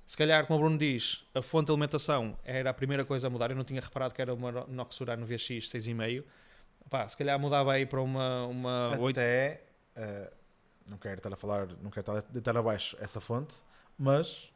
se 0.07 0.17
calhar, 0.17 0.47
como 0.47 0.59
o 0.59 0.63
Bruno 0.63 0.79
diz, 0.79 1.25
a 1.35 1.43
fonte 1.43 1.67
de 1.67 1.73
alimentação 1.73 2.39
era 2.45 2.71
a 2.71 2.75
primeira 2.75 3.05
coisa 3.05 3.27
a 3.27 3.31
mudar. 3.31 3.51
Eu 3.51 3.57
não 3.57 3.65
tinha 3.65 3.81
reparado 3.81 4.15
que 4.15 4.23
era 4.23 4.33
uma 4.33 4.53
Nox 4.69 5.01
Urano 5.01 5.27
VX 5.27 5.69
6,5. 5.69 6.25
Pá, 6.89 7.07
se 7.07 7.17
calhar 7.17 7.39
mudava 7.39 7.73
aí 7.73 7.85
para 7.85 8.01
uma, 8.01 8.47
uma 8.47 8.95
Até 8.95 9.03
8. 9.03 9.19
Uh, 9.19 10.39
não 10.87 10.97
quero 10.97 11.17
estar 11.17 11.33
a 11.33 11.37
falar, 11.37 11.67
não 11.83 11.91
quero 11.91 12.01
estar 12.01 12.17
a 12.17 12.21
deitar 12.21 12.57
abaixo 12.57 12.97
essa 13.01 13.21
fonte, 13.21 13.57
mas, 13.99 14.51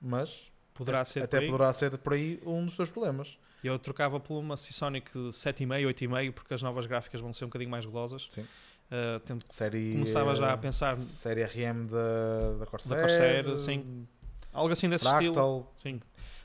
mas 0.00 0.52
poderá 0.72 1.04
ser 1.04 1.22
até 1.24 1.40
poderá 1.40 1.72
ser 1.72 1.96
por 1.98 2.12
aí 2.12 2.40
um 2.46 2.64
dos 2.66 2.76
teus 2.76 2.90
problemas. 2.90 3.36
Eu 3.64 3.78
trocava 3.78 4.20
por 4.20 4.38
uma 4.38 4.56
Seasonic 4.56 5.10
7,5, 5.10 5.88
8,5, 5.88 6.32
porque 6.32 6.54
as 6.54 6.62
novas 6.62 6.86
gráficas 6.86 7.20
vão 7.20 7.32
ser 7.32 7.46
um 7.46 7.48
bocadinho 7.48 7.70
mais 7.70 7.84
glosas. 7.84 8.28
Sim. 8.30 8.46
Uh, 8.86 9.18
tento, 9.20 9.44
série, 9.52 9.92
começava 9.92 10.34
já 10.34 10.52
a 10.52 10.56
pensar. 10.56 10.94
Série 10.94 11.42
RM 11.44 11.86
da, 11.86 12.58
da 12.60 12.66
Corsair. 12.66 12.96
Da 12.96 13.02
Corsair, 13.02 13.58
sim. 13.58 14.06
Algo 14.52 14.72
assim 14.72 14.88
desse 14.88 15.04
Fractal. 15.04 15.26
estilo. 15.28 15.68
Sim. 15.76 16.00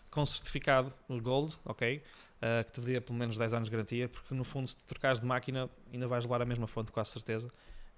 Com 0.09 0.25
certificado 0.25 0.93
Gold, 1.07 1.57
ok. 1.63 2.01
Uh, 2.41 2.65
que 2.65 2.71
te 2.71 2.81
dê 2.81 2.99
pelo 2.99 3.17
menos 3.17 3.37
10 3.37 3.53
anos 3.53 3.69
de 3.69 3.71
garantia, 3.71 4.09
porque 4.09 4.33
no 4.33 4.43
fundo, 4.43 4.67
se 4.67 4.75
tu 4.75 4.83
trocares 4.85 5.21
de 5.21 5.25
máquina, 5.25 5.69
ainda 5.93 6.07
vais 6.07 6.23
levar 6.25 6.41
a 6.41 6.45
mesma 6.45 6.67
fonte, 6.67 6.91
quase 6.91 7.11
certeza. 7.11 7.47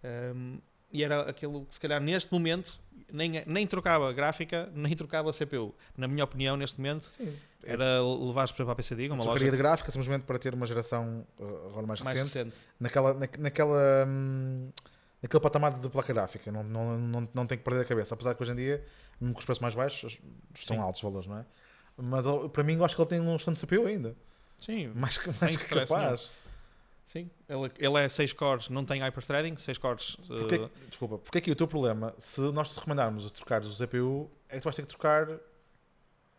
Um, 0.04 0.60
e 0.94 1.04
era 1.04 1.28
aquilo 1.28 1.66
que, 1.66 1.74
se 1.74 1.82
calhar, 1.82 2.00
neste 2.00 2.32
momento, 2.32 2.80
nem, 3.12 3.44
nem 3.48 3.66
trocava 3.66 4.14
gráfica, 4.14 4.70
nem 4.76 4.96
trocava 4.96 5.32
CPU. 5.34 5.74
Na 5.98 6.08
minha 6.08 6.24
opinião, 6.24 6.56
neste 6.56 6.80
momento, 6.80 7.06
Sim. 7.06 7.36
era 7.64 8.00
levar 8.02 8.48
para 8.54 8.72
a 8.72 8.76
PCD, 8.76 9.10
uma 9.10 9.24
loja. 9.24 9.50
de 9.50 9.58
gráfica 9.58 9.92
simplesmente 9.92 10.22
para 10.22 10.38
ter 10.38 10.54
uma 10.54 10.68
geração 10.68 11.26
uh, 11.40 11.68
agora 11.70 11.88
mais, 11.88 12.00
mais 12.02 12.20
recente, 12.20 12.38
recente, 12.38 12.56
naquela, 12.80 13.16
na, 13.16 13.28
naquela, 13.40 14.06
hum, 14.08 14.70
naquele 15.20 15.42
patamar 15.42 15.80
de 15.80 15.90
placa 15.90 16.14
gráfica. 16.14 16.52
Não, 16.52 16.64
não, 16.64 16.98
não, 17.00 17.30
não 17.34 17.48
tem 17.48 17.58
que 17.58 17.64
perder 17.64 17.82
a 17.82 17.86
cabeça. 17.86 18.14
Apesar 18.14 18.36
que 18.36 18.44
hoje 18.44 18.52
em 18.52 18.56
dia, 18.56 18.86
com 19.20 19.40
os 19.40 19.46
preços 19.46 19.60
mais 19.60 19.74
baixos, 19.74 20.20
estão 20.54 20.78
Sim. 20.78 20.84
altos 20.84 21.00
os 21.00 21.04
valores, 21.04 21.28
não 21.28 21.40
é? 21.40 21.46
Mas 21.98 22.26
para 22.52 22.64
mim, 22.64 22.76
eu 22.76 22.86
acho 22.86 22.96
que 22.96 23.02
ele 23.02 23.10
tem 23.10 23.20
um 23.20 23.36
stand 23.36 23.54
de 23.54 23.60
CPU 23.62 23.88
ainda. 23.88 24.16
Sim, 24.60 24.92
mais, 24.96 25.42
mais 25.42 25.58
que 25.58 25.66
capaz. 25.66 25.90
Nenhum. 26.22 26.43
Sim, 27.06 27.30
ele, 27.48 27.72
ele 27.78 28.00
é 28.00 28.08
6 28.08 28.34
cores, 28.34 28.70
não 28.70 28.86
tem 28.86 29.02
hyperthreading, 29.02 29.56
6 29.56 29.78
cores. 29.78 30.16
Porque, 30.28 30.56
uh... 30.56 30.70
Desculpa, 30.90 31.18
porque 31.18 31.38
aqui 31.38 31.52
o 31.52 31.56
teu 31.56 31.68
problema, 31.68 32.14
se 32.18 32.42
nós 32.52 32.70
te 32.72 32.76
recomendarmos 32.76 33.30
trocar 33.32 33.62
o 33.62 33.70
CPU, 33.70 34.32
é 34.50 34.56
que 34.56 34.62
tu 34.62 34.64
vais 34.64 34.76
ter 34.76 34.82
que 34.84 34.88
trocar 34.88 35.28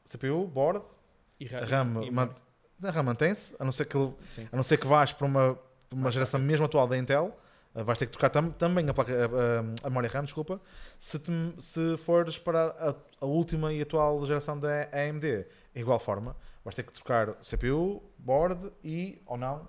CPU, 0.04 0.46
board, 0.46 0.84
e 1.38 1.46
RAM. 1.46 1.64
RAM, 1.64 2.04
e 2.04 2.10
man, 2.10 2.30
a 2.82 2.90
RAM 2.90 3.02
mantém-se, 3.04 3.54
a 3.58 3.64
não 3.64 3.72
ser 3.72 3.86
que, 3.86 3.96
a 3.96 4.56
não 4.56 4.62
ser 4.62 4.78
que 4.78 4.86
vás 4.86 5.12
para 5.12 5.26
uma, 5.26 5.58
uma 5.90 6.10
geração 6.10 6.40
mesmo 6.40 6.64
atual 6.64 6.86
da 6.86 6.96
Intel, 6.96 7.36
uh, 7.74 7.84
vais 7.84 7.98
ter 7.98 8.06
que 8.06 8.12
trocar 8.12 8.30
tam, 8.30 8.50
também 8.50 8.88
a, 8.88 8.94
placa, 8.94 9.12
a, 9.12 9.86
a, 9.86 9.90
memória 9.90 10.08
RAM, 10.08 10.24
desculpa, 10.24 10.60
se, 10.98 11.18
te, 11.18 11.32
se 11.58 11.96
fores 11.98 12.38
para 12.38 12.66
a, 12.66 12.94
a, 13.20 13.26
última 13.26 13.72
e 13.72 13.82
atual 13.82 14.24
geração 14.26 14.58
da 14.58 14.88
AMD, 14.92 15.46
em 15.74 15.80
igual 15.80 16.00
forma, 16.00 16.36
vais 16.64 16.74
ter 16.74 16.82
que 16.82 16.92
trocar 16.92 17.34
CPU, 17.34 18.02
board 18.18 18.72
e, 18.82 19.20
ou 19.26 19.36
não, 19.36 19.68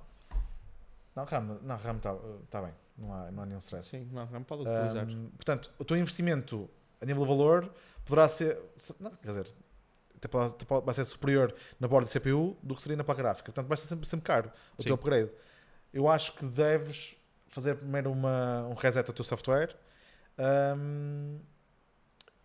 Não, 1.16 1.24
RAM 1.26 1.60
não, 1.62 1.78
RAM 1.78 1.98
está 1.98 2.16
tá 2.50 2.62
bem. 2.62 2.74
Não 2.98 3.14
há, 3.14 3.32
não 3.32 3.44
há 3.44 3.46
nenhum 3.46 3.60
stress. 3.60 3.90
Sim, 3.90 4.10
não, 4.12 4.26
não 4.28 4.44
pode 4.44 4.64
utilizar. 4.64 5.06
Um, 5.08 5.30
portanto, 5.32 5.74
o 5.80 5.86
teu 5.86 5.98
investimento 5.98 6.70
a 7.02 7.06
nível 7.06 7.24
de 7.24 7.30
valor 7.30 7.74
poderá 8.06 8.28
ser. 8.28 8.58
se- 8.76 8.96
Não, 9.02 9.12
quer 9.12 9.28
dizer, 9.30 9.52
até 10.16 10.28
pode- 10.28 10.54
até 10.54 10.66
pode- 10.66 10.86
vai 10.86 10.94
ser 10.96 11.06
superior 11.06 11.54
na 11.80 11.88
borda 11.88 12.06
de 12.06 12.12
CPU 12.12 12.58
do 12.64 12.76
que 12.76 12.82
seria 12.82 12.98
na 12.98 13.04
placa 13.04 13.22
gráfica. 13.22 13.46
Portanto, 13.52 13.68
vai 13.68 13.78
ser 13.78 13.88
sempre, 13.88 14.08
sempre 14.08 14.26
caro 14.26 14.52
o 14.78 14.82
Sim. 14.82 14.88
teu 14.88 14.96
upgrade. 14.96 15.32
Eu 15.94 16.08
acho 16.10 16.34
que 16.34 16.46
deves 16.46 17.16
fazer 17.48 17.76
primeiro 17.76 18.12
uma, 18.12 18.68
um 18.68 18.74
reset 18.74 19.08
ao 19.10 19.14
teu 19.14 19.24
software 19.24 19.76
um, 20.38 21.40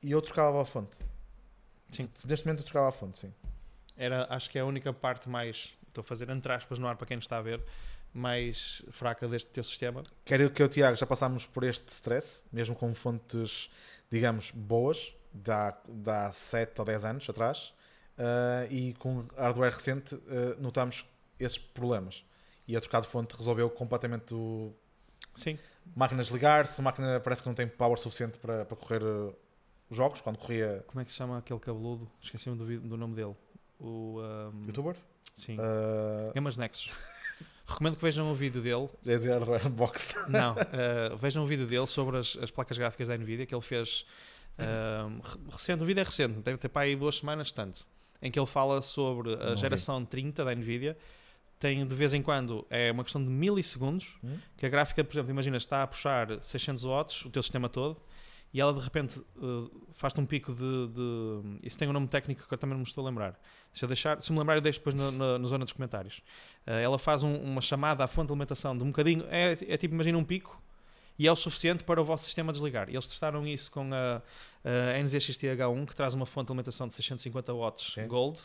e 0.02 0.10
eu 0.12 0.22
trocava 0.22 0.60
a 0.62 0.64
fonte. 0.64 0.98
Sim. 1.88 2.08
Neste 2.24 2.46
momento 2.46 2.60
eu 2.60 2.64
trocava 2.64 2.88
a 2.88 2.92
fonte, 2.92 3.18
sim. 3.18 3.34
Era, 3.96 4.26
acho 4.30 4.48
que 4.50 4.58
é 4.58 4.60
a 4.62 4.64
única 4.64 4.92
parte 4.92 5.28
mais, 5.28 5.74
estou 5.88 6.00
a 6.00 6.04
fazer 6.04 6.30
entre 6.30 6.52
aspas 6.52 6.78
no 6.78 6.86
ar 6.86 6.96
para 6.96 7.06
quem 7.06 7.16
nos 7.16 7.24
está 7.24 7.38
a 7.38 7.42
ver, 7.42 7.62
mais 8.12 8.82
fraca 8.90 9.26
deste 9.28 9.50
teu 9.50 9.64
sistema. 9.64 10.02
Quero 10.24 10.50
que 10.50 10.62
eu 10.62 10.66
o 10.66 10.68
Tiago 10.68 10.96
já 10.96 11.06
passámos 11.06 11.46
por 11.46 11.64
este 11.64 11.88
stress, 11.88 12.44
mesmo 12.52 12.74
com 12.74 12.92
fontes, 12.94 13.70
digamos, 14.10 14.50
boas, 14.50 15.14
de 15.32 15.50
há, 15.50 15.76
de 15.88 16.10
há 16.10 16.30
7 16.30 16.80
ou 16.80 16.84
10 16.84 17.04
anos 17.04 17.30
atrás, 17.30 17.72
ah, 18.18 18.66
e 18.70 18.94
com 18.94 19.26
hardware 19.36 19.72
recente 19.72 20.14
ah, 20.14 20.56
notamos 20.58 21.06
esses 21.38 21.58
problemas. 21.58 22.24
E 22.66 22.76
a 22.76 22.80
trocar 22.80 23.00
de 23.00 23.08
fonte 23.08 23.36
resolveu 23.36 23.68
completamente 23.70 24.34
o... 24.34 24.72
Sim, 25.34 25.58
Máquinas 25.94 26.28
ligar-se, 26.28 26.80
a 26.80 26.84
máquina 26.84 27.20
parece 27.20 27.42
que 27.42 27.48
não 27.48 27.54
tem 27.54 27.66
power 27.66 27.98
suficiente 27.98 28.38
para, 28.38 28.64
para 28.64 28.76
correr 28.76 29.02
os 29.02 29.96
jogos, 29.96 30.20
quando 30.20 30.38
corria 30.38 30.84
como 30.86 31.00
é 31.00 31.04
que 31.04 31.10
se 31.10 31.16
chama 31.16 31.38
aquele 31.38 31.58
cabeludo? 31.58 32.08
Esqueci-me 32.20 32.56
do, 32.56 32.80
do 32.80 32.96
nome 32.96 33.16
dele. 33.16 33.34
O. 33.78 34.20
um, 34.20 34.66
YouTuber. 34.66 34.94
Sim. 35.34 35.56
Gamas 36.34 36.56
Nexus. 36.56 36.92
Recomendo 37.70 37.96
que 37.96 38.02
vejam 38.02 38.30
o 38.30 38.34
vídeo 38.34 38.60
dele. 38.60 38.88
dizia 39.04 39.32
hardware 39.38 39.68
box. 39.70 40.14
Não, 40.28 40.52
uh, 40.54 41.16
vejam 41.16 41.42
o 41.42 41.46
vídeo 41.46 41.66
dele 41.66 41.86
sobre 41.86 42.16
as, 42.18 42.36
as 42.40 42.50
placas 42.50 42.76
gráficas 42.76 43.08
da 43.08 43.16
Nvidia 43.16 43.46
que 43.46 43.54
ele 43.54 43.62
fez 43.62 44.04
re- 44.58 45.38
recente. 45.50 45.82
O 45.82 45.86
vídeo 45.86 46.00
é 46.00 46.04
recente, 46.04 46.36
deve 46.38 46.58
ter 46.58 46.68
para 46.68 46.82
aí 46.82 46.96
duas 46.96 47.16
semanas, 47.18 47.52
tanto. 47.52 47.86
Em 48.22 48.30
que 48.30 48.38
ele 48.38 48.46
fala 48.46 48.82
sobre 48.82 49.34
a 49.34 49.36
Não 49.36 49.54
vi. 49.54 49.56
geração 49.60 50.04
30 50.04 50.44
da 50.44 50.54
Nvidia. 50.54 50.96
Tem 51.58 51.86
de 51.86 51.94
vez 51.94 52.14
em 52.14 52.22
quando, 52.22 52.66
é 52.70 52.90
uma 52.90 53.04
questão 53.04 53.22
de 53.22 53.28
milissegundos, 53.28 54.16
Hum? 54.24 54.38
que 54.56 54.64
a 54.64 54.68
gráfica, 54.68 55.04
por 55.04 55.12
exemplo, 55.12 55.30
imagina, 55.30 55.58
está 55.58 55.82
a 55.82 55.86
puxar 55.86 56.42
600 56.42 56.84
watts, 56.84 57.24
o 57.26 57.30
teu 57.30 57.42
sistema 57.42 57.68
todo, 57.68 58.00
e 58.52 58.60
ela 58.60 58.72
de 58.72 58.80
repente 58.80 59.18
uh, 59.36 59.70
faz-te 59.92 60.20
um 60.20 60.26
pico 60.26 60.52
de, 60.52 60.88
de- 60.88 61.66
Isso 61.66 61.78
tem 61.78 61.88
um 61.88 61.92
nome 61.92 62.08
técnico 62.08 62.46
que 62.48 62.52
eu 62.54 62.58
também 62.58 62.74
não 62.74 62.80
me 62.80 62.86
estou 62.86 63.04
a 63.04 63.08
lembrar. 63.08 63.40
Deixa 63.72 63.84
eu 63.84 63.88
deixar, 63.88 64.20
se 64.20 64.32
me 64.32 64.38
lembrar, 64.38 64.56
eu 64.56 64.60
deixo 64.60 64.78
depois 64.80 64.94
na, 64.94 65.10
na, 65.12 65.38
na 65.38 65.46
zona 65.48 65.64
dos 65.64 65.72
comentários. 65.72 66.18
Uh, 66.66 66.70
ela 66.72 66.98
faz 66.98 67.22
um- 67.22 67.36
uma 67.40 67.60
chamada 67.60 68.02
à 68.02 68.06
fonte 68.08 68.26
de 68.28 68.32
alimentação 68.32 68.76
de 68.76 68.82
um 68.82 68.88
bocadinho. 68.88 69.24
É, 69.30 69.52
é 69.52 69.76
tipo, 69.76 69.94
imagina 69.94 70.18
um 70.18 70.24
pico, 70.24 70.60
e 71.18 71.28
é 71.28 71.32
o 71.32 71.36
suficiente 71.36 71.84
para 71.84 72.00
o 72.00 72.04
vosso 72.04 72.24
sistema 72.24 72.50
desligar. 72.50 72.88
Eles 72.88 73.06
testaram 73.06 73.46
isso 73.46 73.70
com 73.70 73.90
a, 73.92 74.22
a 74.64 74.98
NZXT-H1, 75.02 75.86
que 75.86 75.94
traz 75.94 76.14
uma 76.14 76.24
fonte 76.26 76.46
de 76.46 76.52
alimentação 76.52 76.88
de 76.88 76.94
650 76.94 77.52
watts. 77.54 77.94
Gold. 78.08 78.40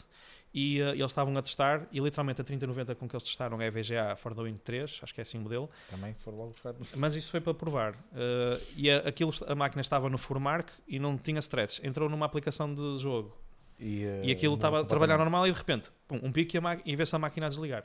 E 0.58 0.82
uh, 0.82 0.92
eles 0.92 1.08
estavam 1.08 1.36
a 1.38 1.42
testar, 1.42 1.86
e 1.92 2.00
literalmente 2.00 2.40
a 2.40 2.44
3090 2.46 2.96
com 2.96 3.10
que 3.10 3.14
eles 3.14 3.26
testaram 3.26 3.62
é 3.62 3.70
VGA 3.70 4.16
for 4.16 4.34
the 4.34 4.42
Win 4.42 4.56
3, 4.56 5.02
acho 5.04 5.14
que 5.14 5.20
é 5.20 5.24
assim 5.24 5.38
o 5.38 5.42
modelo. 5.42 5.70
Também 5.90 6.14
foram 6.14 6.38
logo 6.38 6.52
buscar. 6.52 6.74
Mas 6.96 7.14
isso 7.14 7.30
foi 7.30 7.42
para 7.42 7.54
provar. 7.54 7.92
Uh, 7.92 8.64
e 8.78 8.90
a, 8.90 9.00
aquilo, 9.00 9.34
a 9.48 9.54
máquina 9.54 9.82
estava 9.82 10.10
no 10.10 10.18
Formark 10.18 10.70
e 10.88 10.98
não 10.98 11.18
tinha 11.18 11.40
stresses. 11.40 11.84
Entrou 11.84 12.08
numa 12.08 12.26
aplicação 12.26 12.74
de 12.74 12.98
jogo. 13.00 13.38
E, 13.78 14.06
ah, 14.06 14.26
E 14.26 14.32
aquilo 14.32 14.54
estava 14.54 14.80
a 14.80 14.86
trabalhar 14.86 15.18
normal 15.18 15.46
e 15.46 15.52
de 15.52 15.58
repente, 15.58 15.92
pum, 16.08 16.22
um 16.24 16.32
pico 16.32 16.56
e, 16.56 16.58
a 16.58 16.80
e 16.86 16.96
vê-se 16.96 17.14
a 17.14 17.20
máquina 17.20 17.48
a 17.48 17.50
desligar. 17.50 17.84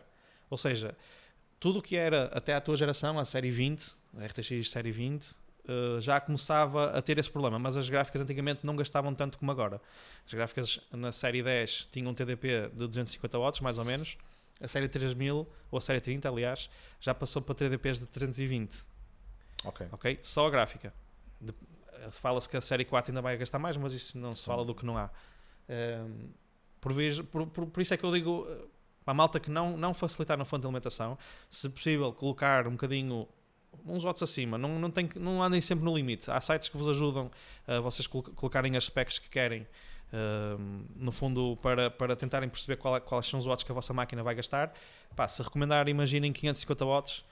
Ou 0.49 0.57
seja, 0.57 0.97
tudo 1.59 1.81
o 1.81 1.83
que 1.83 1.97
era 1.97 2.27
até 2.27 2.55
à 2.55 2.61
tua 2.61 2.77
geração, 2.77 3.19
a 3.19 3.25
série 3.25 3.51
20, 3.51 3.93
a 4.17 4.27
RTX 4.27 4.71
série 4.71 4.93
20, 4.93 5.27
uh, 5.69 6.01
já 6.01 6.21
começava 6.21 6.91
a 6.91 7.03
ter 7.03 7.19
esse 7.19 7.31
problema. 7.31 7.59
Mas 7.59 7.77
as 7.77 7.89
gráficas 7.89 8.21
antigamente 8.21 8.65
não 8.65 8.75
gastavam 8.77 9.15
tanto 9.15 9.39
como 9.39 9.51
agora. 9.51 9.81
As 10.27 10.33
gráficas 10.35 10.81
na 10.93 11.13
série 11.13 11.43
10 11.43 11.89
tinham 11.91 12.11
um 12.11 12.15
TDP 12.15 12.69
de 12.73 12.87
250 12.87 13.39
watts, 13.39 13.61
mais 13.61 13.79
ou 13.79 13.85
menos. 13.85 14.17
A 14.63 14.69
série 14.69 14.89
3000, 14.89 15.49
ou 15.71 15.79
a 15.79 15.81
série 15.81 16.01
30, 16.01 16.29
aliás, 16.29 16.69
já 17.01 17.15
passou 17.15 17.41
para 17.41 17.55
TDPs 17.55 17.99
de 17.99 18.07
320 18.07 18.85
Ok. 19.65 19.87
ok? 19.93 20.19
Só 20.23 20.47
a 20.47 20.51
gráfica. 20.51 20.93
De- 21.41 21.55
Fala-se 22.13 22.49
que 22.49 22.57
a 22.57 22.61
série 22.63 22.85
4 22.85 23.11
ainda 23.11 23.21
vai 23.21 23.37
gastar 23.37 23.59
mais, 23.59 23.77
mas 23.77 23.93
isso 23.93 24.19
não 24.19 24.33
se 24.33 24.45
fala 24.47 24.65
do 24.65 24.75
que 24.75 24.85
não 24.87 24.97
há. 24.97 25.11
Ehm, 25.69 26.31
por, 26.81 26.93
vez- 26.95 27.21
por- 27.21 27.47
por- 27.47 27.67
por 27.67 27.81
isso 27.81 27.93
é 27.93 27.97
que 27.97 28.05
eu 28.05 28.11
digo 28.13 28.47
eh, 28.49 28.65
para 29.05 29.13
a 29.13 29.15
malta 29.15 29.39
que 29.39 29.51
não, 29.51 29.77
não 29.77 29.93
facilitar 29.93 30.37
na 30.39 30.45
fonte 30.47 30.63
de 30.63 30.67
alimentação, 30.67 31.19
se 31.49 31.69
possível 31.69 32.11
colocar 32.13 32.67
um 32.67 32.73
bocadinho 32.73 33.29
uns 33.87 34.05
watts 34.05 34.23
acima, 34.23 34.59
não, 34.59 34.79
não, 34.79 34.91
tem, 34.91 35.09
não 35.17 35.43
andem 35.43 35.61
sempre 35.61 35.85
no 35.85 35.95
limite. 35.95 36.31
Há 36.31 36.41
sites 36.41 36.69
que 36.69 36.77
vos 36.77 36.89
ajudam 36.89 37.31
a 37.67 37.81
vocês 37.81 38.07
colo- 38.07 38.31
colocarem 38.35 38.77
as 38.77 38.85
specs 38.85 39.19
que 39.19 39.29
querem, 39.29 39.67
ehm, 40.13 40.85
no 40.97 41.13
fundo, 41.13 41.59
para, 41.63 41.91
para 41.91 42.15
tentarem 42.17 42.49
perceber 42.49 42.77
qual 42.77 43.01
quais 43.01 43.27
são 43.27 43.39
os 43.39 43.47
watts 43.47 43.65
que 43.65 43.73
a 43.73 43.75
vossa 43.75 43.93
máquina 43.93 44.23
vai 44.23 44.35
gastar. 44.35 44.73
Pá, 45.17 45.27
se 45.27 45.43
recomendar, 45.43 45.89
imaginem 45.89 46.33
550 46.33 46.85
watts, 46.85 47.25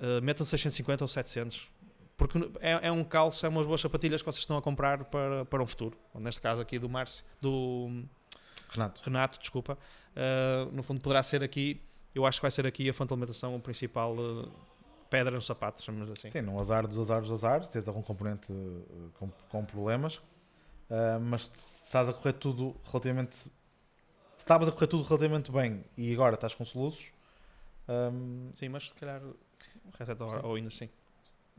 eh, 0.00 0.20
metam 0.20 0.44
650 0.44 1.04
ou 1.04 1.08
700. 1.08 1.68
Porque 2.16 2.38
é, 2.60 2.88
é 2.88 2.92
um 2.92 3.02
calço, 3.02 3.44
é 3.46 3.48
umas 3.48 3.66
boas 3.66 3.80
sapatilhas 3.80 4.20
que 4.22 4.26
vocês 4.26 4.40
estão 4.40 4.56
a 4.56 4.62
comprar 4.62 5.04
para, 5.04 5.44
para 5.44 5.62
um 5.62 5.66
futuro. 5.66 5.96
Neste 6.14 6.40
caso 6.40 6.60
aqui 6.60 6.78
do 6.78 6.88
Márcio, 6.88 7.24
do 7.40 8.04
Renato. 8.70 9.02
Renato, 9.04 9.38
desculpa. 9.38 9.78
Uh, 10.14 10.70
no 10.72 10.82
fundo 10.82 11.00
poderá 11.00 11.22
ser 11.22 11.42
aqui, 11.42 11.80
eu 12.14 12.26
acho 12.26 12.38
que 12.38 12.42
vai 12.42 12.50
ser 12.50 12.66
aqui 12.66 12.88
a 12.88 12.92
fonte 12.92 13.08
de 13.08 13.14
alimentação 13.14 13.56
o 13.56 13.60
principal 13.60 14.14
uh, 14.16 14.52
pedra 15.12 15.30
no 15.30 15.42
sapato, 15.42 15.82
chamamos 15.82 16.10
assim. 16.10 16.30
Sim, 16.30 16.40
num 16.40 16.58
azar 16.58 16.86
dos 16.86 16.98
azares 16.98 17.28
dos 17.28 17.44
azares, 17.44 17.68
tens 17.68 17.86
algum 17.86 18.00
componente 18.00 18.50
uh, 18.50 19.10
com, 19.18 19.30
com 19.50 19.62
problemas, 19.62 20.16
uh, 20.16 21.20
mas 21.20 21.46
se 21.46 21.84
estás 21.84 22.08
a 22.08 22.14
correr 22.14 22.32
tudo 22.32 22.74
relativamente. 22.90 23.36
Se 23.36 23.50
estavas 24.38 24.68
a 24.68 24.72
correr 24.72 24.86
tudo 24.86 25.04
relativamente 25.04 25.52
bem 25.52 25.84
e 25.96 26.12
agora 26.14 26.34
estás 26.34 26.54
com 26.54 26.64
soluços, 26.64 27.12
um, 27.88 28.50
Sim, 28.54 28.68
mas 28.70 28.88
se 28.88 28.94
calhar 28.94 29.20
reset 29.98 30.20
ao, 30.20 30.30
Sim. 30.30 30.36
ao 30.42 30.54
Windows, 30.54 30.76
sim. 30.78 30.88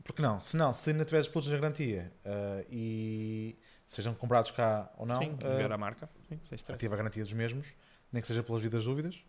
porque 0.02 0.20
não? 0.20 0.40
Se 0.40 0.56
não, 0.56 0.72
se 0.72 0.90
ainda 0.90 1.04
tiveres 1.04 1.28
produtos 1.28 1.52
na 1.52 1.58
garantia 1.58 2.12
uh, 2.24 2.66
e 2.68 3.56
sejam 3.86 4.14
comprados 4.14 4.50
cá 4.50 4.90
ou 4.96 5.06
não, 5.06 5.20
sim, 5.20 5.30
uh, 5.30 5.56
ver 5.56 5.70
a 5.70 5.78
marca. 5.78 6.08
Sim, 6.42 6.56
ativa 6.68 6.94
a 6.94 6.96
garantia 6.96 7.22
dos 7.22 7.32
mesmos, 7.32 7.68
nem 8.12 8.20
que 8.20 8.28
seja 8.28 8.42
pelas 8.42 8.62
vidas 8.62 8.84
dúvidas, 8.84 9.24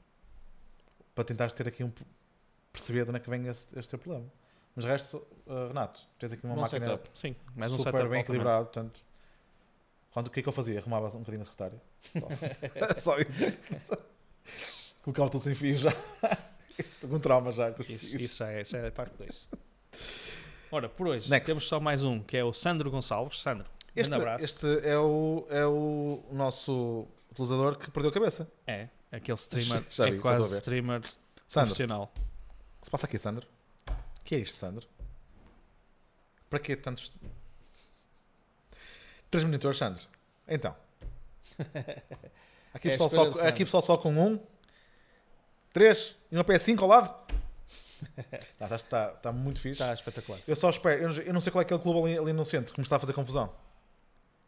para 1.14 1.24
tentares 1.24 1.54
ter 1.54 1.68
aqui 1.68 1.84
um. 1.84 1.92
Perceber 2.76 3.04
de 3.04 3.10
onde 3.10 3.18
é 3.18 3.20
que 3.20 3.30
vem 3.30 3.46
esse, 3.48 3.78
este 3.78 3.90
teu 3.90 4.00
problema. 4.00 4.26
Mas 4.76 4.86
de 4.86 4.92
resto, 4.92 5.18
uh, 5.48 5.68
Renato, 5.70 6.02
tens 6.20 6.34
aqui 6.34 6.46
uma 6.46 6.56
Bom 6.56 6.62
máquina 6.62 6.86
setup, 6.86 7.10
sim. 7.14 7.36
Mais 7.56 7.72
um 7.72 7.78
super 7.78 7.92
setup 7.94 8.10
bem 8.10 8.20
equilibrado, 8.22 8.66
portanto. 8.66 9.04
Quando, 10.12 10.28
o 10.28 10.30
que 10.30 10.40
é 10.40 10.44
que 10.44 10.50
eu 10.50 10.54
fazia? 10.54 10.80
Arrumava 10.80 11.08
um 11.08 11.20
bocadinho 11.20 11.40
na 11.40 11.46
secretária. 11.46 11.82
Só, 13.00 13.16
Só 13.16 13.18
isso. 13.20 13.60
Colocava 15.02 15.30
tudo 15.30 15.42
sem 15.42 15.56
fio 15.56 15.76
já. 15.78 15.94
Estou 16.78 17.10
com 17.10 17.20
trauma 17.20 17.52
já 17.52 17.72
com 17.72 17.84
Isso, 17.84 18.18
isso, 18.18 18.44
é, 18.44 18.62
isso 18.62 18.76
é 18.76 18.92
parte 18.92 19.16
2. 19.18 19.50
Ora, 20.72 20.90
por 20.90 21.08
hoje 21.08 21.30
Next. 21.30 21.46
temos 21.48 21.68
só 21.68 21.80
mais 21.80 22.04
um, 22.04 22.22
que 22.22 22.36
é 22.36 22.44
o 22.44 22.52
Sandro 22.52 22.90
Gonçalves. 22.92 23.40
Sandro, 23.40 23.66
Este, 23.96 24.10
grande 24.10 24.16
abraço. 24.26 24.46
este 24.46 24.68
é, 24.88 24.98
o, 24.98 25.46
é 25.50 25.66
o 25.66 26.22
nosso 26.32 27.08
utilizador 27.32 27.78
que 27.78 27.90
perdeu 27.92 28.10
a 28.10 28.14
cabeça. 28.14 28.52
É, 28.68 28.90
aquele 29.12 29.38
streamer, 29.38 29.84
Já 29.90 30.06
vi, 30.06 30.12
é 30.12 30.14
já 30.14 30.16
estou 30.16 30.18
a 30.18 30.22
quase 30.36 30.56
streamer 30.56 31.02
Sandro, 31.48 31.68
profissional. 31.68 32.14
Se 32.86 32.92
passa 32.92 33.08
aqui, 33.08 33.18
Sandro? 33.18 33.48
O 33.90 34.24
que 34.24 34.36
é 34.36 34.38
isto, 34.38 34.54
Sandro? 34.54 34.88
Para 36.48 36.60
que 36.60 36.76
tantos. 36.76 37.16
Três 39.32 39.44
monitores, 39.44 39.80
Sandro. 39.80 40.06
Então. 40.48 40.76
Aqui 42.72 42.90
É 42.90 42.92
pessoal, 42.92 43.10
só, 43.10 43.48
aqui 43.48 43.64
pessoal 43.64 43.82
só 43.82 43.96
com 43.96 44.12
um, 44.12 44.38
três 45.72 46.14
e 46.30 46.36
uma 46.36 46.44
PS5 46.44 46.82
ao 46.82 46.90
lado. 46.90 47.34
Não, 48.60 48.68
já 48.68 48.76
está, 48.76 49.14
está 49.14 49.32
muito 49.32 49.62
fixe. 49.62 49.82
Está 49.82 49.94
espetacular. 49.94 50.42
Eu 50.46 50.56
só 50.58 50.70
espero, 50.70 51.04
eu 51.04 51.10
não, 51.10 51.16
eu 51.22 51.34
não 51.36 51.40
sei 51.40 51.54
qual 51.54 51.62
é 51.62 51.64
aquele 51.64 51.80
clube 51.80 52.02
ali, 52.02 52.18
ali 52.20 52.34
no 52.34 52.46
centro 52.46 52.74
que 52.74 52.80
me 52.82 52.84
está 52.84 52.98
a 52.98 53.00
fazer 53.00 53.14
confusão. 53.14 53.56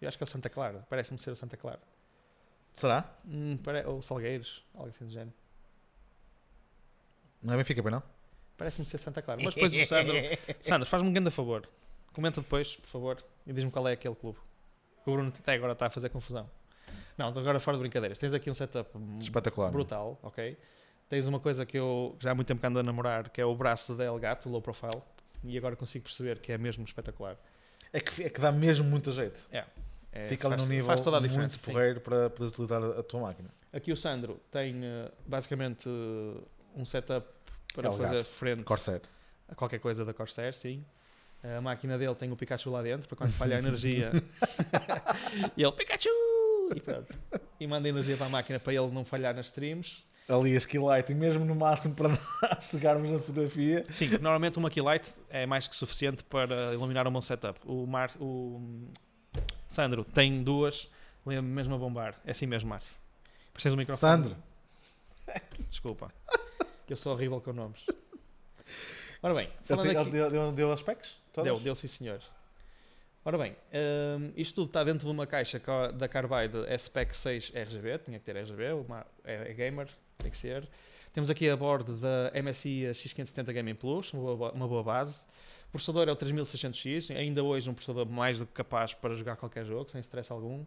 Eu 0.01 0.09
acho 0.09 0.17
que 0.17 0.23
é 0.23 0.25
o 0.25 0.27
Santa 0.27 0.49
Clara. 0.49 0.85
Parece-me 0.89 1.17
ser 1.17 1.31
o 1.31 1.38
Santa 1.38 1.55
Clara. 1.55 1.79
Será? 2.75 3.09
Hum, 3.25 3.55
pare... 3.63 3.85
Ou 3.85 4.01
Salgueiros, 4.01 4.61
algo 4.75 4.89
assim 4.89 5.05
do 5.05 5.11
género. 5.11 5.33
Não 7.41 7.53
é 7.53 7.57
Benfica, 7.57 7.81
bem 7.81 7.93
não? 7.93 8.16
Parece-me 8.58 8.86
ser 8.86 8.97
Santa 8.97 9.22
Clara. 9.22 9.39
Mas 9.43 9.53
depois 9.53 9.74
o 9.74 9.86
Sandro. 9.86 10.16
Sandro, 10.60 10.86
faz-me 10.88 11.10
um 11.10 11.14
grande 11.14 11.32
favor. 11.32 11.68
Comenta 12.14 12.41
depois, 12.41 12.76
por 12.76 12.88
favor, 12.88 13.24
e 13.45 13.53
diz-me 13.53 13.70
qual 13.70 13.88
é 13.88 13.93
aquele 13.93 14.16
clube. 14.16 14.39
O 15.05 15.12
Bruno 15.12 15.32
até 15.38 15.53
agora 15.53 15.74
está 15.74 15.86
a 15.86 15.89
fazer 15.89 16.10
confusão. 16.10 16.49
Não, 17.18 17.28
agora 17.28 17.60
fora 17.60 17.78
de 17.78 17.82
brincadeiras. 17.82 18.20
Tens 18.20 18.34
aqui 18.34 18.49
um 18.49 18.53
setup 18.53 18.89
Espetacular. 19.20 19.72
brutal, 19.72 20.20
ok? 20.22 20.58
Tens 21.08 21.28
uma 21.28 21.39
coisa 21.39 21.66
que 21.66 21.78
eu 21.78 22.16
já 22.20 22.32
há 22.32 22.36
muito 22.36 22.47
tempo 22.47 22.60
que 22.60 22.68
ando 22.68 22.80
a 22.80 22.84
namorar, 22.84 23.30
que 23.30 23.39
é 23.39 23.45
o 23.45 23.55
braço 23.55 23.95
da 23.95 24.03
Elgato, 24.05 24.49
o 24.49 24.51
low 24.51 24.62
profile, 24.62 25.01
e 25.43 25.58
agora 25.58 25.76
consigo 25.76 26.03
perceber 26.03 26.39
que 26.39 26.51
é 26.51 26.58
mesmo 26.58 26.84
espetacular. 26.84 27.38
É 27.93 27.99
que, 27.99 28.24
é 28.24 28.30
que 28.30 28.41
dá 28.41 28.51
mesmo 28.51 28.86
muito 28.86 29.12
jeito. 29.14 29.47
É, 30.12 30.26
Fica 30.26 30.47
ali 30.47 30.58
num 30.58 30.68
nível 30.68 30.86
faz 30.86 31.01
toda 31.01 31.18
a 31.18 31.20
diferença. 31.20 31.53
muito 31.53 31.64
sim. 31.64 31.72
porreiro 31.72 32.01
para 32.01 32.30
poderes 32.30 32.53
utilizar 32.53 32.84
a, 32.84 32.99
a 32.99 33.03
tua 33.03 33.22
máquina. 33.22 33.49
Aqui 33.72 33.91
o 33.91 33.97
Sandro 33.97 34.39
tem 34.49 34.84
eh, 34.84 35.12
basicamente 35.26 35.88
eh, 35.88 36.41
um 36.76 36.84
setup 36.84 37.28
para 37.74 37.88
Elgato. 37.88 38.03
fazer 38.03 38.24
frente 38.24 38.63
Corsair. 38.63 39.01
qualquer 39.55 39.80
coisa 39.80 40.03
da 40.05 40.13
Corsair, 40.13 40.53
sim. 40.53 40.84
A 41.43 41.61
máquina 41.61 41.97
dele 41.97 42.15
tem 42.15 42.32
o 42.32 42.36
Pikachu 42.36 42.72
lá 42.72 42.82
dentro, 42.82 43.07
para 43.07 43.18
quando 43.18 43.32
falha 43.32 43.55
a 43.55 43.59
energia. 43.59 44.11
e 45.55 45.63
ele, 45.63 45.72
Pikachu! 45.72 46.09
E 46.76 46.82
pronto. 46.82 47.13
E 47.59 47.68
manda 47.68 47.88
energia 47.88 48.18
para 48.18 48.26
a 48.26 48.30
máquina 48.30 48.59
para 48.59 48.74
ele 48.74 48.88
não 48.91 49.05
falhar 49.05 49.36
nas 49.36 49.47
streams. 49.47 50.03
Ali 50.28 50.55
a 50.55 50.57
Skilllight, 50.57 51.09
e 51.09 51.15
mesmo 51.15 51.45
no 51.45 51.55
máximo 51.55 51.95
para 51.95 52.09
nós 52.09 52.20
chegarmos 52.63 53.09
na 53.09 53.20
fotografia. 53.20 53.86
Sim, 53.89 54.09
normalmente 54.09 54.57
uma 54.57 54.70
Keylight 54.70 55.09
é 55.30 55.45
mais 55.45 55.68
que 55.70 55.76
suficiente 55.76 56.22
para 56.24 56.74
iluminar 56.74 57.07
o 57.07 57.11
meu 57.11 57.22
setup. 57.22 57.59
O, 57.65 57.86
Mar, 57.86 58.11
o 58.20 58.89
Sandro 59.68 60.03
tem 60.03 60.43
duas, 60.43 60.89
lembro 61.26 61.49
mesmo 61.49 61.76
a 61.76 61.78
bombar. 61.78 62.20
É 62.26 62.32
assim 62.32 62.45
mesmo, 62.45 62.70
Márcio. 62.70 62.95
Precisas 63.53 63.74
do 63.74 63.78
microfone? 63.78 64.24
Sandro, 64.24 64.38
Desculpa. 65.70 66.07
Eu 66.89 66.95
sou 66.95 67.13
horrível 67.13 67.41
com 67.41 67.53
nomes. 67.53 67.85
Ora 69.21 69.33
bem, 69.33 69.49
falando 69.63 69.89
te- 69.89 69.97
aqui... 69.97 70.09
deu, 70.09 70.29
deu, 70.29 70.51
deu 70.51 70.71
as 70.71 70.79
specs? 70.79 71.17
Todas? 71.33 71.51
Deu, 71.51 71.59
deu 71.59 71.75
sim 71.75 71.88
senhor. 71.88 72.19
Ora 73.25 73.38
bem, 73.38 73.55
hum, 73.73 74.31
isto 74.38 74.55
tudo 74.55 74.67
está 74.67 74.83
dentro 74.85 75.05
de 75.05 75.11
uma 75.11 75.27
caixa 75.27 75.61
da 75.93 76.07
Carbide 76.07 76.65
SPEC 76.77 77.13
6 77.13 77.51
RGB, 77.53 77.97
tinha 77.99 78.19
que 78.19 78.23
ter 78.25 78.38
RGB, 78.38 78.71
uma, 78.88 79.05
é, 79.25 79.51
é 79.51 79.53
gamer, 79.53 79.89
tem 80.17 80.31
que 80.31 80.38
ser. 80.38 80.65
Temos 81.13 81.29
aqui 81.29 81.49
a 81.49 81.57
board 81.57 81.91
da 81.93 82.31
MSI 82.41 82.83
X570 82.91 83.51
Gaming 83.51 83.75
Plus, 83.75 84.13
uma 84.13 84.35
boa, 84.35 84.51
uma 84.53 84.67
boa 84.67 84.83
base. 84.83 85.25
O 85.67 85.71
processador 85.71 86.07
é 86.07 86.11
o 86.11 86.15
3600X, 86.15 87.13
ainda 87.17 87.43
hoje 87.43 87.69
um 87.69 87.73
processador 87.73 88.05
mais 88.05 88.39
do 88.39 88.45
que 88.45 88.53
capaz 88.53 88.93
para 88.93 89.13
jogar 89.13 89.35
qualquer 89.35 89.65
jogo, 89.65 89.89
sem 89.89 89.99
stress 89.99 90.31
algum. 90.31 90.63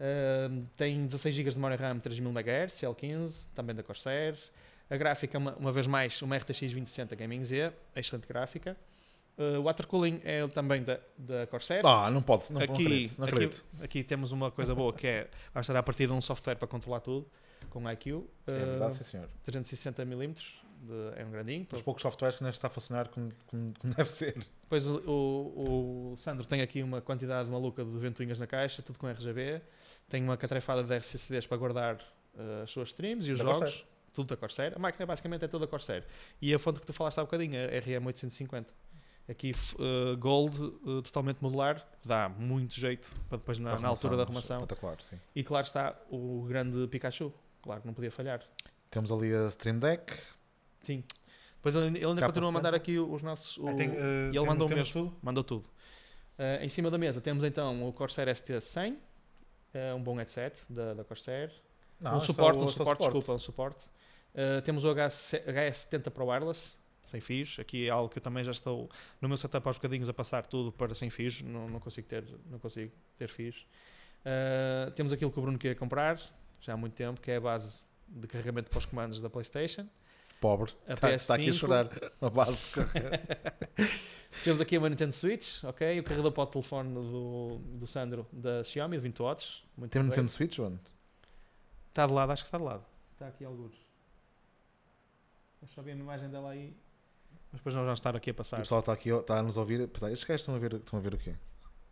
Hum, 0.00 0.64
tem 0.76 1.04
16 1.04 1.34
GB 1.34 1.50
de 1.50 1.56
memória 1.56 1.76
RAM 1.76 1.98
3000 1.98 2.30
MHz, 2.30 2.80
L15, 2.80 3.48
também 3.54 3.76
da 3.76 3.82
Corsair. 3.82 4.38
A 4.90 4.96
gráfica, 4.96 5.38
uma, 5.38 5.54
uma 5.54 5.72
vez 5.72 5.86
mais, 5.86 6.20
uma 6.20 6.36
RTX 6.36 6.60
2060 6.60 7.14
Gaming 7.14 7.44
Z, 7.44 7.72
excelente 7.94 8.26
gráfica. 8.26 8.76
Uh, 9.38 9.58
o 9.60 9.62
water 9.62 9.86
cooling 9.86 10.20
é 10.24 10.46
também 10.48 10.82
da, 10.82 10.98
da 11.16 11.46
Corsair. 11.46 11.86
Ah, 11.86 12.10
não 12.10 12.20
pode, 12.20 12.52
não, 12.52 12.58
não 12.58 12.64
aqui, 12.64 12.82
acredito. 12.82 13.18
Não 13.18 13.24
aqui, 13.26 13.34
acredito. 13.34 13.64
aqui 13.82 14.04
temos 14.04 14.32
uma 14.32 14.50
coisa 14.50 14.74
boa 14.74 14.92
que 14.92 15.06
é 15.06 15.28
vai 15.54 15.60
estar 15.62 15.76
a 15.76 15.82
partir 15.82 16.06
de 16.06 16.12
um 16.12 16.20
software 16.20 16.56
para 16.56 16.68
controlar 16.68 17.00
tudo 17.00 17.26
com 17.70 17.88
IQ. 17.90 18.12
Uh, 18.12 18.28
É 18.48 18.52
verdade, 18.52 18.96
sim 18.96 19.04
senhor. 19.04 19.28
360mm, 19.46 20.34
de, 20.82 21.20
é 21.20 21.24
um 21.24 21.30
grandinho. 21.30 21.66
Os 21.72 21.82
poucos 21.82 22.02
softwares 22.02 22.36
que 22.36 22.42
não 22.42 22.50
está 22.50 22.66
a 22.66 22.70
funcionar 22.70 23.08
como, 23.08 23.30
como, 23.46 23.72
como 23.78 23.94
deve 23.96 24.10
ser. 24.10 24.34
Depois 24.62 24.86
o, 24.86 24.96
o, 25.06 26.12
o 26.12 26.16
Sandro 26.16 26.44
tem 26.44 26.60
aqui 26.60 26.82
uma 26.82 27.00
quantidade 27.00 27.48
maluca 27.50 27.84
de 27.84 27.98
ventoinhas 27.98 28.38
na 28.38 28.46
caixa, 28.46 28.82
tudo 28.82 28.98
com 28.98 29.08
RGB. 29.08 29.62
Tem 30.08 30.22
uma 30.22 30.36
catrefada 30.36 30.82
de 30.82 30.94
RCCDs 30.94 31.46
para 31.46 31.56
guardar 31.56 31.94
uh, 32.34 32.62
as 32.64 32.70
suas 32.70 32.88
streams 32.88 33.28
e 33.28 33.32
os 33.32 33.38
Da 33.38 33.44
jogos. 33.44 33.60
Corsair. 33.60 33.86
Tudo 34.12 34.28
da 34.28 34.36
Corsair. 34.36 34.72
A 34.74 34.78
máquina 34.78 35.06
basicamente 35.06 35.44
é 35.44 35.48
toda 35.48 35.66
Corsair. 35.66 36.04
E 36.40 36.52
a 36.52 36.58
fonte 36.58 36.80
que 36.80 36.86
tu 36.86 36.92
falaste 36.92 37.18
há 37.18 37.22
bocadinho, 37.22 37.56
a 37.56 37.80
RM850. 37.80 38.66
Aqui 39.28 39.52
uh, 39.52 40.16
Gold, 40.16 40.60
uh, 40.60 41.02
totalmente 41.02 41.38
modular, 41.40 41.86
dá 42.04 42.28
muito 42.28 42.74
jeito 42.74 43.14
para 43.28 43.38
depois 43.38 43.58
na, 43.58 43.70
Para 43.70 43.80
na 43.80 43.88
altura 43.88 44.16
da 44.16 44.24
arrumação, 44.24 44.66
sim. 44.98 45.16
E 45.36 45.44
claro 45.44 45.64
está 45.64 45.94
o 46.10 46.42
grande 46.48 46.88
Pikachu. 46.88 47.32
Claro 47.62 47.80
que 47.80 47.86
não 47.86 47.94
podia 47.94 48.10
falhar. 48.10 48.42
Temos 48.90 49.12
ali 49.12 49.32
a 49.32 49.46
Stream 49.46 49.78
Deck. 49.78 50.12
Sim. 50.80 51.04
Depois 51.56 51.76
ele, 51.76 51.98
ele 51.98 52.06
ainda 52.06 52.26
continua 52.26 52.48
a 52.48 52.52
mandar 52.52 52.72
70. 52.72 52.76
aqui 52.76 52.98
os 52.98 53.22
nossos. 53.22 53.58
o- 53.58 53.68
Ah, 53.68 53.74
tem, 53.74 53.90
eh, 53.90 53.92
ele 53.92 54.32
temos- 54.32 54.48
mandou 54.48 54.68
mesmo. 54.68 54.92
tudo? 54.92 55.16
Mandou 55.22 55.44
tudo. 55.44 55.68
Uh, 56.38 56.64
em 56.64 56.68
cima 56.70 56.90
da 56.90 56.96
mesa 56.96 57.20
temos 57.20 57.44
então 57.44 57.86
o 57.86 57.92
Corsair 57.92 58.26
ST100, 58.28 58.94
uh, 58.94 59.94
um 59.94 60.02
bom 60.02 60.16
headset 60.16 60.56
da, 60.68 60.94
da 60.94 61.04
Corsair. 61.04 61.52
Não, 62.00 62.14
um 62.14 62.16
é 62.16 62.20
suporte, 62.20 62.64
um 62.64 62.66
suporte, 62.68 63.00
desculpa, 63.00 63.32
um 63.34 63.38
suporte. 63.38 63.84
Uh, 64.34 64.62
temos 64.62 64.84
o 64.84 64.94
HS, 64.94 65.34
HS70 65.46 66.10
Pro 66.10 66.26
Wireless, 66.26 66.78
sem 67.04 67.20
fios. 67.20 67.58
Aqui 67.58 67.86
é 67.86 67.90
algo 67.90 68.08
que 68.08 68.18
eu 68.18 68.22
também 68.22 68.44
já 68.44 68.52
estou 68.52 68.88
no 69.20 69.28
meu 69.28 69.36
setup 69.36 69.66
aos 69.66 69.76
bocadinhos 69.76 70.08
a 70.08 70.14
passar 70.14 70.46
tudo 70.46 70.72
para 70.72 70.94
sem 70.94 71.10
fios. 71.10 71.42
Não, 71.42 71.68
não, 71.68 71.80
consigo, 71.80 72.06
ter, 72.06 72.24
não 72.50 72.58
consigo 72.58 72.92
ter 73.18 73.28
fios. 73.28 73.66
Uh, 74.20 74.90
temos 74.92 75.12
aquilo 75.12 75.30
que 75.30 75.38
o 75.38 75.42
Bruno 75.42 75.58
queria 75.58 75.74
comprar 75.74 76.20
já 76.60 76.74
há 76.74 76.76
muito 76.76 76.94
tempo, 76.94 77.20
que 77.20 77.30
é 77.30 77.36
a 77.36 77.40
base 77.40 77.84
de 78.06 78.26
carregamento 78.26 78.70
para 78.70 78.78
os 78.78 78.86
comandos 78.86 79.20
da 79.20 79.30
PlayStation. 79.30 79.86
Pobre. 80.40 80.72
A 80.86 80.94
Está 80.94 81.08
PS5. 81.08 81.34
aqui 81.34 81.48
a 81.48 81.52
chorar. 81.52 81.90
Na 82.20 82.30
base. 82.30 82.68
Temos 84.44 84.60
aqui 84.60 84.78
uma 84.78 84.88
Nintendo 84.88 85.12
Switch, 85.12 85.62
ok? 85.64 86.00
O 86.00 86.04
carregador 86.04 86.32
para 86.32 86.42
o 86.44 86.46
telefone 86.46 86.94
do, 86.94 87.58
do 87.76 87.86
Sandro 87.86 88.26
da 88.32 88.64
Xiaomi, 88.64 88.96
de 88.96 89.02
20 89.02 89.18
watts. 89.20 89.62
Muito 89.76 89.90
Tem 89.90 90.00
porreiro. 90.00 90.08
Nintendo 90.08 90.30
Switch 90.30 90.58
onde? 90.58 90.80
Está 91.88 92.06
de 92.06 92.12
lado, 92.12 92.32
acho 92.32 92.42
que 92.42 92.48
está 92.48 92.56
de 92.56 92.64
lado. 92.64 92.84
Está 93.12 93.28
aqui 93.28 93.44
alguns. 93.44 93.74
Eu 95.62 95.68
só 95.68 95.82
vi 95.82 95.90
a 95.90 95.94
imagem 95.94 96.28
dela 96.30 96.50
aí. 96.50 96.74
Mas 97.52 97.60
depois 97.60 97.74
nós 97.74 97.84
vamos 97.84 97.98
estar 97.98 98.16
aqui 98.16 98.30
a 98.30 98.32
O 98.32 98.36
passar. 98.36 98.58
pessoal 98.58 98.80
está 98.80 98.92
aqui 98.92 99.10
está 99.10 99.38
a 99.38 99.42
nos 99.42 99.56
ouvir. 99.56 99.86
Pois 99.88 100.02
é, 100.04 100.12
estes 100.12 100.24
gajos 100.26 100.42
estão 100.42 100.54
a 100.54 100.58
ver, 100.58 100.74
estão 100.74 100.98
a 100.98 101.02
ver 101.02 101.14
o 101.14 101.18
quê? 101.18 101.34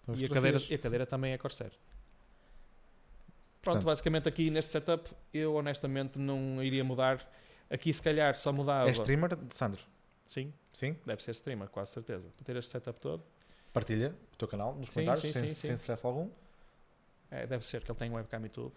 Estão 0.01 0.15
ver 0.15 0.23
E 0.23 0.27
a, 0.27 0.29
cadeira, 0.35 0.59
e 0.71 0.75
a 0.75 0.79
cadeira 0.79 1.07
também 1.07 1.33
é 1.33 1.39
Corsair. 1.39 1.71
Pronto, 3.61 3.75
Portanto- 3.75 3.85
basicamente 3.85 4.29
aqui 4.29 4.51
neste 4.51 4.73
setup 4.73 5.11
eu 5.35 5.55
honestamente 5.57 6.19
não 6.19 6.63
iria 6.63 6.85
mudar. 6.85 7.29
Aqui 7.69 7.93
se 7.93 8.03
calhar 8.03 8.35
só 8.37 8.53
mudava. 8.53 8.89
É 8.89 8.93
streamer, 8.93 9.37
Sandro? 9.51 9.83
Sim, 10.27 10.53
Sim? 10.73 10.97
deve 11.05 11.23
ser 11.23 11.33
streamer, 11.33 11.69
quase 11.69 11.91
certeza. 11.93 12.29
Para 12.37 12.45
ter 12.45 12.57
este 12.57 12.71
setup 12.71 12.99
todo. 13.01 13.23
Partilha 13.73 14.15
o 14.33 14.37
teu 14.37 14.49
canal 14.49 14.75
nos 14.75 14.89
Sim, 14.89 14.95
comentários, 14.95 15.23
sim, 15.23 15.33
sem, 15.33 15.49
sim, 15.49 15.55
sem 15.55 15.71
sim. 15.71 15.77
stress 15.77 16.07
algum. 16.07 16.31
É, 17.31 17.47
deve 17.47 17.65
ser 17.67 17.83
que 17.83 17.91
ele 17.91 17.99
tem 17.99 18.11
webcam 18.11 18.45
e 18.45 18.49
tudo. 18.49 18.73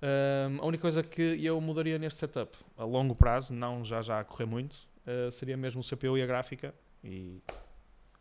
Ahm, 0.00 0.60
a 0.60 0.66
única 0.66 0.82
coisa 0.82 1.02
que 1.02 1.44
eu 1.44 1.60
mudaria 1.60 1.98
neste 1.98 2.20
setup 2.20 2.56
a 2.76 2.84
longo 2.84 3.14
prazo, 3.14 3.52
não 3.52 3.84
já 3.84 4.00
já 4.00 4.20
a 4.20 4.24
correr 4.24 4.46
muito, 4.46 4.76
ah, 5.06 5.30
seria 5.30 5.56
mesmo 5.56 5.80
o 5.80 5.84
CPU 5.84 6.16
e 6.16 6.22
a 6.22 6.26
gráfica. 6.26 6.72
E 7.02 7.40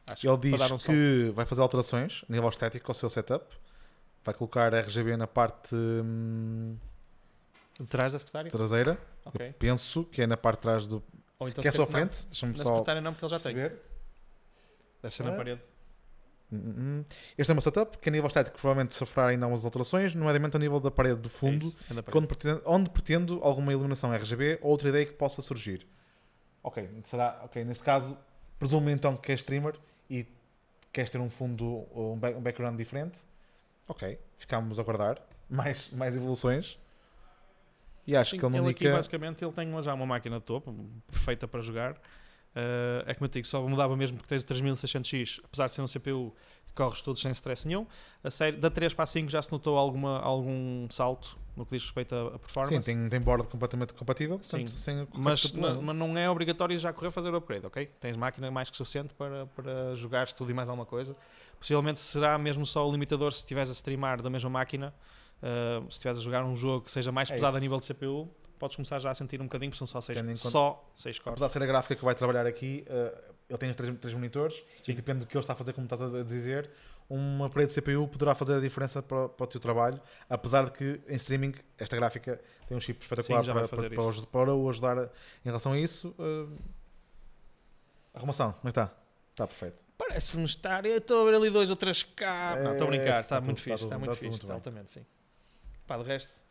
acho 0.08 0.28
Ele 0.28 0.38
que 0.38 0.52
diz 0.52 0.62
um 0.72 0.80
salto. 0.80 0.86
que 0.86 1.32
vai 1.36 1.46
fazer 1.46 1.62
alterações 1.62 2.24
a 2.30 2.34
nível 2.34 2.50
estético 2.50 2.90
ao 2.90 2.96
seu 2.96 3.10
setup. 3.10 3.46
Vai 4.24 4.34
colocar 4.34 4.74
RGB 4.74 5.16
na 5.18 5.28
parte 5.28 5.74
hum, 5.76 6.76
de 7.80 7.88
trás 7.88 8.14
da 8.14 8.20
secretária? 8.20 8.50
traseira. 8.52 8.98
Ok. 9.26 9.54
Penso 9.60 10.04
que 10.06 10.22
é 10.22 10.28
na 10.28 10.36
parte 10.38 10.58
de 10.60 10.62
trás 10.64 10.88
do. 10.88 11.04
Ou 11.40 11.48
então 11.48 11.62
que 11.62 11.68
é 11.68 11.72
sua 11.72 11.86
frente. 11.86 12.26
Deixa-me 12.26 12.52
Não, 12.54 12.58
na 12.60 12.66
secretária 12.66 13.02
não, 13.02 13.14
porque 13.14 13.26
ele 13.26 13.30
já 13.32 13.40
tem. 13.40 13.54
perceber. 13.54 13.82
Deve 15.02 15.14
ser 15.16 15.24
na 15.24 15.34
Ah. 15.34 15.36
parede. 15.38 15.62
Hum, 16.52 16.58
hum, 16.58 16.74
hum. 16.78 17.06
Este 17.38 17.52
é 17.52 17.54
meu 17.54 17.62
setup, 17.62 17.98
que 17.98 18.08
a 18.08 18.12
nível 18.12 18.28
estético 18.28 18.58
provavelmente 18.58 18.96
sofrerá 18.96 19.30
ainda 19.30 19.48
umas 19.48 19.66
alterações, 19.66 20.16
nomeadamente 20.16 20.56
a 20.56 20.60
nível 20.60 20.80
da 20.80 20.90
parede 20.90 21.20
de 21.22 21.28
É 21.28 21.30
fundo, 21.30 21.68
é 21.90 21.94
na 21.94 22.02
parede. 22.02 22.12
quando 22.12 22.28
pretendo, 22.28 22.62
onde 22.66 22.90
pretendo 22.90 23.40
alguma 23.44 23.72
iluminação 23.74 24.14
RGB 24.14 24.60
ou 24.62 24.72
outra 24.72 24.90
ideia 24.90 25.06
que 25.06 25.14
possa 25.14 25.42
surgir. 25.42 25.86
Ok, 26.64 26.90
será, 27.04 27.42
ok, 27.44 27.64
neste 27.66 27.84
caso, 27.84 28.18
presumo 28.60 28.90
então 28.90 29.16
que 29.18 29.32
é 29.32 29.36
streamer 29.36 29.76
e 30.10 30.26
queres 30.94 31.10
ter 31.10 31.20
um 31.20 31.30
fundo, 31.30 31.86
um, 31.94 32.18
back- 32.18 32.38
um 32.38 32.42
background 32.42 32.78
diferente. 32.78 33.22
Ok, 33.88 34.18
ficámos 34.38 34.80
a 34.80 34.82
aguardar 34.82 35.22
mais, 35.50 35.90
mais 35.92 36.16
evoluções. 36.16 36.80
E 38.06 38.16
acho 38.16 38.32
Sim, 38.32 38.38
que 38.40 38.46
ele 38.46 38.52
não 38.54 38.60
ele 38.64 38.72
indica. 38.72 38.86
aqui 38.88 38.96
basicamente 38.96 39.44
ele 39.44 39.52
tem 39.52 39.68
uma- 39.68 39.82
já 39.82 39.94
uma 39.94 40.06
máquina 40.06 40.40
de 40.40 40.46
topo, 40.46 40.74
perfeita 41.12 41.46
para 41.48 41.62
jogar. 41.62 41.98
Ah, 42.58 43.04
é 43.06 43.14
como 43.14 43.26
eu 43.28 43.30
digo, 43.30 43.46
só 43.46 43.62
mudava 43.68 43.96
mesmo 43.96 44.18
porque 44.18 44.30
tens 44.30 44.42
o 44.42 44.46
3600X, 44.48 45.42
apesar 45.46 45.68
de 45.68 45.74
ser 45.74 45.82
um 45.82 45.88
CPU 45.88 46.34
que 46.66 46.74
corres 46.74 47.02
todos 47.04 47.22
sem 47.22 47.32
stress 47.32 47.68
nenhum. 47.68 47.86
A 48.24 48.32
série, 48.32 48.58
da 48.58 48.70
3 48.70 48.94
para 48.96 49.04
a 49.04 49.06
5 49.08 49.30
já 49.30 49.42
se 49.42 49.52
notou 49.52 49.78
alguma, 49.78 50.20
algum 50.20 50.88
salto 50.90 51.38
no 51.56 51.66
que 51.66 51.72
diz 51.76 51.84
respeito 51.84 52.14
à, 52.16 52.38
performance. 52.40 52.76
Sim, 52.76 52.82
tem, 53.00 53.10
tem 53.10 53.20
board 53.20 53.48
completamente 53.48 53.94
compatível, 53.94 54.38
Sim, 54.42 54.60
portanto, 54.60 54.78
sem 54.78 54.96
qualquer 55.06 55.20
mas, 55.20 55.42
problema. 55.52 55.76
ma- 55.76 55.82
mas 55.94 55.96
não 55.98 56.18
é 56.18 56.30
obrigatório 56.30 56.78
já 56.78 56.94
correr 56.94 57.10
fazer 57.12 57.32
o 57.32 57.36
upgrade, 57.36 57.66
ok? 57.66 57.86
Tens 58.00 58.16
máquina 58.18 58.50
mais 58.52 58.70
que 58.70 58.78
suficiente 58.78 59.14
para, 59.16 59.46
para 59.48 59.96
jogares 59.96 60.34
tudo 60.34 60.52
e 60.52 60.54
mais 60.54 60.70
alguma 60.70 60.86
coisa. 60.86 61.16
Possivelmente 61.60 62.00
será 62.00 62.38
mesmo 62.38 62.64
só 62.66 62.88
o 62.88 62.92
limitador 62.92 63.32
se 63.34 63.40
estiveres 63.40 63.70
a 63.70 63.74
streamar 63.74 64.22
da 64.22 64.30
mesma 64.30 64.50
máquina. 64.50 64.94
ah, 65.42 65.82
se 65.90 65.94
estiveres 65.94 66.20
a 66.20 66.22
jogar 66.24 66.44
um 66.46 66.56
jogo 66.56 66.82
que 66.86 66.92
seja 66.92 67.12
mais 67.12 67.30
É 67.30 67.34
pesado 67.34 67.52
isso. 67.52 67.58
a 67.58 67.60
nível 67.62 67.80
de 67.80 67.86
CPU, 67.88 68.30
podes 68.58 68.76
começar 68.76 69.00
já 69.00 69.12
a 69.12 69.16
sentir 69.16 69.40
um 69.42 69.46
bocadinho, 69.46 69.72
porque 69.72 69.78
são 69.80 69.88
só 69.88 70.02
6 70.02 70.18
Tendo 70.18 70.32
em 70.32 70.36
conta- 70.36 70.50
só 70.50 70.92
seis 70.96 71.18
cores. 71.20 71.34
Apesar 71.34 71.48
de 71.48 71.54
ser 71.54 71.64
a 71.64 71.66
gráfica 71.66 71.96
que 71.96 72.04
vai 72.06 72.16
trabalhar 72.16 72.46
aqui, 72.46 72.84
eh, 72.88 73.24
ele 73.50 73.58
tem 73.58 73.70
os 73.70 73.76
três, 73.76 73.98
três 74.00 74.14
monitores 74.14 74.64
Sim. 74.82 74.92
e 74.92 74.96
depende 74.96 75.20
do 75.20 75.26
que 75.28 75.36
ele 75.38 75.42
está 75.44 75.54
a 75.54 75.56
fazer, 75.56 75.74
como 75.74 75.86
estás 75.86 76.02
a 76.02 76.24
dizer, 76.24 76.70
uma 77.10 77.50
parede 77.50 77.74
de 77.74 77.82
CPU 77.82 78.08
poderá 78.08 78.36
fazer 78.36 78.56
a 78.56 78.60
diferença 78.60 79.02
para, 79.02 79.30
para 79.30 79.44
o 79.44 79.48
teu 79.48 79.62
trabalho, 79.62 80.00
apesar 80.30 80.66
de 80.66 80.72
que 80.72 81.02
em 81.08 81.16
streaming 81.16 81.54
esta 81.78 81.96
gráfica 81.96 82.42
tem 82.68 82.76
um 82.76 82.80
chip 82.82 83.02
espetacular 83.02 83.44
Sim, 83.46 83.54
para, 83.54 83.68
para, 83.68 83.90
para, 83.90 84.26
para 84.32 84.54
o 84.54 84.70
ajudar 84.70 84.98
em 84.98 85.10
relação 85.46 85.72
a 85.72 85.80
isso. 85.80 86.14
eh, 86.20 86.48
arrumação, 88.14 88.52
como 88.54 88.70
é 88.70 88.72
que 88.74 88.80
está? 88.80 88.94
Está 89.32 89.46
perfeito. 89.48 89.86
Parece-me 89.98 90.46
estar. 90.46 90.84
Eu 90.86 90.98
estou 90.98 91.22
a 91.22 91.30
ver 91.30 91.38
ali 91.38 91.50
dois 91.52 91.70
ou 91.70 91.76
três 91.76 92.02
K. 92.02 92.56
não, 92.64 92.72
estou 92.72 92.88
a 92.88 92.88
É, 92.88 92.98
brincar, 92.98 93.08
está 93.08 93.20
está 93.20 93.36
tudo- 93.38 93.46
muito 93.46 93.58
está 93.60 93.72
fixe, 93.72 93.84
tudo- 93.84 93.88
está 93.88 94.00
muito 94.00 94.12
está 94.12 94.20
tudo 94.20 94.20
fixe, 94.20 94.30
muito 94.30 94.42
está 94.44 94.54
altamente, 94.56 94.92
sim. 94.92 95.06
Pá, 95.86 95.98
de 95.98 96.04
resto, 96.04 96.44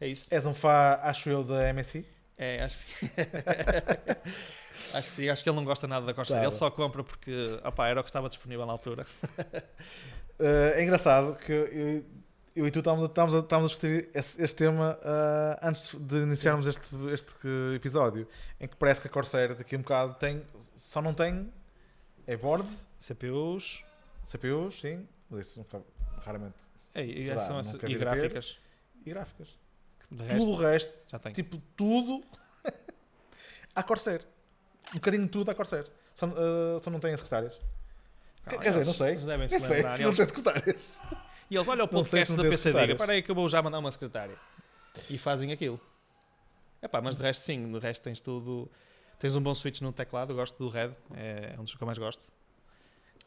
é 0.00 0.08
isso. 0.08 0.32
És 0.32 0.44
um 0.46 0.54
fã, 0.54 0.98
acho 1.02 1.28
eu, 1.30 1.42
da 1.44 1.72
MSI? 1.72 2.06
É, 2.36 2.62
acho 2.62 2.86
que 2.86 3.06
acho 4.94 5.08
que 5.08 5.12
sim, 5.14 5.28
acho 5.28 5.42
que 5.42 5.48
ele 5.50 5.56
não 5.56 5.64
gosta 5.64 5.86
nada 5.88 6.06
da 6.06 6.14
Corsair. 6.14 6.38
Claro. 6.40 6.50
Ele 6.50 6.56
só 6.56 6.70
compra 6.70 7.02
porque 7.02 7.32
opá, 7.64 7.88
era 7.88 8.00
o 8.00 8.04
que 8.04 8.10
estava 8.10 8.28
disponível 8.28 8.64
na 8.66 8.72
altura. 8.72 9.06
Eh, 10.40 10.74
é 10.76 10.82
engraçado 10.84 11.34
que 11.36 11.50
eu, 11.50 12.04
eu 12.54 12.64
e 12.68 12.70
tu 12.70 12.78
estávamos, 12.78 13.06
a- 13.06 13.08
estávamos, 13.08 13.34
a, 13.34 13.38
estávamos 13.40 13.72
a 13.72 13.74
discutir 13.74 14.08
esse- 14.14 14.40
este 14.40 14.56
tema 14.56 14.96
ah, 15.02 15.58
antes 15.68 15.92
de 15.96 16.16
iniciarmos 16.18 16.68
este, 16.68 16.94
este 17.12 17.48
episódio, 17.74 18.24
em 18.60 18.68
que 18.68 18.76
parece 18.76 19.00
que 19.00 19.08
a 19.08 19.10
Corsair 19.10 19.56
daqui 19.56 19.74
a 19.74 19.78
um 19.78 19.82
bocado 19.82 20.14
tem, 20.14 20.44
só 20.76 21.02
não 21.02 21.12
tem 21.12 21.52
é 22.24 22.36
board, 22.36 22.68
CPUs 23.00 23.82
CPUs, 24.24 24.80
sim, 24.80 25.08
mas 25.28 25.40
isso 25.48 25.58
nunca, 25.58 25.82
raramente, 26.24 26.54
é, 26.94 27.04
e, 27.04 27.26
são 27.40 27.58
e 27.60 27.62
a 27.62 27.78
ter. 27.78 27.98
gráficas. 27.98 28.58
e 29.04 29.10
gráficas. 29.10 29.58
Tudo 30.08 30.24
resto, 30.24 30.48
o 30.48 30.56
resto, 30.56 31.32
tipo 31.34 31.58
tudo, 31.76 32.24
à 33.74 33.82
Corsair. 33.82 34.24
Um 34.90 34.94
bocadinho 34.94 35.24
de 35.24 35.28
tudo 35.28 35.50
à 35.50 35.54
Corsair. 35.54 35.86
Só, 36.14 36.26
ah, 36.26 36.78
só 36.82 36.90
não 36.90 36.98
tem 36.98 37.14
secretárias. 37.16 37.54
Calma, 38.44 38.62
quer 38.62 38.70
dizer, 38.70 38.86
não 38.86 38.92
sei. 38.92 39.10
Eles 39.10 39.24
devem 39.24 39.48
se 39.48 39.60
sei 39.60 39.82
se 39.82 40.02
não 40.02 40.14
tem 40.14 40.26
secretárias. 40.26 41.00
E 41.50 41.56
eles 41.56 41.68
olham 41.68 41.84
o 41.84 41.88
podcast 41.88 42.36
da 42.36 42.42
PC 42.42 42.72
Diga. 42.72 42.96
Para 42.96 43.12
aí 43.12 43.22
que 43.22 43.30
eu 43.30 43.34
vou 43.34 43.48
já 43.48 43.62
mandar 43.62 43.78
uma 43.78 43.90
secretária. 43.90 44.36
E 45.08 45.18
fazem 45.18 45.52
aquilo. 45.52 45.80
Epá, 46.82 47.00
mas 47.00 47.16
de 47.16 47.22
resto 47.22 47.42
sim, 47.42 47.70
de 47.70 47.78
resto 47.78 48.02
tens 48.02 48.20
tudo. 48.20 48.70
Tens 49.18 49.34
um 49.34 49.42
bom 49.42 49.54
switch 49.54 49.80
no 49.80 49.92
teclado, 49.92 50.32
eu 50.32 50.36
gosto 50.36 50.56
do 50.58 50.68
Red, 50.68 50.92
é 51.16 51.54
um 51.58 51.64
dos 51.64 51.74
que 51.74 51.82
eu 51.82 51.86
mais 51.86 51.98
gosto. 51.98 52.22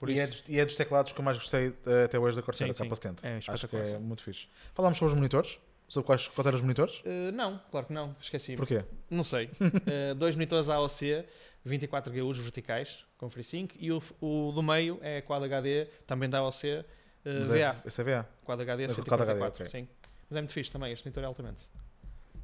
E, 0.08 0.20
é 0.20 0.26
dos, 0.26 0.44
e 0.48 0.60
é 0.60 0.66
dos 0.66 0.76
teclados 0.76 1.14
que 1.14 1.20
eu 1.20 1.24
mais 1.24 1.38
gostei 1.38 1.74
eh, 1.86 2.06
até 2.06 2.18
hoje 2.18 2.36
da 2.36 2.42
Corsair, 2.42 2.68
Sim, 2.68 2.72
a 2.72 2.74
sim. 2.74 2.84
capa 2.84 2.96
70. 2.96 3.28
é 3.28 3.40
Acho 3.54 3.68
que 3.68 3.76
é 3.76 4.00
muito 4.00 4.24
fixe. 4.24 4.48
Falámos 4.74 4.98
sobre 4.98 5.12
os 5.12 5.18
monitores? 5.18 5.60
Sobre 5.92 6.08
quais, 6.08 6.26
quais 6.30 6.48
eram 6.48 6.56
os 6.56 6.62
monitores? 6.62 7.00
Uh, 7.02 7.34
não, 7.34 7.60
claro 7.70 7.86
que 7.88 7.92
não, 7.92 8.16
esqueci. 8.22 8.56
Porquê? 8.56 8.86
Não 9.10 9.26
sei. 9.26 9.48
Uh, 9.60 10.16
dois 10.16 10.38
monitores 10.38 10.70
AOC, 10.70 11.26
24 11.66 12.14
GUs 12.14 12.38
verticais 12.38 13.04
com 13.18 13.30
FreeSync 13.30 13.76
e 13.78 13.92
o, 13.92 14.02
o 14.22 14.54
do 14.54 14.64
meio 14.64 15.00
é 15.02 15.20
Quad 15.20 15.44
HD, 15.44 15.88
também 16.08 16.30
da 16.30 16.38
AOC, 16.38 16.64
uh, 16.64 17.44
VA. 17.44 17.76
esse 17.86 18.00
é 18.00 18.04
VA. 18.06 18.26
Quad 18.46 18.62
HD 18.62 18.84
É 18.84 18.88
com 18.88 18.94
144, 18.94 19.26
Quad 19.26 19.30
HD, 19.32 19.64
ok. 19.64 19.68
sim. 19.68 19.86
Mas 20.30 20.38
é 20.38 20.40
muito 20.40 20.54
fixe 20.54 20.72
também, 20.72 20.94
este 20.94 21.06
monitor 21.06 21.24
é 21.24 21.26
altamente. 21.28 21.70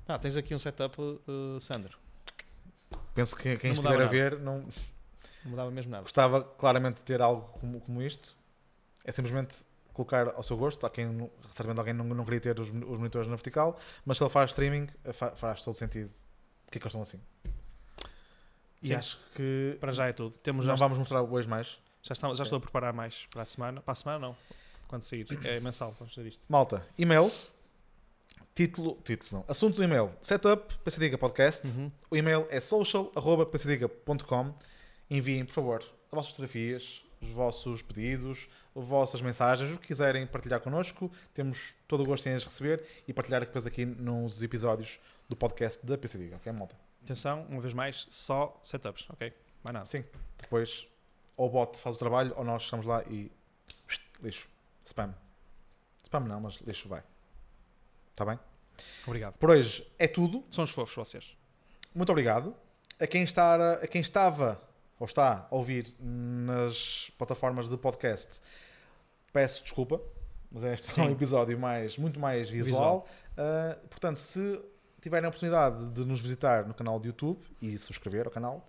Ah, 0.06 0.20
tens 0.20 0.36
aqui 0.36 0.54
um 0.54 0.60
setup, 0.60 1.00
uh, 1.02 1.62
Sandro. 1.62 1.98
Penso 3.16 3.34
que 3.34 3.56
quem 3.56 3.72
estiver 3.72 4.02
a 4.02 4.08
ver 4.08 4.38
não 4.40 4.60
Não 5.46 5.52
mudava 5.52 5.72
mesmo 5.72 5.90
nada. 5.90 6.04
gostava 6.04 6.44
claramente 6.44 6.98
de 6.98 7.04
ter 7.04 7.22
algo 7.22 7.48
como, 7.60 7.80
como 7.80 8.02
isto. 8.02 8.36
É 9.06 9.12
simplesmente 9.14 9.64
colocar 9.98 10.30
ao 10.30 10.42
seu 10.44 10.56
gosto. 10.56 10.86
Há 10.86 10.90
quem, 10.90 11.30
certamente 11.50 11.80
alguém 11.80 11.94
não, 11.94 12.06
não 12.06 12.24
queria 12.24 12.40
ter 12.40 12.58
os, 12.60 12.70
os 12.70 13.00
monitores 13.00 13.28
na 13.28 13.36
vertical, 13.36 13.78
mas 14.06 14.18
se 14.18 14.24
ele 14.24 14.30
faz 14.32 14.52
streaming, 14.52 14.88
eh, 15.04 15.12
fa- 15.12 15.36
faz 15.36 15.62
todo 15.64 15.74
sentido. 15.76 16.10
Porque 16.66 16.78
é 16.78 16.80
que 16.80 16.86
eles 16.88 16.94
estão 16.96 17.02
assim? 17.02 17.20
E 18.82 18.88
Sim. 18.88 18.94
acho 18.94 19.20
que 19.36 19.76
Para 19.80 19.92
já 19.92 20.08
é 20.08 20.14
tudo. 20.14 20.38
Temos 20.38 20.64
já, 20.66 20.72
não 20.72 20.78
vamos 20.78 20.98
mostrar 20.98 21.22
hoje 21.22 21.48
mais. 21.50 21.80
já, 22.04 22.14
estamos, 22.14 22.38
já 22.38 22.44
estou 22.44 22.58
a 22.58 22.62
preparar 22.62 22.94
mais 22.94 23.26
para 23.32 23.42
a 23.42 23.46
semana. 23.46 23.82
Para 23.82 23.92
a 23.92 23.96
semana 23.96 24.20
não. 24.20 24.38
Quando 24.88 25.02
sair. 25.04 25.26
É 25.44 25.60
mensal, 25.60 25.94
vamos 26.00 26.14
fazer 26.16 26.28
isto. 26.30 26.46
Malta, 26.48 26.86
e-mail, 26.98 27.30
título, 28.56 28.98
título 29.04 29.30
não, 29.42 29.46
assunto 29.48 29.76
do 29.76 29.84
e-mail, 29.84 30.10
setup, 30.22 30.74
PCDiga 30.80 31.18
Podcast. 31.18 31.68
Uhum. 31.68 31.92
O 32.10 32.16
e-mail 32.16 32.48
é 32.50 32.60
social.pcdiga.com. 32.60 34.54
Enviem, 35.10 35.46
por 35.46 35.54
favor, 35.54 35.80
as 35.80 35.86
vossas 36.12 36.32
fotografias, 36.32 37.04
os 37.28 37.34
vossos 37.34 37.82
pedidos, 37.82 38.50
as 38.76 38.84
vossas 38.84 39.22
mensagens, 39.22 39.76
o 39.76 39.80
que 39.80 39.88
quiserem 39.88 40.26
partilhar 40.26 40.60
connosco. 40.62 41.12
Temos 41.34 41.76
todo 41.88 42.04
o 42.04 42.06
gosto 42.06 42.28
em 42.28 42.34
as 42.34 42.44
receber 42.44 42.84
e 43.08 43.14
partilhar 43.14 43.42
depois 43.42 43.66
aqui 43.68 43.86
nos 43.86 44.42
episódios 44.42 45.00
do 45.28 45.36
podcast 45.36 45.86
da 45.86 45.98
PCDiga, 45.98 46.38
ok, 46.38 46.52
malta? 46.52 46.76
Atenção, 47.04 47.46
uma 47.50 47.62
vez 47.62 47.74
mais, 47.74 48.08
só 48.10 48.60
setups, 48.64 49.08
ok? 49.10 49.34
Mais 49.64 49.74
nada. 49.74 49.86
Sim, 49.86 50.04
depois 50.38 50.88
ou 51.36 51.48
o 51.48 51.50
bot 51.50 51.78
faz 51.78 51.96
o 51.96 52.00
trabalho 52.00 52.34
ou 52.36 52.44
nós 52.44 52.64
chegamos 52.64 52.86
lá 52.86 53.04
e 53.04 53.32
lixo, 54.22 54.50
spam. 54.84 55.14
Spam 56.04 56.22
não, 56.22 56.42
mas 56.42 56.56
lixo 56.56 56.90
vai. 56.90 57.04
Está 58.12 58.26
bem? 58.26 58.40
Obrigado. 59.06 59.38
Por 59.38 59.52
hoje 59.52 59.88
é 60.00 60.08
tudo. 60.08 60.44
São 60.50 60.64
os 60.64 60.72
fofos 60.72 60.96
vocês. 60.96 61.38
Muito 61.94 62.10
obrigado. 62.12 62.56
A 63.00 63.06
quem, 63.06 63.24
está, 63.24 63.74
a 63.74 63.88
quem 63.88 64.02
estava 64.02 64.60
ou 65.00 65.06
está 65.06 65.48
a 65.50 65.56
ouvir 65.56 65.94
nas 66.00 67.12
plataformas 67.18 67.70
de 67.70 67.78
podcast, 67.78 68.42
peço 69.32 69.64
desculpa, 69.64 70.02
mas 70.52 70.64
este 70.64 70.90
é 70.90 70.94
só 70.94 71.02
um 71.02 71.06
Sim. 71.08 71.12
episódio 71.12 71.60
mais, 71.60 71.98
muito 71.98 72.20
mais 72.20 72.50
visual. 72.50 73.06
Uh, 73.34 73.88
portanto, 73.88 74.18
se 74.18 74.62
tiverem 75.02 75.26
a 75.26 75.30
oportunidade 75.30 75.86
de 75.90 76.06
nos 76.06 76.20
visitar 76.22 76.66
no 76.66 76.74
canal 76.74 77.00
de 77.00 77.08
YouTube 77.10 77.40
e 77.62 77.78
subscrever 77.78 78.26
ao 78.26 78.32
canal, 78.32 78.66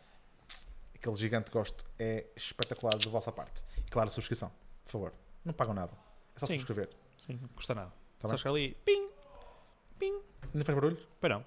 aquele 0.95 1.15
gigante 1.17 1.51
gosto 1.51 1.85
é 1.99 2.27
espetacular 2.37 2.99
da 2.99 3.11
vossa 3.11 3.33
parte. 3.33 3.65
E 3.79 3.91
claro, 3.91 4.11
subscrição, 4.11 4.51
por 4.85 4.91
favor. 4.93 5.13
Não 5.45 5.53
pagam 5.55 5.73
nada. 5.75 5.93
É 6.37 6.41
só 6.41 6.47
Sim. 6.47 6.55
subscrever. 6.59 6.91
Sim, 7.25 7.39
não 7.41 7.49
custa 7.49 7.75
nada. 7.75 7.93
Tá 8.19 8.29
Só 8.29 8.37
chegar 8.37 8.51
ali, 8.51 8.77
ping, 8.85 9.09
Não 10.53 10.65
faz 10.65 10.75
barulho? 10.75 10.99
Pois 11.21 11.33
não. 11.33 11.39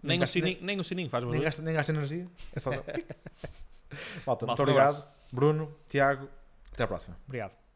Nem 0.00 0.10
Nem, 0.10 0.16
o 0.18 0.20
gasta- 0.20 0.32
sininho, 0.32 0.58
nem 0.62 0.80
o 0.80 0.84
sininho 0.84 1.10
faz 1.10 1.24
Nem 1.24 1.30
barulho. 1.32 1.44
gasta, 1.44 1.62
nem 1.62 1.74
gasta 1.74 1.92
energia. 1.92 2.24
É 2.54 2.60
só. 2.60 2.70
Malta, 4.26 4.46
muito 4.46 4.62
obrigado. 4.62 5.10
Bruno, 5.32 5.74
Tiago, 5.88 6.28
até 6.72 6.84
à 6.84 6.86
próxima. 6.86 7.16
Obrigado. 7.26 7.67